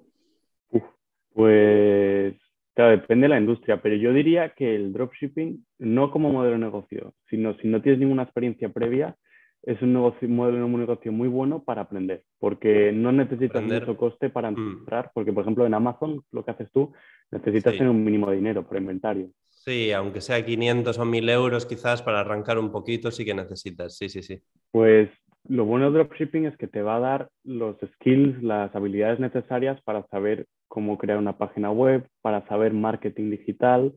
Pues, 1.40 2.36
claro, 2.76 2.92
depende 2.92 3.24
de 3.24 3.30
la 3.30 3.40
industria, 3.40 3.82
pero 3.82 3.96
yo 3.96 4.12
diría 4.12 4.50
que 4.50 4.76
el 4.76 4.92
dropshipping, 4.92 5.66
no 5.78 6.12
como 6.12 6.34
modelo 6.34 6.56
de 6.56 6.60
negocio, 6.66 7.14
sino 7.30 7.56
si 7.60 7.70
no 7.70 7.82
tienes 7.82 8.02
ninguna 8.02 8.24
experiencia 8.24 8.68
previa, 8.68 9.16
es 9.64 9.82
un, 9.82 9.94
negocio, 9.94 10.28
modelo 10.28 10.68
de 10.68 10.78
negocio 10.78 11.14
muy 11.14 11.30
bueno 11.30 11.64
para 11.64 11.84
aprender, 11.84 12.24
porque 12.40 12.92
no 12.92 13.14
necesitas 13.14 13.64
mucho 13.64 13.96
coste 13.96 14.30
para 14.30 14.52
mm. 14.52 14.80
entrar, 14.80 15.12
porque 15.14 15.32
por 15.32 15.44
ejemplo 15.44 15.66
en 15.66 15.76
Amazon 15.76 16.22
lo 16.34 16.44
que 16.44 16.52
haces 16.52 16.70
tú, 16.74 16.92
necesitas 17.32 17.72
tener 17.72 17.88
un 17.88 18.04
mínimo 18.04 18.30
de 18.30 18.36
dinero 18.36 18.68
por 18.68 18.76
inventario. 18.76 19.30
Sí, 19.48 19.94
aunque 19.94 20.20
sea 20.20 20.44
500 20.44 21.00
o 21.00 21.06
1000 21.06 21.30
euros 21.30 21.66
quizás 21.66 22.02
para 22.02 22.20
arrancar 22.20 22.60
un 22.60 22.70
poquito, 22.70 23.12
sí 23.12 23.24
que 23.24 23.34
necesitas, 23.34 23.96
sí, 23.96 24.10
sí, 24.10 24.24
sí. 24.24 24.42
Pues 24.72 25.10
lo 25.48 25.64
bueno 25.64 25.90
de 25.90 26.00
dropshipping 26.00 26.48
es 26.48 26.58
que 26.58 26.68
te 26.68 26.82
va 26.82 26.98
a 26.98 27.00
dar 27.00 27.30
los 27.46 27.78
skills, 27.96 28.44
las 28.44 28.76
habilidades 28.76 29.22
necesarias 29.22 29.82
para 29.84 30.06
saber 30.08 30.46
cómo 30.70 30.98
crear 30.98 31.18
una 31.18 31.38
página 31.38 31.72
web, 31.72 32.08
para 32.22 32.48
saber 32.48 32.74
marketing 32.74 33.32
digital, 33.32 33.94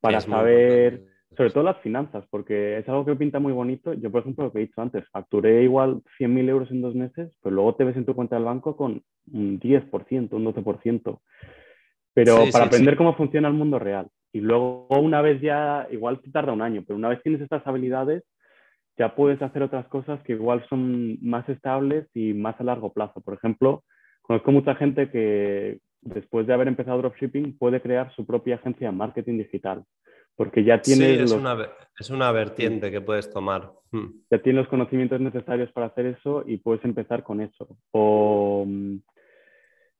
para 0.00 0.20
saber 0.20 1.02
sobre 1.36 1.50
todo 1.50 1.62
las 1.62 1.78
finanzas, 1.78 2.24
porque 2.30 2.78
es 2.78 2.88
algo 2.88 3.04
que 3.04 3.16
pinta 3.16 3.38
muy 3.38 3.52
bonito. 3.52 3.92
Yo, 3.94 4.10
por 4.10 4.20
ejemplo, 4.20 4.44
lo 4.44 4.52
que 4.52 4.58
he 4.58 4.66
dicho 4.66 4.80
antes, 4.80 5.08
facturé 5.10 5.62
igual 5.62 6.02
100.000 6.18 6.48
euros 6.48 6.70
en 6.70 6.82
dos 6.82 6.94
meses, 6.94 7.36
pero 7.42 7.54
luego 7.54 7.74
te 7.74 7.84
ves 7.84 7.96
en 7.96 8.04
tu 8.04 8.14
cuenta 8.14 8.36
del 8.36 8.44
banco 8.44 8.76
con 8.76 9.02
un 9.32 9.60
10%, 9.60 10.32
un 10.32 10.44
12%. 10.44 11.20
Pero 12.12 12.44
para 12.52 12.64
aprender 12.64 12.96
cómo 12.96 13.14
funciona 13.14 13.48
el 13.48 13.54
mundo 13.54 13.78
real. 13.78 14.08
Y 14.32 14.40
luego, 14.40 14.88
una 14.88 15.22
vez 15.22 15.40
ya, 15.40 15.86
igual 15.90 16.20
te 16.20 16.30
tarda 16.30 16.52
un 16.52 16.62
año, 16.62 16.82
pero 16.86 16.96
una 16.96 17.08
vez 17.08 17.22
tienes 17.22 17.40
estas 17.40 17.64
habilidades, 17.66 18.24
ya 18.98 19.14
puedes 19.14 19.40
hacer 19.40 19.62
otras 19.62 19.86
cosas 19.86 20.20
que 20.24 20.32
igual 20.32 20.66
son 20.68 21.18
más 21.22 21.48
estables 21.48 22.08
y 22.12 22.34
más 22.34 22.60
a 22.60 22.64
largo 22.64 22.92
plazo. 22.92 23.20
Por 23.20 23.34
ejemplo, 23.34 23.84
conozco 24.22 24.52
mucha 24.52 24.74
gente 24.74 25.10
que 25.10 25.78
después 26.02 26.46
de 26.46 26.54
haber 26.54 26.68
empezado 26.68 26.98
dropshipping 26.98 27.58
puede 27.58 27.80
crear 27.80 28.14
su 28.14 28.24
propia 28.26 28.56
agencia 28.56 28.90
de 28.90 28.96
marketing 28.96 29.38
digital 29.38 29.84
porque 30.40 30.64
ya 30.64 30.80
tienes... 30.80 31.18
Sí, 31.18 31.22
es, 31.24 31.32
una, 31.32 31.68
es 31.98 32.08
una 32.08 32.32
vertiente 32.32 32.90
que 32.90 33.02
puedes 33.02 33.28
tomar. 33.28 33.72
Hmm. 33.90 34.06
Ya 34.30 34.38
tienes 34.38 34.60
los 34.62 34.68
conocimientos 34.68 35.20
necesarios 35.20 35.70
para 35.72 35.88
hacer 35.88 36.06
eso 36.06 36.44
y 36.46 36.56
puedes 36.56 36.82
empezar 36.82 37.22
con 37.22 37.42
eso. 37.42 37.76
O, 37.90 38.66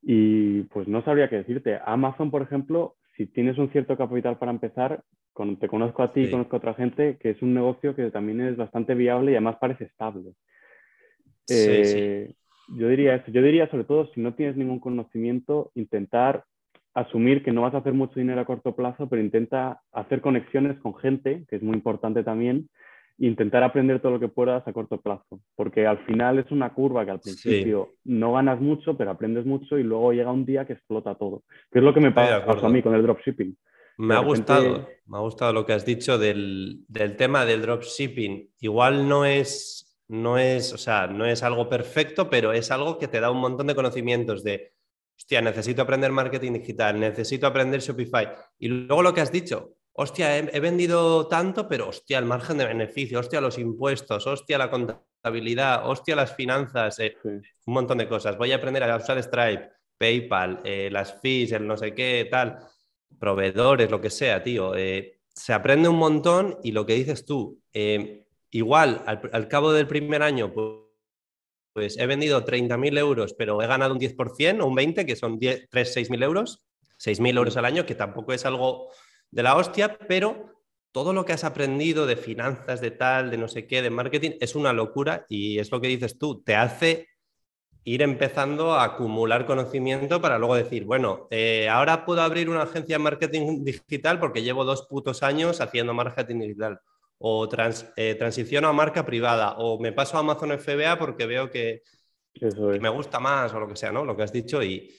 y 0.01 0.62
pues 0.62 0.88
no 0.88 1.05
sabría 1.05 1.28
qué 1.28 1.36
decirte. 1.36 1.78
Amazon, 1.84 2.30
por 2.30 2.40
ejemplo, 2.40 2.96
si 3.18 3.26
tienes 3.26 3.59
un 3.59 3.70
cierto 3.70 3.98
capital 3.98 4.38
para 4.38 4.51
empezar, 4.51 5.03
te 5.61 5.68
conozco 5.68 6.03
a 6.03 6.14
ti 6.14 6.22
y 6.22 6.30
conozco 6.30 6.57
a 6.57 6.59
otra 6.59 6.72
gente, 6.72 7.18
que 7.18 7.30
es 7.30 7.42
un 7.42 7.53
negocio 7.53 7.94
que 7.94 8.11
también 8.11 8.40
es 8.40 8.57
bastante 8.57 8.94
viable 8.94 9.32
y 9.32 9.34
además 9.34 9.57
parece 9.61 9.84
estable. 9.84 10.32
Eh, 11.51 12.32
yo 12.76 12.88
diría 12.88 13.16
eso. 13.16 13.30
Yo 13.30 13.42
diría 13.42 13.70
sobre 13.70 13.84
todo, 13.84 14.10
si 14.14 14.20
no 14.20 14.34
tienes 14.34 14.56
ningún 14.56 14.80
conocimiento, 14.80 15.70
intentar 15.74 16.44
asumir 16.94 17.42
que 17.42 17.52
no 17.52 17.62
vas 17.62 17.74
a 17.74 17.78
hacer 17.78 17.92
mucho 17.92 18.18
dinero 18.18 18.40
a 18.40 18.44
corto 18.44 18.74
plazo, 18.74 19.08
pero 19.08 19.22
intenta 19.22 19.80
hacer 19.92 20.20
conexiones 20.20 20.78
con 20.80 20.96
gente, 20.96 21.44
que 21.48 21.56
es 21.56 21.62
muy 21.62 21.74
importante 21.74 22.22
también, 22.24 22.68
e 23.18 23.26
intentar 23.26 23.62
aprender 23.62 24.00
todo 24.00 24.12
lo 24.12 24.20
que 24.20 24.28
puedas 24.28 24.66
a 24.66 24.72
corto 24.72 25.00
plazo, 25.00 25.40
porque 25.54 25.86
al 25.86 25.98
final 26.06 26.38
es 26.38 26.50
una 26.50 26.72
curva 26.72 27.04
que 27.04 27.10
al 27.10 27.20
principio 27.20 27.90
no 28.04 28.32
ganas 28.32 28.60
mucho, 28.60 28.96
pero 28.96 29.10
aprendes 29.10 29.44
mucho 29.44 29.78
y 29.78 29.82
luego 29.82 30.12
llega 30.12 30.32
un 30.32 30.46
día 30.46 30.64
que 30.64 30.72
explota 30.72 31.14
todo, 31.14 31.42
que 31.70 31.78
es 31.78 31.84
lo 31.84 31.94
que 31.94 32.00
me 32.00 32.12
pasó 32.12 32.66
a 32.66 32.70
mí 32.70 32.82
con 32.82 32.94
el 32.94 33.02
dropshipping. 33.02 33.56
Me 33.98 34.14
ha 34.14 34.20
gustado, 34.20 34.88
me 35.06 35.18
ha 35.18 35.20
gustado 35.20 35.52
lo 35.52 35.66
que 35.66 35.74
has 35.74 35.84
dicho 35.84 36.16
del, 36.16 36.84
del 36.88 37.16
tema 37.16 37.44
del 37.44 37.60
dropshipping. 37.60 38.48
Igual 38.60 39.06
no 39.06 39.26
es, 39.26 39.89
no 40.11 40.38
es, 40.38 40.72
o 40.72 40.78
sea, 40.78 41.06
no 41.06 41.24
es 41.24 41.44
algo 41.44 41.68
perfecto, 41.68 42.28
pero 42.28 42.52
es 42.52 42.72
algo 42.72 42.98
que 42.98 43.06
te 43.06 43.20
da 43.20 43.30
un 43.30 43.38
montón 43.38 43.68
de 43.68 43.76
conocimientos 43.76 44.42
de 44.42 44.72
hostia, 45.16 45.40
necesito 45.40 45.82
aprender 45.82 46.11
marketing 46.11 46.54
digital, 46.54 46.98
necesito 46.98 47.46
aprender 47.46 47.80
Shopify. 47.80 48.28
Y 48.58 48.68
luego 48.68 49.02
lo 49.02 49.14
que 49.14 49.20
has 49.20 49.30
dicho, 49.30 49.76
hostia, 49.92 50.36
he, 50.36 50.58
vendido 50.58 51.28
tanto, 51.28 51.68
pero 51.68 51.88
hostia, 51.90 52.18
el 52.18 52.24
margen 52.24 52.58
de 52.58 52.66
beneficio, 52.66 53.20
hostia, 53.20 53.40
los 53.40 53.56
impuestos, 53.56 54.26
hostia, 54.26 54.58
la 54.58 54.68
contabilidad, 54.68 55.88
hostia, 55.88 56.16
las 56.16 56.34
finanzas, 56.34 56.98
eh, 56.98 57.14
un 57.22 57.42
montón 57.66 57.98
de 57.98 58.08
cosas. 58.08 58.36
Voy 58.36 58.50
a 58.50 58.56
aprender 58.56 58.82
a 58.82 58.96
usar 58.96 59.22
Stripe, 59.22 59.70
PayPal, 59.96 60.61
eh, 60.64 60.88
las 60.90 61.20
fees, 61.20 61.52
el 61.52 61.68
no 61.68 61.76
sé 61.76 61.94
qué, 61.94 62.26
tal, 62.28 62.58
proveedores, 63.16 63.88
lo 63.88 64.00
que 64.00 64.11
sea, 64.11 64.42
tío. 64.42 64.74
Eh, 64.74 65.20
se 65.32 65.52
aprende 65.52 65.88
un 65.88 65.98
montón 65.98 66.58
y 66.64 66.72
lo 66.72 66.84
que 66.84 66.94
dices 66.94 67.24
tú, 67.24 67.61
igual 68.51 69.03
al, 69.07 69.48
cabo 69.48 69.72
del 69.72 69.86
primer 69.86 70.22
año, 70.22 70.53
pues 70.53 71.96
he 71.98 72.07
vendido 72.07 72.44
30.000 72.44 72.98
euros, 72.98 73.34
pero 73.34 73.62
he 73.62 73.66
ganado 73.66 73.94
un 73.94 74.01
10% 74.01 74.61
o 74.62 74.66
un 74.66 74.76
20%, 74.76 75.07
que 75.07 75.16
son 75.16 75.38
3, 75.38 75.68
6.000 75.70 76.22
euros, 76.24 76.66
6.000 76.98 77.36
euros 77.36 77.57
al 77.57 77.64
año, 77.64 77.86
que 77.86 77.94
tampoco 77.94 78.32
es 78.32 78.44
algo 78.44 78.90
de 79.30 79.42
la 79.42 79.57
hostia, 79.57 79.96
pero 80.09 80.51
todo 80.92 81.12
lo 81.12 81.24
que 81.24 81.32
has 81.32 81.44
aprendido 81.44 82.07
de 82.07 82.16
finanzas, 82.16 82.80
de 82.80 82.90
tal, 82.90 83.30
de 83.30 83.38
no 83.38 83.46
sé 83.46 83.66
qué, 83.66 83.82
de 83.82 83.90
marketing, 83.90 84.32
es 84.40 84.55
una 84.55 84.72
locura 84.72 85.24
y 85.28 85.59
es 85.59 85.70
lo 85.70 85.80
que 85.80 85.88
dices 85.88 86.18
tú, 86.18 86.42
te 86.42 86.57
hace 86.57 87.07
ir 87.84 88.03
empezando 88.03 88.74
a 88.74 88.84
acumular 88.84 89.46
conocimiento 89.46 90.20
para 90.20 90.38
luego 90.38 90.55
decir, 90.55 90.84
bueno, 90.84 91.28
eh, 91.30 91.68
ahora 91.68 92.05
puedo 92.05 92.20
abrir 92.20 92.51
una 92.51 92.62
agencia 92.62 92.96
de 92.96 93.03
marketing 93.03 93.64
digital 93.64 94.18
porque 94.18 94.42
llevo 94.42 94.64
dos 94.64 94.86
putos 94.86 95.22
años 95.22 95.61
haciendo 95.61 95.94
marketing 95.94 96.40
digital 96.40 96.80
o 97.22 97.48
trans, 97.48 97.86
eh, 97.96 98.14
transiciono 98.14 98.68
a 98.68 98.72
marca 98.72 99.04
privada, 99.04 99.56
o 99.58 99.78
me 99.78 99.92
paso 99.92 100.16
a 100.16 100.20
Amazon 100.20 100.58
FBA 100.58 100.98
porque 100.98 101.26
veo 101.26 101.50
que, 101.50 101.82
me 102.80 102.88
gusta 102.88 103.20
más 103.20 103.52
o 103.52 103.60
lo 103.60 103.68
que 103.68 103.76
sea, 103.76 103.92
¿no? 103.92 104.04
Lo 104.06 104.16
que 104.16 104.22
has 104.22 104.32
dicho 104.32 104.62
y 104.62 104.90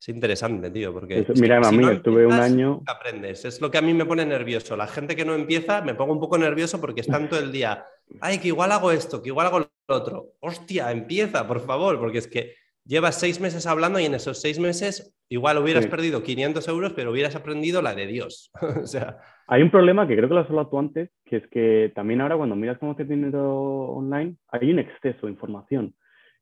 es 0.00 0.08
interesante, 0.08 0.70
tío, 0.70 0.92
porque... 0.92 1.26
mira, 1.34 1.58
a 1.58 1.72
mí 1.72 1.84
estuve 1.90 2.26
un 2.26 2.34
año... 2.34 2.82
Aprendes, 2.86 3.44
es 3.44 3.60
lo 3.60 3.72
que 3.72 3.78
a 3.78 3.82
mí 3.82 3.92
me 3.92 4.04
pone 4.04 4.24
nervioso. 4.24 4.76
La 4.76 4.86
gente 4.86 5.16
que 5.16 5.24
no 5.24 5.34
empieza 5.34 5.80
me 5.80 5.94
pongo 5.94 6.12
un 6.12 6.20
poco 6.20 6.38
nervioso 6.38 6.80
porque 6.80 7.00
están 7.00 7.28
todo 7.28 7.40
el 7.40 7.50
día, 7.50 7.84
ay, 8.20 8.38
que 8.38 8.48
igual 8.48 8.70
hago 8.70 8.92
esto, 8.92 9.20
que 9.20 9.30
igual 9.30 9.48
hago 9.48 9.58
lo 9.60 9.68
otro. 9.88 10.34
Hostia, 10.40 10.92
empieza, 10.92 11.48
por 11.48 11.60
favor, 11.60 11.98
porque 11.98 12.18
es 12.18 12.28
que 12.28 12.54
llevas 12.84 13.18
seis 13.18 13.40
meses 13.40 13.66
hablando 13.66 13.98
y 13.98 14.04
en 14.04 14.14
esos 14.14 14.40
seis 14.40 14.60
meses 14.60 15.12
igual 15.28 15.58
hubieras 15.58 15.86
perdido 15.86 16.22
500 16.22 16.66
euros, 16.68 16.92
pero 16.94 17.12
hubieras 17.12 17.36
aprendido 17.36 17.82
la 17.82 17.94
de 17.94 18.06
Dios. 18.06 18.50
o 18.82 18.86
sea... 18.86 19.18
Hay 19.46 19.62
un 19.62 19.70
problema 19.70 20.06
que 20.08 20.16
creo 20.16 20.28
que 20.28 20.34
lo 20.34 20.40
has 20.40 20.48
hablado 20.48 20.68
tú 20.68 20.78
antes, 20.78 21.10
que 21.26 21.36
es 21.36 21.46
que 21.48 21.92
también 21.94 22.20
ahora 22.22 22.36
cuando 22.36 22.56
miras 22.56 22.78
cómo 22.78 22.92
hacer 22.92 23.06
dinero 23.06 23.90
online, 23.90 24.36
hay 24.48 24.70
un 24.70 24.78
exceso 24.78 25.26
de 25.26 25.32
información. 25.32 25.94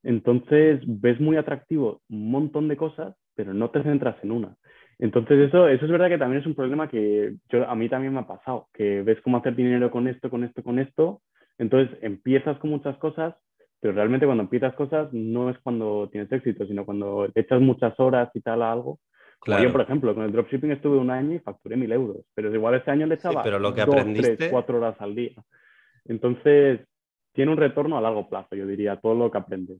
Entonces 0.04 0.80
ves 0.86 1.20
muy 1.20 1.36
atractivo 1.36 2.02
un 2.08 2.30
montón 2.30 2.68
de 2.68 2.76
cosas, 2.76 3.16
pero 3.34 3.54
no 3.54 3.70
te 3.70 3.82
centras 3.82 4.16
en 4.22 4.30
una. 4.30 4.56
Entonces 4.98 5.48
eso, 5.48 5.68
eso 5.68 5.84
es 5.84 5.90
verdad 5.90 6.08
que 6.08 6.18
también 6.18 6.42
es 6.42 6.46
un 6.46 6.54
problema 6.54 6.88
que 6.88 7.34
yo, 7.48 7.68
a 7.68 7.74
mí 7.74 7.88
también 7.88 8.12
me 8.12 8.20
ha 8.20 8.26
pasado, 8.26 8.68
que 8.72 9.02
ves 9.02 9.20
cómo 9.22 9.38
hacer 9.38 9.56
dinero 9.56 9.90
con 9.90 10.06
esto, 10.06 10.30
con 10.30 10.44
esto, 10.44 10.62
con 10.62 10.78
esto, 10.78 11.22
entonces 11.58 11.98
empiezas 12.02 12.56
con 12.58 12.70
muchas 12.70 12.96
cosas, 12.98 13.34
pero 13.82 13.94
realmente 13.94 14.26
cuando 14.26 14.44
empiezas 14.44 14.74
cosas 14.74 15.12
no 15.12 15.50
es 15.50 15.58
cuando 15.58 16.08
tienes 16.08 16.30
éxito, 16.30 16.64
sino 16.68 16.86
cuando 16.86 17.28
echas 17.34 17.60
muchas 17.60 17.98
horas 17.98 18.30
y 18.32 18.40
tal 18.40 18.62
a 18.62 18.70
algo. 18.70 19.00
Claro. 19.40 19.64
yo, 19.64 19.72
por 19.72 19.80
ejemplo, 19.80 20.14
con 20.14 20.22
el 20.22 20.30
dropshipping 20.30 20.70
estuve 20.70 20.98
un 20.98 21.10
año 21.10 21.34
y 21.34 21.40
facturé 21.40 21.76
mil 21.76 21.90
euros, 21.90 22.18
pero 22.32 22.54
igual 22.54 22.76
este 22.76 22.92
año 22.92 23.06
le 23.06 23.16
echaba 23.16 23.42
pero 23.42 23.58
lo 23.58 23.74
que 23.74 23.84
dos, 23.84 23.96
aprendiste... 23.96 24.50
cuatro 24.50 24.78
horas 24.78 24.94
al 25.00 25.16
día. 25.16 25.34
Entonces, 26.04 26.78
tiene 27.32 27.50
un 27.50 27.56
retorno 27.56 27.98
a 27.98 28.00
largo 28.00 28.28
plazo, 28.28 28.54
yo 28.54 28.68
diría, 28.68 29.00
todo 29.00 29.16
lo 29.16 29.32
que 29.32 29.38
aprendes. 29.38 29.78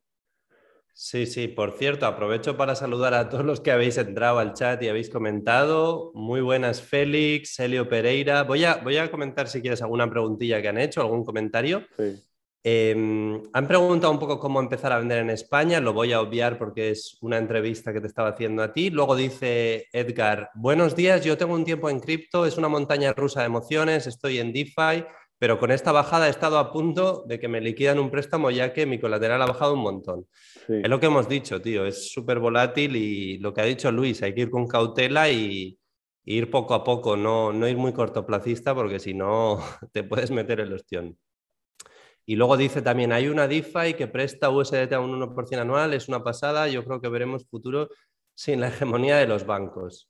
Sí, 0.92 1.26
sí, 1.26 1.46
por 1.46 1.78
cierto, 1.78 2.06
aprovecho 2.06 2.56
para 2.56 2.74
saludar 2.74 3.14
a 3.14 3.28
todos 3.28 3.44
los 3.44 3.60
que 3.60 3.70
habéis 3.70 3.98
entrado 3.98 4.40
al 4.40 4.54
chat 4.54 4.82
y 4.82 4.88
habéis 4.88 5.10
comentado. 5.10 6.10
Muy 6.14 6.40
buenas, 6.40 6.82
Félix, 6.82 7.56
Helio 7.60 7.88
Pereira. 7.88 8.42
Voy 8.42 8.64
a, 8.64 8.78
voy 8.78 8.96
a 8.96 9.12
comentar 9.12 9.46
si 9.46 9.60
quieres 9.60 9.80
alguna 9.80 10.10
preguntilla 10.10 10.60
que 10.60 10.68
han 10.68 10.78
hecho, 10.78 11.00
algún 11.02 11.24
comentario. 11.24 11.84
Sí. 11.96 12.20
Em, 12.64 13.42
han 13.52 13.66
preguntado 13.66 14.12
un 14.12 14.20
poco 14.20 14.38
cómo 14.38 14.60
empezar 14.60 14.92
a 14.92 14.98
vender 14.98 15.18
en 15.18 15.30
España, 15.30 15.80
lo 15.80 15.92
voy 15.92 16.12
a 16.12 16.20
obviar 16.20 16.58
porque 16.58 16.90
es 16.90 17.18
una 17.20 17.36
entrevista 17.36 17.92
que 17.92 18.00
te 18.00 18.06
estaba 18.06 18.28
haciendo 18.28 18.62
a 18.62 18.72
ti. 18.72 18.90
Luego 18.90 19.16
dice 19.16 19.86
Edgar, 19.92 20.50
buenos 20.54 20.94
días, 20.94 21.24
yo 21.24 21.36
tengo 21.36 21.54
un 21.54 21.64
tiempo 21.64 21.90
en 21.90 21.98
cripto, 21.98 22.46
es 22.46 22.58
una 22.58 22.68
montaña 22.68 23.12
rusa 23.14 23.40
de 23.40 23.46
emociones, 23.46 24.06
estoy 24.06 24.38
en 24.38 24.52
DeFi, 24.52 25.04
pero 25.38 25.58
con 25.58 25.72
esta 25.72 25.90
bajada 25.90 26.28
he 26.28 26.30
estado 26.30 26.56
a 26.56 26.70
punto 26.70 27.24
de 27.26 27.40
que 27.40 27.48
me 27.48 27.60
liquidan 27.60 27.98
un 27.98 28.12
préstamo 28.12 28.48
ya 28.52 28.72
que 28.72 28.86
mi 28.86 29.00
colateral 29.00 29.42
ha 29.42 29.46
bajado 29.46 29.74
un 29.74 29.80
montón. 29.80 30.28
Es 30.68 30.88
lo 30.88 31.00
que 31.00 31.06
hemos 31.06 31.28
dicho, 31.28 31.60
tío, 31.60 31.84
es 31.84 32.12
súper 32.12 32.38
volátil 32.38 32.94
y 32.94 33.38
lo 33.38 33.52
que 33.52 33.60
ha 33.60 33.64
dicho 33.64 33.90
Luis, 33.90 34.22
hay 34.22 34.34
que 34.34 34.42
ir 34.42 34.50
con 34.50 34.68
cautela 34.68 35.28
y, 35.30 35.80
ir 36.24 36.48
poco 36.48 36.74
a 36.74 36.84
poco, 36.84 37.16
no, 37.16 37.52
no 37.52 37.66
ir 37.66 37.76
muy 37.76 37.92
cortoplacista 37.92 38.72
porque 38.72 39.00
si 39.00 39.14
no 39.14 39.58
te 39.92 40.04
puedes 40.04 40.30
meter 40.30 40.60
el 40.60 40.72
ostión. 40.72 41.18
Y 42.24 42.36
luego 42.36 42.56
dice 42.56 42.82
también, 42.82 43.12
hay 43.12 43.28
una 43.28 43.48
DeFi 43.48 43.94
que 43.94 44.06
presta 44.06 44.50
USDT 44.50 44.92
a 44.92 45.00
un 45.00 45.20
1% 45.20 45.58
anual, 45.58 45.92
es 45.94 46.08
una 46.08 46.22
pasada, 46.22 46.68
yo 46.68 46.84
creo 46.84 47.00
que 47.00 47.08
veremos 47.08 47.48
futuro 47.48 47.88
sin 48.34 48.60
la 48.60 48.68
hegemonía 48.68 49.16
de 49.16 49.26
los 49.26 49.44
bancos. 49.44 50.08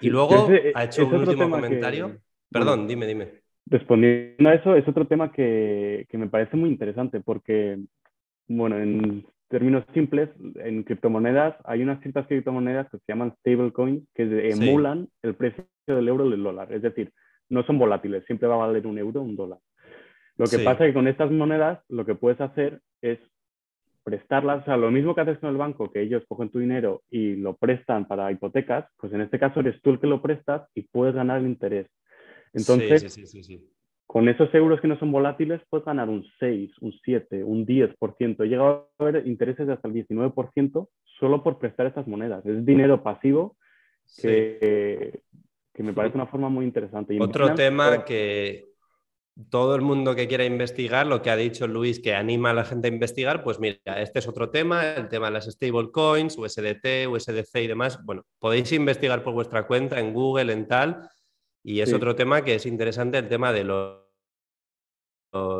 Y 0.00 0.08
luego 0.08 0.48
ha 0.74 0.84
hecho 0.84 1.06
un 1.06 1.14
último 1.14 1.50
comentario. 1.50 2.18
Perdón, 2.50 2.88
dime, 2.88 3.06
dime. 3.06 3.42
Respondiendo 3.66 4.48
a 4.48 4.54
eso, 4.54 4.74
es 4.74 4.88
otro 4.88 5.06
tema 5.06 5.30
que, 5.30 6.06
que 6.08 6.18
me 6.18 6.28
parece 6.28 6.56
muy 6.56 6.70
interesante 6.70 7.20
porque, 7.20 7.78
bueno, 8.48 8.78
en 8.78 9.26
términos 9.48 9.84
simples, 9.92 10.30
en 10.56 10.84
criptomonedas 10.84 11.56
hay 11.64 11.82
unas 11.82 12.00
ciertas 12.00 12.26
criptomonedas 12.26 12.88
que 12.90 12.98
se 12.98 13.04
llaman 13.08 13.34
stablecoins 13.40 14.02
que 14.14 14.50
emulan 14.50 15.08
el 15.22 15.34
precio 15.34 15.66
del 15.86 16.08
euro 16.08 16.24
o 16.24 16.30
del 16.30 16.42
dólar. 16.42 16.72
Es 16.72 16.82
decir, 16.82 17.12
no 17.48 17.64
son 17.64 17.78
volátiles, 17.78 18.24
siempre 18.26 18.48
va 18.48 18.54
a 18.54 18.66
valer 18.66 18.86
un 18.86 18.96
euro 18.98 19.20
o 19.20 19.24
un 19.24 19.36
dólar. 19.36 19.58
Lo 20.40 20.46
que 20.46 20.64
pasa 20.64 20.86
es 20.86 20.90
que 20.90 20.94
con 20.94 21.06
estas 21.06 21.30
monedas 21.30 21.80
lo 21.90 22.06
que 22.06 22.14
puedes 22.14 22.40
hacer 22.40 22.80
es 23.02 23.18
prestarlas, 24.02 24.62
o 24.62 24.64
sea, 24.64 24.78
lo 24.78 24.90
mismo 24.90 25.14
que 25.14 25.20
haces 25.20 25.38
con 25.38 25.50
el 25.50 25.58
banco, 25.58 25.92
que 25.92 26.00
ellos 26.00 26.22
cogen 26.26 26.48
tu 26.48 26.58
dinero 26.58 27.02
y 27.10 27.36
lo 27.36 27.56
prestan 27.56 28.08
para 28.08 28.32
hipotecas, 28.32 28.86
pues 28.96 29.12
en 29.12 29.20
este 29.20 29.38
caso 29.38 29.60
eres 29.60 29.80
tú 29.82 29.90
el 29.90 30.00
que 30.00 30.06
lo 30.06 30.22
prestas 30.22 30.66
y 30.74 30.82
puedes 30.82 31.14
ganar 31.14 31.40
el 31.40 31.46
interés. 31.46 31.88
Entonces, 32.54 33.20
con 34.06 34.30
esos 34.30 34.52
euros 34.54 34.80
que 34.80 34.88
no 34.88 34.98
son 34.98 35.12
volátiles, 35.12 35.60
puedes 35.68 35.84
ganar 35.84 36.08
un 36.08 36.24
6, 36.38 36.72
un 36.80 36.94
7, 37.04 37.44
un 37.44 37.66
10%. 37.66 38.42
He 38.42 38.48
llegado 38.48 38.88
a 38.98 39.04
ver 39.04 39.26
intereses 39.26 39.66
de 39.66 39.74
hasta 39.74 39.88
el 39.88 39.94
19% 39.94 40.88
solo 41.18 41.42
por 41.42 41.58
prestar 41.58 41.86
estas 41.86 42.08
monedas. 42.08 42.44
Es 42.46 42.64
dinero 42.64 43.02
pasivo 43.02 43.58
que, 44.22 45.20
que 45.74 45.82
me 45.82 45.92
parece 45.92 46.16
una 46.16 46.26
forma 46.26 46.48
muy 46.48 46.64
interesante. 46.64 47.16
Otro 47.20 47.54
tema 47.54 48.06
que, 48.06 48.69
todo 49.48 49.74
el 49.74 49.80
mundo 49.80 50.14
que 50.14 50.28
quiera 50.28 50.44
investigar, 50.44 51.06
lo 51.06 51.22
que 51.22 51.30
ha 51.30 51.36
dicho 51.36 51.66
Luis, 51.66 52.00
que 52.00 52.14
anima 52.14 52.50
a 52.50 52.54
la 52.54 52.64
gente 52.64 52.88
a 52.88 52.92
investigar, 52.92 53.42
pues 53.42 53.58
mira, 53.58 53.78
este 54.00 54.18
es 54.18 54.28
otro 54.28 54.50
tema, 54.50 54.94
el 54.94 55.08
tema 55.08 55.26
de 55.26 55.32
las 55.32 55.46
stablecoins, 55.46 56.36
USDT, 56.36 57.08
USDC 57.08 57.56
y 57.56 57.66
demás. 57.66 58.04
Bueno, 58.04 58.26
podéis 58.38 58.72
investigar 58.72 59.22
por 59.22 59.34
vuestra 59.34 59.66
cuenta 59.66 59.98
en 59.98 60.12
Google, 60.12 60.52
en 60.52 60.66
tal, 60.66 61.08
y 61.62 61.80
es 61.80 61.92
otro 61.92 62.14
tema 62.14 62.42
que 62.42 62.56
es 62.56 62.66
interesante, 62.66 63.18
el 63.18 63.28
tema 63.28 63.52
de 63.52 63.64
los, 63.64 63.98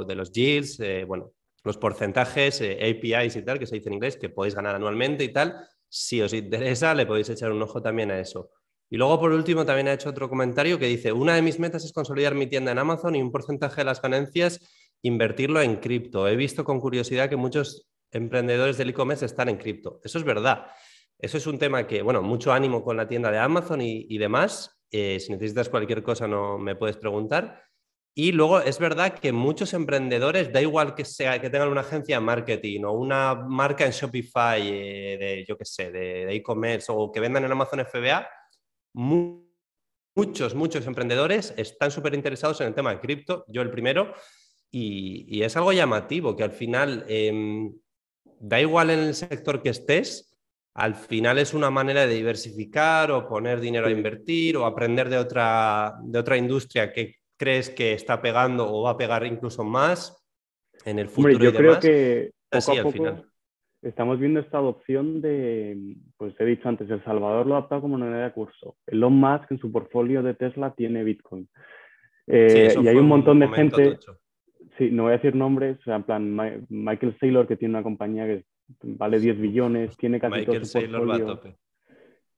de 0.06 0.14
los 0.14 0.32
yields, 0.32 0.80
eh, 0.80 1.04
bueno, 1.04 1.32
los 1.62 1.76
porcentajes, 1.76 2.60
eh, 2.62 2.78
APIs 2.82 3.36
y 3.36 3.42
tal, 3.42 3.58
que 3.58 3.66
se 3.66 3.76
dice 3.76 3.88
en 3.88 3.94
inglés, 3.94 4.16
que 4.16 4.30
podéis 4.30 4.54
ganar 4.54 4.74
anualmente 4.74 5.24
y 5.24 5.32
tal. 5.32 5.56
Si 5.88 6.20
os 6.22 6.32
interesa, 6.32 6.94
le 6.94 7.06
podéis 7.06 7.28
echar 7.28 7.52
un 7.52 7.62
ojo 7.62 7.82
también 7.82 8.10
a 8.10 8.18
eso. 8.18 8.50
Y 8.92 8.96
luego, 8.96 9.20
por 9.20 9.30
último, 9.30 9.64
también 9.64 9.86
ha 9.86 9.92
hecho 9.92 10.10
otro 10.10 10.28
comentario 10.28 10.76
que 10.76 10.86
dice, 10.86 11.12
una 11.12 11.36
de 11.36 11.42
mis 11.42 11.60
metas 11.60 11.84
es 11.84 11.92
consolidar 11.92 12.34
mi 12.34 12.48
tienda 12.48 12.72
en 12.72 12.78
Amazon 12.78 13.14
y 13.14 13.22
un 13.22 13.30
porcentaje 13.30 13.82
de 13.82 13.84
las 13.84 14.02
ganancias 14.02 14.60
invertirlo 15.02 15.62
en 15.62 15.76
cripto. 15.76 16.26
He 16.26 16.34
visto 16.34 16.64
con 16.64 16.80
curiosidad 16.80 17.28
que 17.28 17.36
muchos 17.36 17.88
emprendedores 18.10 18.76
del 18.78 18.90
e-commerce 18.90 19.24
están 19.24 19.48
en 19.48 19.58
cripto. 19.58 20.00
Eso 20.02 20.18
es 20.18 20.24
verdad. 20.24 20.66
Eso 21.18 21.36
es 21.36 21.46
un 21.46 21.58
tema 21.58 21.86
que, 21.86 22.02
bueno, 22.02 22.20
mucho 22.20 22.52
ánimo 22.52 22.82
con 22.82 22.96
la 22.96 23.06
tienda 23.06 23.30
de 23.30 23.38
Amazon 23.38 23.80
y, 23.80 24.18
demás. 24.18 24.82
Eh, 24.90 25.20
si 25.20 25.30
necesitas 25.30 25.68
cualquier 25.68 26.02
cosa, 26.02 26.26
no 26.26 26.58
me 26.58 26.74
puedes 26.74 26.96
preguntar. 26.96 27.62
Y 28.12 28.32
luego 28.32 28.60
es 28.60 28.80
verdad 28.80 29.14
que 29.14 29.30
muchos 29.30 29.72
emprendedores, 29.72 30.52
da 30.52 30.60
igual 30.60 30.96
que 30.96 31.04
sea 31.04 31.40
que 31.40 31.48
tengan 31.48 31.68
una 31.68 31.82
agencia 31.82 32.16
de 32.16 32.24
marketing 32.24 32.82
o 32.82 32.92
una 32.92 33.36
marca 33.36 33.86
en 33.86 33.92
Shopify 33.92 34.60
eh, 34.60 35.16
de, 35.16 35.44
yo 35.46 35.56
qué 35.56 35.64
sé, 35.64 35.92
de 35.92 36.34
e-commerce 36.34 36.90
o 36.90 37.12
que 37.12 37.20
vendan 37.20 37.44
en 37.44 37.52
Amazon 37.52 37.86
FBA, 37.86 38.26
muchos, 38.92 40.54
muchos 40.54 40.86
emprendedores 40.86 41.54
están 41.56 41.90
súper 41.90 42.14
interesados 42.14 42.60
en 42.60 42.68
el 42.68 42.74
tema 42.74 42.90
de 42.90 43.00
cripto, 43.00 43.44
yo 43.48 43.62
el 43.62 43.70
primero, 43.70 44.14
y, 44.70 45.42
es 45.42 45.56
algo 45.56 45.72
llamativo 45.72 46.36
que 46.36 46.44
al 46.44 46.52
final, 46.52 47.04
em, 47.08 47.74
da 48.38 48.60
igual 48.60 48.90
en 48.90 49.00
el 49.00 49.14
sector 49.14 49.62
que 49.62 49.70
estés, 49.70 50.38
al 50.74 50.94
final 50.94 51.38
es 51.38 51.52
una 51.52 51.70
manera 51.70 52.06
de 52.06 52.14
diversificar 52.14 53.10
o 53.10 53.28
poner 53.28 53.60
dinero 53.60 53.88
a 53.88 53.90
invertir 53.90 54.56
o 54.56 54.64
aprender 54.64 55.08
de 55.08 55.18
otra, 55.18 55.96
de 56.02 56.18
otra 56.18 56.36
industria 56.36 56.92
que 56.92 57.16
crees 57.36 57.70
que 57.70 57.92
está 57.92 58.22
pegando 58.22 58.72
o 58.72 58.82
va 58.82 58.90
a 58.90 58.96
pegar 58.96 59.26
incluso 59.26 59.64
más 59.64 60.24
en 60.84 61.00
el 61.00 61.08
futuro. 61.08 61.38
yo 61.38 61.52
creo 61.52 61.80
que 61.80 62.30
Así, 62.52 62.76
al 62.76 62.92
final 62.92 63.29
estamos 63.82 64.18
viendo 64.18 64.40
esta 64.40 64.58
adopción 64.58 65.20
de, 65.20 65.96
pues 66.16 66.34
he 66.38 66.44
dicho 66.44 66.68
antes, 66.68 66.90
El 66.90 67.02
Salvador 67.04 67.46
lo 67.46 67.54
ha 67.54 67.58
adaptado 67.58 67.82
como 67.82 67.98
moneda 67.98 68.24
de 68.24 68.32
curso. 68.32 68.76
Elon 68.86 69.14
Musk 69.14 69.50
en 69.50 69.58
su 69.58 69.72
portfolio 69.72 70.22
de 70.22 70.34
Tesla 70.34 70.74
tiene 70.74 71.04
Bitcoin. 71.04 71.48
Eh, 72.26 72.74
y 72.80 72.88
hay 72.88 72.96
un 72.96 73.08
montón 73.08 73.40
de 73.40 73.48
gente, 73.48 73.98
sí, 74.78 74.90
no 74.90 75.04
voy 75.04 75.12
a 75.12 75.16
decir 75.16 75.34
nombres, 75.34 75.78
o 75.80 75.82
sea, 75.82 75.96
en 75.96 76.02
plan 76.04 76.66
Michael 76.68 77.16
Saylor 77.18 77.46
que 77.46 77.56
tiene 77.56 77.74
una 77.74 77.82
compañía 77.82 78.26
que 78.26 78.44
vale 78.82 79.18
10 79.18 79.40
billones, 79.40 79.96
tiene 79.96 80.20
casi 80.20 80.44
todo 80.44 80.64
su 80.64 80.78
portfolio. 80.78 81.40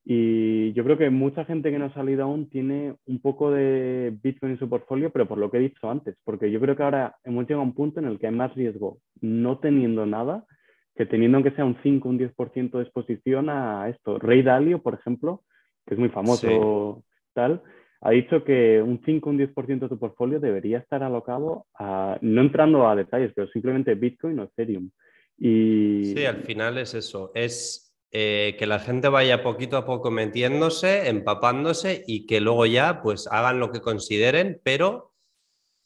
Y 0.05 0.73
yo 0.73 0.83
creo 0.83 0.97
que 0.97 1.09
mucha 1.09 1.45
gente 1.45 1.71
que 1.71 1.79
no 1.79 1.85
ha 1.85 1.93
salido 1.93 2.23
aún 2.23 2.49
tiene 2.49 2.95
un 3.05 3.21
poco 3.21 3.51
de 3.51 4.13
Bitcoin 4.21 4.53
en 4.53 4.59
su 4.59 4.67
portfolio, 4.67 5.11
pero 5.11 5.27
por 5.27 5.37
lo 5.37 5.49
que 5.49 5.57
he 5.57 5.61
dicho 5.61 5.89
antes, 5.89 6.17
porque 6.25 6.51
yo 6.51 6.59
creo 6.59 6.75
que 6.75 6.83
ahora 6.83 7.15
hemos 7.23 7.43
llegado 7.43 7.61
a 7.61 7.65
un 7.65 7.73
punto 7.73 8.01
en 8.01 8.07
el 8.07 8.19
que 8.19 8.27
hay 8.27 8.33
más 8.33 8.53
riesgo 8.53 8.97
no 9.21 9.59
teniendo 9.59 10.05
nada 10.05 10.45
que 10.95 11.05
teniendo 11.05 11.37
aunque 11.37 11.51
sea 11.51 11.65
un 11.65 11.77
5, 11.81 12.07
un 12.07 12.19
10% 12.19 12.71
de 12.71 12.83
exposición 12.83 13.49
a 13.49 13.89
esto. 13.89 14.19
Rey 14.19 14.43
Dalio, 14.43 14.81
por 14.81 14.93
ejemplo, 14.93 15.43
que 15.85 15.95
es 15.95 15.99
muy 15.99 16.09
famoso, 16.09 17.03
tal, 17.33 17.63
ha 18.01 18.11
dicho 18.11 18.43
que 18.43 18.81
un 18.81 19.01
5, 19.03 19.29
un 19.29 19.39
10% 19.39 19.79
de 19.79 19.89
tu 19.89 19.97
portfolio 19.97 20.39
debería 20.39 20.79
estar 20.79 21.03
alocado 21.03 21.65
a, 21.79 22.17
no 22.21 22.41
entrando 22.41 22.87
a 22.87 22.95
detalles, 22.95 23.31
pero 23.33 23.47
simplemente 23.47 23.95
Bitcoin 23.95 24.39
o 24.39 24.43
Ethereum. 24.43 24.91
Y... 25.37 26.13
Sí, 26.15 26.25
al 26.25 26.43
final 26.43 26.77
es 26.77 26.93
eso, 26.93 27.31
es 27.33 27.95
eh, 28.11 28.55
que 28.59 28.67
la 28.67 28.79
gente 28.79 29.07
vaya 29.07 29.41
poquito 29.41 29.77
a 29.77 29.85
poco 29.85 30.11
metiéndose, 30.11 31.09
empapándose 31.09 32.03
y 32.05 32.27
que 32.27 32.41
luego 32.41 32.65
ya 32.65 33.01
pues 33.01 33.27
hagan 33.31 33.59
lo 33.59 33.71
que 33.71 33.81
consideren, 33.81 34.59
pero 34.63 35.12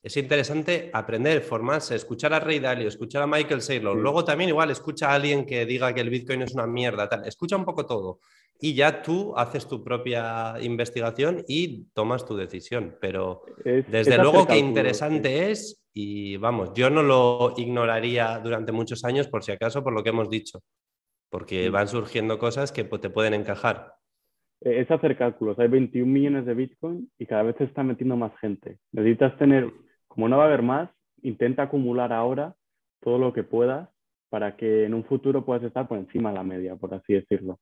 es 0.04 0.16
interesante 0.16 0.90
aprender, 0.94 1.42
formarse, 1.42 1.96
escuchar 1.96 2.34
a 2.34 2.40
Ray 2.40 2.60
Dalio, 2.60 2.88
escuchar 2.88 3.24
a 3.24 3.28
Michael 3.28 3.62
Saylor. 3.62 3.98
Luego 3.98 4.24
también 4.24 4.50
igual 4.50 4.72
escucha 4.72 5.12
a 5.12 5.16
alguien 5.16 5.46
que 5.46 5.66
diga 5.66 5.94
que 5.94 6.02
el 6.02 6.10
Bitcoin 6.10 6.44
es 6.44 6.54
una 6.54 6.68
mierda, 6.68 7.10
tal. 7.10 7.26
Escucha 7.26 7.58
un 7.58 7.66
poco 7.66 7.86
todo 7.86 8.20
y 8.60 8.74
ya 8.74 9.02
tú 9.02 9.34
haces 9.36 9.68
tu 9.68 9.84
propia 9.84 10.56
investigación 10.62 11.44
y 11.48 11.86
tomas 11.94 12.26
tu 12.26 12.36
decisión. 12.36 12.96
Pero 13.02 13.44
desde 13.64 14.18
luego 14.18 14.48
que 14.48 14.58
interesante 14.58 15.52
es 15.52 15.84
y 15.94 16.38
vamos, 16.38 16.74
yo 16.76 16.92
no 16.92 17.02
lo 17.02 17.54
ignoraría 17.58 18.40
durante 18.40 18.72
muchos 18.72 19.04
años 19.04 19.28
por 19.28 19.44
si 19.44 19.52
acaso 19.52 19.84
por 19.84 19.94
lo 19.94 20.04
que 20.04 20.10
hemos 20.10 20.30
dicho, 20.30 20.62
porque 21.30 21.70
van 21.72 21.88
surgiendo 21.88 22.38
cosas 22.38 22.72
que 22.72 22.84
te 22.84 23.10
pueden 23.10 23.34
encajar. 23.34 23.94
E-, 24.62 24.82
es 24.82 24.92
hacer 24.92 25.18
cálculos. 25.18 25.58
Hay 25.60 25.68
21 25.68 26.12
millones 26.12 26.46
de 26.46 26.54
Bitcoin 26.54 27.12
y 27.18 27.26
cada 27.26 27.44
vez 27.44 27.56
se 27.58 27.64
está 27.64 27.84
metiendo 27.84 28.16
más 28.16 28.32
gente. 28.40 28.78
Necesitas 28.92 29.38
tener 29.38 29.72
como 30.18 30.30
no 30.30 30.38
va 30.38 30.46
a 30.46 30.48
haber 30.48 30.64
más, 30.64 30.90
intenta 31.22 31.62
acumular 31.62 32.12
ahora 32.12 32.56
todo 33.02 33.20
lo 33.20 33.34
que 33.34 33.44
puedas 33.44 33.88
para 34.32 34.58
que 34.58 34.86
en 34.86 34.96
un 34.96 35.06
futuro 35.06 35.46
puedas 35.46 35.62
estar 35.62 35.88
por 35.88 36.00
encima 36.00 36.30
de 36.30 36.36
la 36.38 36.44
media, 36.44 36.76
por 36.76 36.92
así 36.92 37.14
decirlo. 37.14 37.60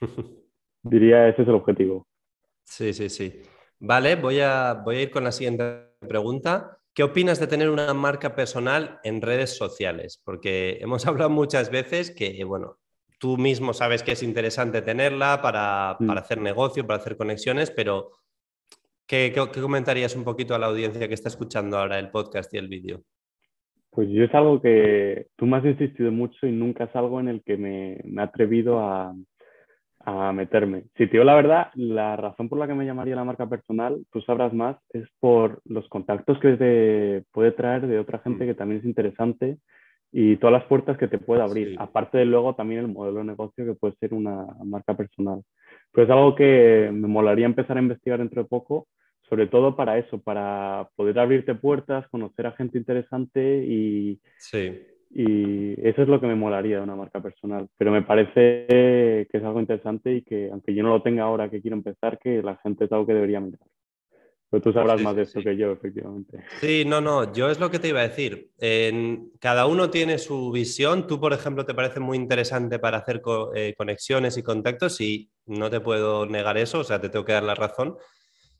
Diría 0.84 1.28
ese 1.28 1.42
es 1.42 1.48
el 1.48 1.54
objetivo. 1.56 2.06
Sí, 2.62 2.92
sí, 2.92 3.08
sí. 3.08 3.42
Vale, 3.80 4.14
voy 4.14 4.38
a, 4.38 4.74
voy 4.84 4.98
a 4.98 5.02
ir 5.02 5.10
con 5.10 5.24
la 5.24 5.32
siguiente 5.32 5.96
pregunta. 5.98 6.78
¿Qué 6.94 7.02
opinas 7.02 7.40
de 7.40 7.48
tener 7.48 7.70
una 7.70 7.92
marca 7.92 8.36
personal 8.36 9.00
en 9.02 9.20
redes 9.20 9.56
sociales? 9.56 10.22
Porque 10.24 10.78
hemos 10.80 11.08
hablado 11.08 11.30
muchas 11.30 11.72
veces 11.72 12.12
que, 12.12 12.44
bueno, 12.44 12.78
tú 13.18 13.36
mismo 13.36 13.74
sabes 13.74 14.04
que 14.04 14.12
es 14.12 14.22
interesante 14.22 14.80
tenerla 14.80 15.42
para, 15.42 15.96
para 15.98 16.20
mm. 16.20 16.24
hacer 16.24 16.40
negocio, 16.40 16.86
para 16.86 17.00
hacer 17.00 17.16
conexiones, 17.16 17.72
pero 17.72 18.12
¿Qué, 19.06 19.32
comentarías 19.60 20.16
un 20.16 20.24
poquito 20.24 20.54
a 20.54 20.58
la 20.58 20.66
audiencia 20.66 21.06
que 21.06 21.14
está 21.14 21.28
escuchando 21.28 21.78
ahora 21.78 21.98
el 22.00 22.10
podcast 22.10 22.52
y 22.52 22.58
el 22.58 22.66
vídeo? 22.66 23.02
Pues 23.90 24.08
yo 24.10 24.24
es 24.24 24.34
algo 24.34 24.60
que 24.60 25.28
tú 25.36 25.46
me 25.46 25.58
has 25.58 25.64
insistido 25.64 26.10
mucho 26.10 26.46
y 26.46 26.50
nunca 26.50 26.84
es 26.84 26.96
algo 26.96 27.20
en 27.20 27.28
el 27.28 27.42
que 27.44 27.56
me, 27.56 27.92
he 27.94 28.20
atrevido 28.20 28.80
a, 28.80 29.14
meterme. 30.32 30.84
Si 30.96 31.06
te 31.06 31.12
digo 31.12 31.24
la 31.24 31.34
verdad, 31.34 31.70
la 31.74 32.14
razón 32.16 32.48
por 32.48 32.60
la 32.60 32.68
que 32.68 32.74
me 32.74 32.86
llamaría 32.86 33.16
la 33.16 33.24
marca 33.24 33.48
personal, 33.48 34.06
tú 34.12 34.20
sabrás 34.20 34.52
más, 34.52 34.76
es 34.90 35.04
por 35.18 35.60
los 35.64 35.88
contactos 35.88 36.38
que 36.38 36.56
te 36.56 37.24
puede 37.32 37.50
traer 37.50 37.88
de 37.88 37.98
otra 37.98 38.20
gente 38.20 38.44
mm. 38.44 38.46
que 38.46 38.54
también 38.54 38.80
es 38.80 38.86
interesante 38.86 39.58
y 40.12 40.36
todas 40.36 40.52
las 40.52 40.64
puertas 40.64 40.96
que 40.96 41.08
te 41.08 41.18
puede 41.18 41.42
abrir. 41.42 41.76
Aparte 41.80 42.18
de 42.18 42.24
luego 42.24 42.54
también 42.54 42.80
el 42.80 42.88
modelo 42.88 43.18
de 43.18 43.24
negocio 43.24 43.64
que 43.64 43.74
puede 43.74 43.96
ser 43.96 44.14
una 44.14 44.46
marca 44.64 44.96
personal. 44.96 45.42
Pero 45.92 46.04
es 46.04 46.10
algo 46.10 46.34
que 46.34 46.90
me 46.92 47.08
molaría 47.08 47.46
empezar 47.46 47.76
a 47.76 47.80
investigar 47.80 48.18
dentro 48.18 48.42
de 48.42 48.48
poco 48.48 48.86
sobre 49.28 49.46
todo 49.46 49.74
para 49.74 49.98
eso, 49.98 50.20
para 50.20 50.88
poder 50.96 51.18
abrirte 51.18 51.54
puertas, 51.54 52.08
conocer 52.08 52.46
a 52.46 52.52
gente 52.52 52.78
interesante 52.78 53.64
y, 53.64 54.20
sí. 54.38 54.80
y 55.10 55.72
eso 55.86 56.02
es 56.02 56.08
lo 56.08 56.20
que 56.20 56.28
me 56.28 56.36
molaría 56.36 56.76
de 56.76 56.82
una 56.82 56.96
marca 56.96 57.20
personal. 57.20 57.68
Pero 57.76 57.90
me 57.90 58.02
parece 58.02 58.66
que 58.68 59.28
es 59.32 59.42
algo 59.42 59.60
interesante 59.60 60.14
y 60.14 60.22
que 60.22 60.50
aunque 60.50 60.74
yo 60.74 60.82
no 60.82 60.90
lo 60.90 61.02
tenga 61.02 61.24
ahora 61.24 61.50
que 61.50 61.60
quiero 61.60 61.76
empezar, 61.76 62.18
que 62.18 62.42
la 62.42 62.56
gente 62.56 62.84
es 62.84 62.92
algo 62.92 63.06
que 63.06 63.14
debería 63.14 63.40
mirar. 63.40 63.60
Pero 64.48 64.62
tú 64.62 64.72
sabrás 64.72 65.00
más 65.02 65.16
de 65.16 65.22
esto 65.22 65.40
que 65.42 65.56
yo, 65.56 65.72
efectivamente. 65.72 66.44
Sí, 66.60 66.84
no, 66.86 67.00
no, 67.00 67.32
yo 67.32 67.50
es 67.50 67.58
lo 67.58 67.70
que 67.70 67.80
te 67.80 67.88
iba 67.88 68.00
a 68.00 68.08
decir. 68.08 68.52
En, 68.58 69.32
cada 69.40 69.66
uno 69.66 69.90
tiene 69.90 70.18
su 70.18 70.52
visión. 70.52 71.08
Tú, 71.08 71.18
por 71.18 71.32
ejemplo, 71.32 71.66
te 71.66 71.74
parece 71.74 71.98
muy 71.98 72.16
interesante 72.16 72.78
para 72.78 72.98
hacer 72.98 73.22
eh, 73.54 73.74
conexiones 73.76 74.36
y 74.36 74.44
contactos 74.44 75.00
y 75.00 75.30
no 75.46 75.68
te 75.68 75.80
puedo 75.80 76.26
negar 76.26 76.58
eso, 76.58 76.80
o 76.80 76.84
sea, 76.84 77.00
te 77.00 77.08
tengo 77.08 77.24
que 77.24 77.32
dar 77.32 77.42
la 77.42 77.56
razón. 77.56 77.96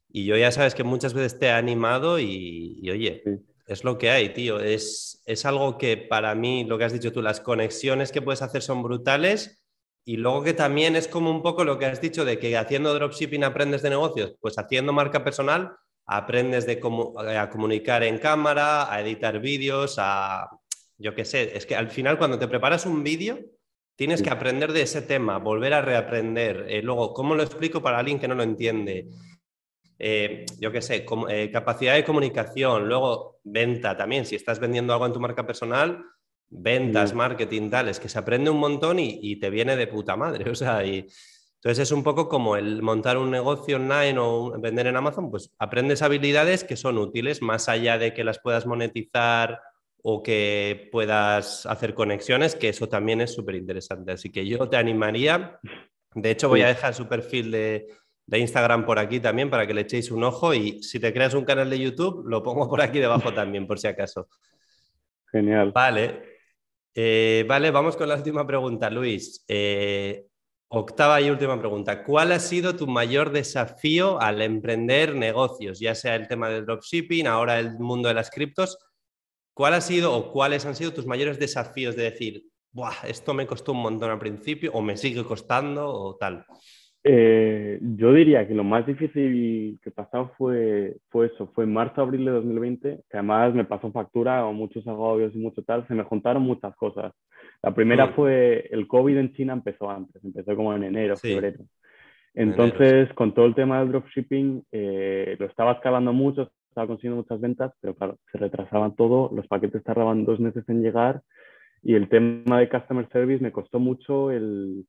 Y 0.09 0.25
yo 0.25 0.37
ya 0.37 0.51
sabes 0.51 0.75
que 0.75 0.83
muchas 0.83 1.15
veces 1.15 1.39
te 1.39 1.47
he 1.47 1.51
animado 1.51 2.19
y, 2.19 2.89
oye, 2.91 3.23
es 3.67 3.85
lo 3.85 3.97
que 3.97 4.11
hay, 4.11 4.31
tío. 4.31 4.59
Es, 4.59 5.23
es 5.25 5.45
algo 5.47 5.79
que 5.79 5.97
para 5.97 6.35
mí, 6.35 6.65
lo 6.65 6.79
que 6.79 6.85
has 6.85 6.93
dicho 6.93 7.13
tú, 7.13 7.23
las 7.23 7.41
conexiones 7.41 8.11
que 8.11 8.23
puedes 8.23 8.43
hacer 8.43 8.63
son 8.63 8.83
brutales. 8.83 9.63
Y 10.09 10.19
luego 10.19 10.45
que 10.45 10.55
también 10.55 10.95
es 10.95 11.09
como 11.09 11.33
un 11.33 11.43
poco 11.43 11.65
lo 11.65 11.81
que 11.81 11.87
has 11.87 12.01
dicho 12.01 12.25
de 12.25 12.39
que 12.39 12.57
haciendo 12.57 12.95
dropshipping 12.95 13.43
aprendes 13.43 13.83
de 13.83 13.91
negocios, 13.91 14.37
pues 14.41 14.57
haciendo 14.57 14.93
marca 14.93 15.25
personal 15.25 15.73
aprendes 16.07 16.65
de 16.65 16.81
a 17.37 17.51
comunicar 17.51 18.05
en 18.05 18.19
cámara, 18.19 18.93
a 18.93 19.01
editar 19.01 19.41
vídeos, 19.41 19.97
a, 19.99 20.49
yo 20.97 21.13
qué 21.13 21.25
sé, 21.25 21.57
es 21.57 21.67
que 21.67 21.75
al 21.75 21.91
final 21.91 22.19
cuando 22.19 22.39
te 22.39 22.47
preparas 22.47 22.87
un 22.87 23.03
vídeo, 23.03 23.37
tienes 23.97 24.23
que 24.23 24.31
aprender 24.31 24.73
de 24.73 24.83
ese 24.83 25.03
tema, 25.03 25.39
volver 25.39 25.75
a 25.75 25.83
reaprender. 25.83 26.67
Eh, 26.69 26.83
luego, 26.83 27.13
¿cómo 27.13 27.35
lo 27.35 27.43
explico 27.43 27.83
para 27.83 27.99
alguien 27.99 28.21
que 28.21 28.29
no 28.29 28.37
lo 28.37 28.45
entiende? 28.45 29.09
Eh, 29.99 30.47
yo 30.61 30.71
qué 30.71 30.83
sé, 30.83 31.05
eh, 31.31 31.51
capacidad 31.51 31.95
de 31.95 32.05
comunicación, 32.05 32.87
luego 32.87 33.41
venta 33.43 33.97
también, 33.97 34.25
si 34.25 34.37
estás 34.37 34.61
vendiendo 34.61 34.93
algo 34.93 35.07
en 35.07 35.13
tu 35.13 35.21
marca 35.21 35.45
personal, 35.45 36.05
ventas, 36.51 37.15
marketing, 37.15 37.71
tal, 37.71 37.89
es 37.89 38.01
que 38.01 38.09
se 38.09 38.19
aprende 38.19 38.51
un 38.51 38.59
montón 38.59 38.99
y, 38.99 39.37
te 39.37 39.51
viene 39.51 39.77
de 39.77 39.87
puta 39.87 40.17
madre, 40.17 40.51
o 40.51 40.55
sea, 40.55 40.85
y 40.85 41.07
entonces 41.57 41.89
es 41.89 41.93
un 41.93 42.05
poco 42.05 42.29
como 42.29 42.57
el 42.57 42.83
montar 42.83 43.19
un 43.19 43.31
negocio 43.31 43.77
online 43.77 44.19
o 44.19 44.57
vender 44.61 44.87
en 44.87 44.97
Amazon, 44.97 45.31
pues 45.31 45.53
aprendes 45.59 46.03
habilidades 46.03 46.63
que 46.63 46.77
son 46.77 46.99
útiles 46.99 47.43
más 47.43 47.69
allá 47.69 47.99
de 47.99 48.15
que 48.15 48.23
las 48.23 48.39
puedas 48.39 48.67
monetizar 48.67 49.61
o 50.03 50.23
que 50.23 50.89
puedas 50.93 51.67
hacer 51.67 51.93
conexiones, 51.95 52.55
que 52.55 52.69
eso 52.69 52.89
también 52.89 53.21
es 53.21 53.35
súper 53.35 53.57
interesante. 53.57 54.13
Así 54.13 54.31
que 54.31 54.47
yo 54.47 54.69
te 54.69 54.77
animaría, 54.77 55.59
de 56.15 56.31
hecho 56.31 56.49
voy 56.49 56.61
a 56.61 56.69
dejar 56.69 56.95
su 56.95 57.09
perfil 57.09 57.51
de, 57.51 57.89
Instagram 58.31 58.87
por 58.87 59.01
aquí 59.01 59.19
también 59.19 59.51
para 59.51 59.67
que 59.67 59.75
le 59.75 59.81
echéis 59.81 60.13
un 60.13 60.23
ojo 60.23 60.55
y 60.55 60.83
si 60.83 61.01
te 61.01 61.13
creas 61.13 61.35
un 61.35 61.45
canal 61.45 61.71
de 61.71 61.81
YouTube, 61.81 62.25
lo 62.29 62.43
pongo 62.43 62.69
por 62.69 62.81
aquí 62.81 63.01
debajo 63.01 63.33
también, 63.35 63.67
por 63.67 63.81
si 63.81 63.89
acaso. 63.89 64.29
Genial. 65.33 65.73
Vale. 65.73 66.36
Eh, 66.99 67.45
vale, 67.47 67.71
vamos 67.71 67.95
con 67.95 68.09
la 68.09 68.15
última 68.15 68.47
pregunta, 68.47 68.89
Luis. 68.89 69.45
Eh, 69.49 70.29
octava 70.69 71.21
y 71.21 71.29
última 71.29 71.59
pregunta. 71.59 72.03
¿Cuál 72.03 72.33
ha 72.33 72.41
sido 72.41 72.75
tu 72.75 72.87
mayor 72.87 73.33
desafío 73.33 74.19
al 74.19 74.41
emprender 74.41 75.15
negocios? 75.15 75.79
Ya 75.79 75.95
sea 75.95 76.15
el 76.15 76.27
tema 76.27 76.49
del 76.49 76.65
dropshipping, 76.65 77.27
ahora 77.27 77.59
el 77.59 77.79
mundo 77.79 78.09
de 78.09 78.15
las 78.15 78.31
criptos. 78.31 78.79
¿Cuál 79.53 79.75
ha 79.75 79.83
sido 79.83 80.15
o 80.15 80.33
cuáles 80.33 80.65
han 80.65 80.75
sido 80.75 80.95
tus 80.95 81.05
mayores 81.05 81.39
desafíos 81.39 81.97
de 81.97 82.05
decir, 82.05 82.47
Buah, 82.73 83.07
esto 83.07 83.35
me 83.35 83.47
costó 83.47 83.73
un 83.73 83.83
montón 83.83 84.11
al 84.11 84.19
principio 84.19 84.73
o 84.73 84.81
me 84.81 84.97
sigue 84.97 85.23
costando 85.25 85.87
o 85.89 86.17
tal? 86.17 86.47
Eh, 87.09 87.79
yo 87.97 88.13
diría 88.13 88.49
que 88.49 88.55
lo 88.55 88.65
más 88.65 88.85
difícil 88.85 89.79
que 89.81 89.93
pasó 89.93 90.33
fue, 90.37 90.97
fue 91.09 91.27
eso, 91.27 91.47
fue 91.55 91.63
en 91.63 91.73
marzo, 91.73 92.01
abril 92.01 92.25
de 92.25 92.33
2020, 92.33 93.01
que 93.09 93.17
además 93.17 93.55
me 93.55 93.65
pasó 93.65 93.93
factura 93.93 94.45
o 94.45 94.53
muchos 94.53 94.85
agobios 94.89 95.33
y 95.33 95.39
mucho 95.39 95.63
tal, 95.63 95.87
se 95.87 95.95
me 95.95 96.03
juntaron 96.03 96.43
muchas 96.43 96.75
cosas. 96.75 97.13
La 97.63 97.73
primera 97.73 98.07
mm. 98.07 98.15
fue 98.15 98.69
el 98.73 98.89
COVID 98.89 99.19
en 99.19 99.33
China 99.35 99.53
empezó 99.53 99.89
antes, 99.89 100.25
empezó 100.25 100.57
como 100.57 100.75
en 100.75 100.83
enero, 100.83 101.17
febrero. 101.17 101.61
Entonces, 102.35 103.13
con 103.15 103.33
todo 103.35 103.47
el 103.47 103.55
tema 103.55 103.79
del 103.79 103.93
dropshipping, 103.93 104.65
eh, 104.73 105.37
lo 105.39 105.47
estaba 105.47 105.75
escalando 105.75 106.13
mucho, 106.13 106.51
estaba 106.69 106.89
consiguiendo 106.89 107.23
muchas 107.23 107.41
ventas, 107.41 107.73
pero 107.81 107.95
claro, 107.95 108.19
se 108.33 108.39
retrasaban 108.39 108.97
todo, 108.97 109.31
los 109.33 109.47
paquetes 109.47 109.85
tardaban 109.85 110.25
dos 110.25 110.41
meses 110.41 110.69
en 110.69 110.83
llegar 110.83 111.23
y 111.85 111.95
el 111.95 112.09
tema 112.09 112.59
de 112.59 112.69
customer 112.69 113.09
service 113.13 113.45
me 113.45 113.53
costó 113.53 113.79
mucho 113.79 114.33
el, 114.33 114.87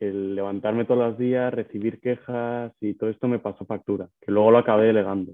el 0.00 0.34
levantarme 0.34 0.84
todos 0.84 1.10
los 1.10 1.18
días, 1.18 1.52
recibir 1.52 2.00
quejas 2.00 2.72
y 2.80 2.94
todo 2.94 3.10
esto 3.10 3.28
me 3.28 3.38
pasó 3.38 3.64
factura, 3.64 4.08
que 4.20 4.32
luego 4.32 4.50
lo 4.50 4.58
acabé 4.58 4.86
delegando. 4.86 5.32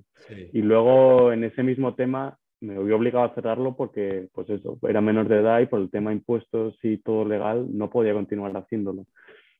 Y 0.53 0.63
luego 0.63 1.33
en 1.33 1.45
ese 1.45 1.63
mismo 1.63 1.95
tema 1.95 2.39
me 2.61 2.83
vi 2.83 2.93
obligado 2.93 3.27
a 3.27 3.35
cerrarlo 3.35 3.77
porque, 3.77 4.29
pues 4.33 4.49
eso, 4.49 4.79
era 4.89 5.01
menor 5.01 5.29
de 5.29 5.41
edad 5.41 5.61
y 5.61 5.67
por 5.67 5.81
el 5.81 5.91
tema 5.91 6.13
impuestos 6.13 6.79
y 6.83 6.99
todo 6.99 7.25
legal 7.25 7.67
no 7.71 7.91
podía 7.91 8.15
continuar 8.15 8.57
haciéndolo. 8.57 9.05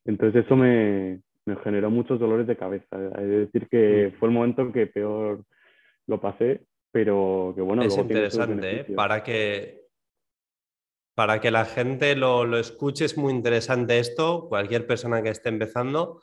Entonces 0.05 0.45
eso 0.45 0.55
me, 0.55 1.21
me 1.45 1.55
generó 1.57 1.89
muchos 1.89 2.19
dolores 2.19 2.47
de 2.47 2.57
cabeza. 2.57 2.97
Es 3.19 3.27
decir, 3.27 3.67
que 3.69 4.11
mm. 4.11 4.19
fue 4.19 4.29
el 4.29 4.33
momento 4.33 4.71
que 4.71 4.87
peor 4.87 5.43
lo 6.07 6.19
pasé, 6.19 6.61
pero 6.91 7.53
que 7.55 7.61
bueno. 7.61 7.83
Es 7.83 7.97
interesante, 7.97 8.81
¿eh? 8.81 8.85
para 8.95 9.23
que 9.23 9.84
para 11.15 11.39
que 11.39 11.49
la 11.49 11.65
gente 11.65 12.15
lo, 12.15 12.57
escuche 12.57 13.05
es 13.05 13.17
muy 13.17 13.33
interesante 13.33 13.99
esto. 13.99 14.47
Cualquier 14.49 14.85
persona 14.85 15.23
que 15.23 15.29
esté 15.29 15.49
empezando 15.49 16.21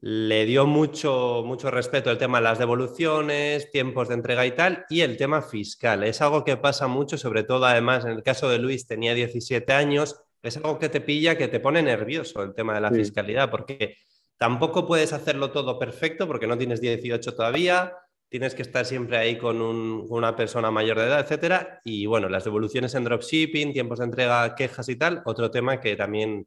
le 0.00 0.44
dio 0.46 0.66
mucho, 0.66 1.42
mucho 1.44 1.70
respeto 1.70 2.10
el 2.10 2.18
tema 2.18 2.38
de 2.38 2.44
las 2.44 2.58
devoluciones, 2.58 3.70
tiempos 3.70 4.08
de 4.08 4.14
entrega 4.14 4.46
y 4.46 4.52
tal, 4.52 4.84
y 4.88 5.02
el 5.02 5.16
tema 5.16 5.42
fiscal. 5.42 6.02
Es 6.04 6.20
algo 6.22 6.44
que 6.44 6.56
pasa 6.56 6.86
mucho, 6.86 7.18
sobre 7.18 7.44
todo 7.44 7.64
además 7.66 8.04
en 8.04 8.12
el 8.12 8.22
caso 8.22 8.48
de 8.48 8.58
Luis 8.58 8.86
tenía 8.86 9.14
17 9.14 9.72
años, 9.72 10.20
es 10.42 10.56
algo 10.56 10.78
que 10.78 10.88
te 10.88 11.00
pilla, 11.00 11.36
que 11.36 11.48
te 11.48 11.60
pone 11.60 11.82
nervioso 11.82 12.42
el 12.42 12.54
tema 12.54 12.74
de 12.74 12.80
la 12.80 12.90
fiscalidad, 12.90 13.50
porque 13.50 13.96
tampoco 14.38 14.86
puedes 14.86 15.12
hacerlo 15.12 15.50
todo 15.50 15.78
perfecto 15.78 16.26
porque 16.26 16.46
no 16.46 16.58
tienes 16.58 16.80
18 16.80 17.34
todavía, 17.34 17.94
tienes 18.28 18.54
que 18.54 18.62
estar 18.62 18.84
siempre 18.84 19.18
ahí 19.18 19.38
con 19.38 19.60
una 19.62 20.34
persona 20.36 20.70
mayor 20.70 20.98
de 20.98 21.04
edad, 21.04 21.20
etcétera. 21.20 21.80
Y 21.84 22.06
bueno, 22.06 22.28
las 22.28 22.44
devoluciones 22.44 22.94
en 22.94 23.04
dropshipping, 23.04 23.72
tiempos 23.72 23.98
de 23.98 24.06
entrega, 24.06 24.54
quejas 24.54 24.88
y 24.88 24.96
tal, 24.96 25.22
otro 25.24 25.50
tema 25.50 25.80
que 25.80 25.96
también 25.96 26.46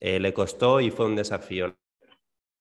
eh, 0.00 0.20
le 0.20 0.32
costó 0.32 0.80
y 0.80 0.90
fue 0.90 1.06
un 1.06 1.16
desafío. 1.16 1.76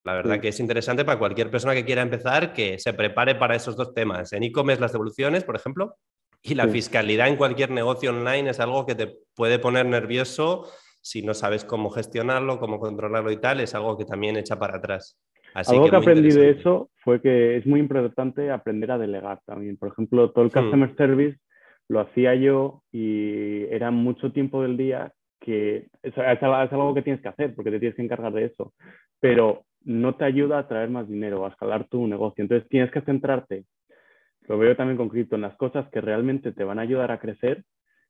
La 0.04 0.14
verdad 0.14 0.40
que 0.40 0.48
es 0.48 0.60
interesante 0.60 1.04
para 1.04 1.20
cualquier 1.20 1.52
persona 1.52 1.74
que 1.74 1.86
quiera 1.86 2.02
empezar 2.02 2.54
que 2.54 2.80
se 2.80 2.94
prepare 2.94 3.36
para 3.36 3.56
esos 3.56 3.76
dos 3.76 3.94
temas. 3.94 4.32
En 4.34 4.44
e-commerce 4.44 4.82
las 4.82 4.94
devoluciones, 4.94 5.44
por 5.44 5.56
ejemplo, 5.56 5.98
y 6.42 6.56
la 6.56 6.68
fiscalidad 6.70 7.28
en 7.28 7.36
cualquier 7.36 7.70
negocio 7.70 8.12
online 8.12 8.50
es 8.50 8.62
algo 8.62 8.86
que 8.86 8.96
te 8.96 9.20
puede 9.36 9.60
poner 9.60 9.86
nervioso 9.86 10.72
si 11.02 11.22
no 11.22 11.34
sabes 11.34 11.66
cómo 11.66 11.90
gestionarlo, 11.90 12.60
cómo 12.60 12.80
controlarlo 12.80 13.32
y 13.32 13.38
tal, 13.38 13.60
es 13.60 13.76
algo 13.76 13.98
que 13.98 14.06
también 14.06 14.38
echa 14.38 14.58
para 14.58 14.78
atrás. 14.78 15.18
Algo 15.54 15.90
que, 15.90 15.96
aprendí 15.96 16.30
de 16.30 16.52
eso 16.52 16.90
fue 17.04 17.22
que 17.22 17.58
es 17.58 17.66
muy 17.66 17.80
importante 17.80 18.52
aprender 18.52 18.92
a 18.92 18.98
delegar 18.98 19.40
también. 19.46 19.78
Por 19.78 19.90
ejemplo, 19.90 20.32
todo 20.32 20.46
el 20.46 20.52
hmm. 20.52 20.54
customer 20.54 20.96
service 20.96 21.40
lo 21.88 22.00
hacía 22.00 22.36
yo 22.36 22.84
y 22.92 23.64
era 23.72 23.92
mucho 23.92 24.32
tiempo 24.32 24.62
del 24.62 24.78
día 24.78 25.12
que 25.40 25.88
es, 26.04 26.18
algo 26.18 26.94
que 26.94 27.02
tienes 27.02 27.22
que 27.22 27.30
hacer 27.30 27.56
porque 27.56 27.72
te 27.72 27.80
tienes 27.80 27.96
que 27.96 28.04
encargar 28.04 28.34
de 28.34 28.46
eso, 28.46 28.74
pero 29.20 29.64
no 29.84 30.16
te 30.16 30.26
ayuda 30.26 30.60
a 30.60 30.68
traer 30.68 30.90
más 30.90 31.08
dinero, 31.08 31.46
a 31.46 31.50
escalar 31.50 31.88
tu 31.88 32.06
negocio. 32.08 32.44
Entonces 32.44 32.68
tienes 32.70 32.92
que 32.92 33.02
centrarte, 33.02 33.64
lo 34.48 34.58
veo 34.58 34.76
también 34.76 34.98
con 34.98 35.10
cripto, 35.10 35.36
en 35.36 35.42
las 35.42 35.56
cosas 35.56 35.90
que 35.90 36.02
realmente 36.02 36.52
te 36.52 36.64
van 36.64 36.80
a 36.80 36.84
ayudar 36.84 37.12
a 37.12 37.20
crecer 37.20 37.64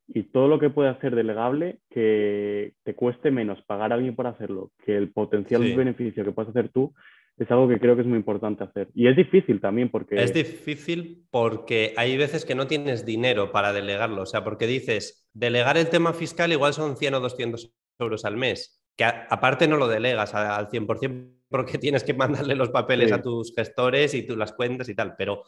y 0.08 0.24
todo 0.24 0.48
lo 0.48 0.60
que 0.60 0.72
pueda 0.72 1.00
ser 1.00 1.16
delegable 1.16 1.80
que 1.90 2.74
te 2.84 2.96
cueste 2.96 3.30
menos 3.30 3.62
pagar 3.66 3.92
a 3.92 3.96
alguien 3.96 4.16
por 4.16 4.26
hacerlo 4.26 4.72
que 4.84 4.98
el 4.98 5.12
potencial 5.12 5.62
beneficio 5.76 6.26
que 6.26 6.32
puedas 6.32 6.50
hacer 6.50 6.70
tú 6.70 6.94
es 7.40 7.52
algo 7.52 7.68
que 7.68 7.80
creo 7.80 7.96
que 7.96 8.02
es 8.02 8.08
muy 8.08 8.18
importante 8.18 8.64
hacer. 8.64 8.90
Y 8.94 9.08
es 9.08 9.16
difícil 9.16 9.62
también 9.62 9.90
porque... 9.90 10.22
Es 10.22 10.34
difícil 10.34 11.26
porque 11.32 11.94
hay 11.98 12.18
veces 12.18 12.46
que 12.46 12.56
no 12.56 12.68
tienes 12.68 13.06
dinero 13.06 13.52
para 13.52 13.74
delegarlo. 13.74 14.24
O 14.24 14.26
sea, 14.26 14.44
porque 14.44 14.68
dices, 14.68 15.28
delegar 15.34 15.78
el 15.78 15.90
tema 15.90 16.14
fiscal 16.14 16.52
igual 16.52 16.74
son 16.74 16.98
100 16.98 17.14
o 17.16 17.20
200 17.20 17.74
euros 18.00 18.26
al 18.26 18.38
mes, 18.38 18.82
que 18.96 19.06
aparte 19.06 19.68
no 19.68 19.78
lo 19.78 19.88
delegas 19.88 20.34
al 20.36 20.70
100% 20.70 21.40
porque 21.50 21.78
tienes 21.80 22.04
que 22.04 22.14
mandarle 22.14 22.56
los 22.56 22.70
papeles 22.70 23.12
a 23.12 23.22
tus 23.22 23.54
gestores 23.56 24.14
y 24.14 24.24
tú 24.24 24.36
las 24.36 24.54
cuentas 24.54 24.90
y 24.90 24.96
tal. 24.96 25.16
Pero 25.18 25.44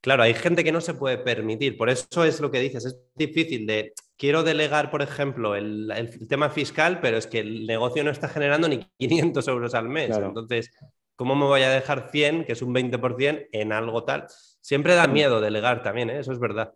claro, 0.00 0.22
hay 0.22 0.34
gente 0.34 0.62
que 0.62 0.72
no 0.72 0.80
se 0.80 0.94
puede 0.94 1.18
permitir. 1.18 1.76
Por 1.76 1.90
eso 1.90 2.24
es 2.24 2.40
lo 2.40 2.50
que 2.50 2.60
dices, 2.60 2.84
es 2.84 2.98
difícil 3.14 3.66
de... 3.66 3.92
Quiero 4.16 4.42
delegar, 4.42 4.90
por 4.90 5.00
ejemplo, 5.00 5.54
el, 5.54 5.92
tema 6.28 6.50
fiscal, 6.50 6.98
pero 7.00 7.16
es 7.16 7.28
que 7.28 7.38
el 7.38 7.66
negocio 7.66 8.02
no 8.02 8.10
está 8.10 8.28
generando 8.28 8.68
ni 8.68 8.80
500 8.98 9.46
euros 9.48 9.74
al 9.74 9.88
mes. 9.88 10.16
Entonces, 10.16 10.72
¿Cómo 11.18 11.34
me 11.34 11.46
voy 11.46 11.62
a 11.62 11.70
dejar 11.70 12.10
100, 12.12 12.44
que 12.44 12.52
es 12.52 12.62
un 12.62 12.72
20%, 12.72 13.48
en 13.50 13.72
algo 13.72 14.04
tal? 14.04 14.26
Siempre 14.28 14.94
da 14.94 15.08
miedo 15.08 15.40
delegar 15.40 15.82
también, 15.82 16.10
¿eh? 16.10 16.20
eso 16.20 16.30
es 16.30 16.38
verdad. 16.38 16.72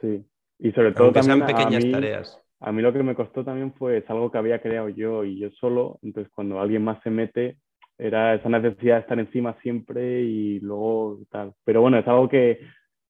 Sí, 0.00 0.24
y 0.58 0.72
sobre 0.72 0.92
todo 0.92 1.12
también 1.12 1.44
pequeñas 1.44 1.84
tareas. 1.92 2.40
A 2.60 2.72
mí 2.72 2.80
lo 2.80 2.94
que 2.94 3.02
me 3.02 3.14
costó 3.14 3.44
también 3.44 3.74
fue, 3.74 3.98
es 3.98 4.08
algo 4.08 4.32
que 4.32 4.38
había 4.38 4.62
creado 4.62 4.88
yo 4.88 5.22
y 5.22 5.38
yo 5.38 5.50
solo, 5.50 5.98
entonces 6.00 6.32
cuando 6.34 6.60
alguien 6.60 6.82
más 6.82 7.02
se 7.02 7.10
mete, 7.10 7.58
era 7.98 8.34
esa 8.34 8.48
necesidad 8.48 8.94
de 8.94 9.00
estar 9.02 9.18
encima 9.18 9.54
siempre 9.60 10.22
y 10.22 10.60
luego 10.60 11.18
tal. 11.30 11.52
Pero 11.64 11.82
bueno, 11.82 11.98
es 11.98 12.08
algo 12.08 12.26
que, 12.26 12.60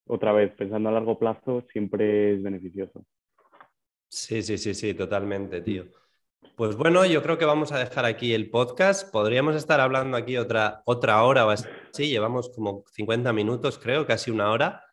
otra 0.09 0.33
vez, 0.33 0.51
pensando 0.57 0.89
a 0.89 0.93
largo 0.93 1.17
plazo, 1.21 1.65
siempre 1.71 2.35
es 2.35 2.43
beneficioso. 2.43 3.07
Sí, 4.09 4.43
sí, 4.43 4.59
sí, 4.59 4.75
sí, 4.75 4.93
totalmente, 4.93 5.61
tío. 5.61 5.85
Pues 6.57 6.77
bueno, 6.77 7.05
yo 7.05 7.23
creo 7.23 7.37
que 7.37 7.45
vamos 7.45 7.73
a 7.73 7.79
dejar 7.79 8.05
aquí 8.05 8.33
el 8.33 8.51
podcast. 8.51 9.11
Podríamos 9.11 9.57
estar 9.57 9.81
hablando 9.81 10.17
aquí 10.17 10.37
otra, 10.37 10.83
otra 10.85 11.23
hora 11.25 11.47
o 11.47 11.51
así. 11.51 11.67
Llevamos 11.99 12.51
como 12.51 12.85
50 12.93 13.33
minutos, 13.33 13.79
creo, 13.79 14.07
casi 14.07 14.31
una 14.31 14.51
hora. 14.51 14.85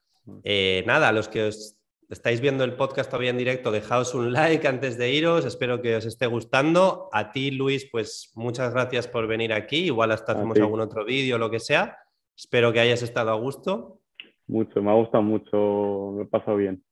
Eh, 0.43 0.83
nada, 0.87 1.11
los 1.11 1.27
que 1.27 1.43
os 1.43 1.77
estáis 2.09 2.41
viendo 2.41 2.63
el 2.63 2.73
podcast 2.73 3.09
todavía 3.09 3.29
en 3.29 3.37
directo, 3.37 3.71
dejaos 3.71 4.13
un 4.15 4.33
like 4.33 4.67
antes 4.67 4.97
de 4.97 5.13
iros. 5.13 5.45
Espero 5.45 5.81
que 5.81 5.95
os 5.95 6.05
esté 6.05 6.25
gustando. 6.25 7.09
A 7.11 7.31
ti, 7.31 7.51
Luis, 7.51 7.87
pues 7.91 8.31
muchas 8.35 8.73
gracias 8.73 9.07
por 9.07 9.27
venir 9.27 9.53
aquí. 9.53 9.85
Igual 9.85 10.11
hasta 10.11 10.33
hacemos 10.33 10.59
algún 10.59 10.81
otro 10.81 11.05
vídeo 11.05 11.37
lo 11.37 11.51
que 11.51 11.59
sea. 11.59 11.97
Espero 12.35 12.73
que 12.73 12.79
hayas 12.79 13.03
estado 13.03 13.29
a 13.31 13.35
gusto. 13.35 13.99
Mucho, 14.47 14.81
me 14.81 14.91
ha 14.91 14.95
gustado 14.95 15.23
mucho, 15.23 16.13
me 16.17 16.23
he 16.23 16.25
pasado 16.25 16.57
bien. 16.57 16.83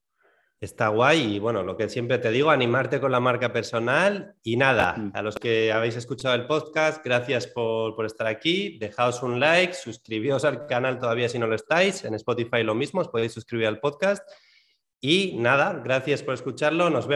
Está 0.61 0.89
guay 0.89 1.35
y 1.35 1.39
bueno, 1.39 1.63
lo 1.63 1.77
que 1.77 1.87
siempre 1.87 2.17
te 2.17 2.31
digo, 2.31 2.49
animarte 2.49 2.99
con 2.99 3.13
la 3.13 3.21
marca 3.21 3.53
personal 3.53 4.35
y 4.43 4.57
nada, 4.57 4.95
mm. 4.97 5.11
a 5.13 5.21
los 5.21 5.35
que 5.35 5.71
habéis 5.71 5.95
escuchado 5.95 6.35
el 6.35 6.47
podcast, 6.47 7.03
gracias 7.03 7.47
por, 7.47 7.95
por 7.95 8.05
estar 8.05 8.27
aquí, 8.27 8.77
dejaos 8.77 9.23
un 9.23 9.39
like, 9.39 9.73
suscribíos 9.73 10.43
al 10.43 10.67
canal 10.67 10.99
todavía 10.99 11.29
si 11.29 11.39
no 11.39 11.47
lo 11.47 11.55
estáis, 11.55 12.03
en 12.03 12.13
Spotify 12.15 12.63
lo 12.63 12.75
mismo, 12.75 12.99
os 12.99 13.07
podéis 13.07 13.31
suscribir 13.31 13.67
al 13.67 13.79
podcast 13.79 14.29
y 15.01 15.37
nada, 15.37 15.81
gracias 15.81 16.23
por 16.23 16.33
escucharlo, 16.33 16.89
nos 16.89 17.07
vemos. 17.07 17.07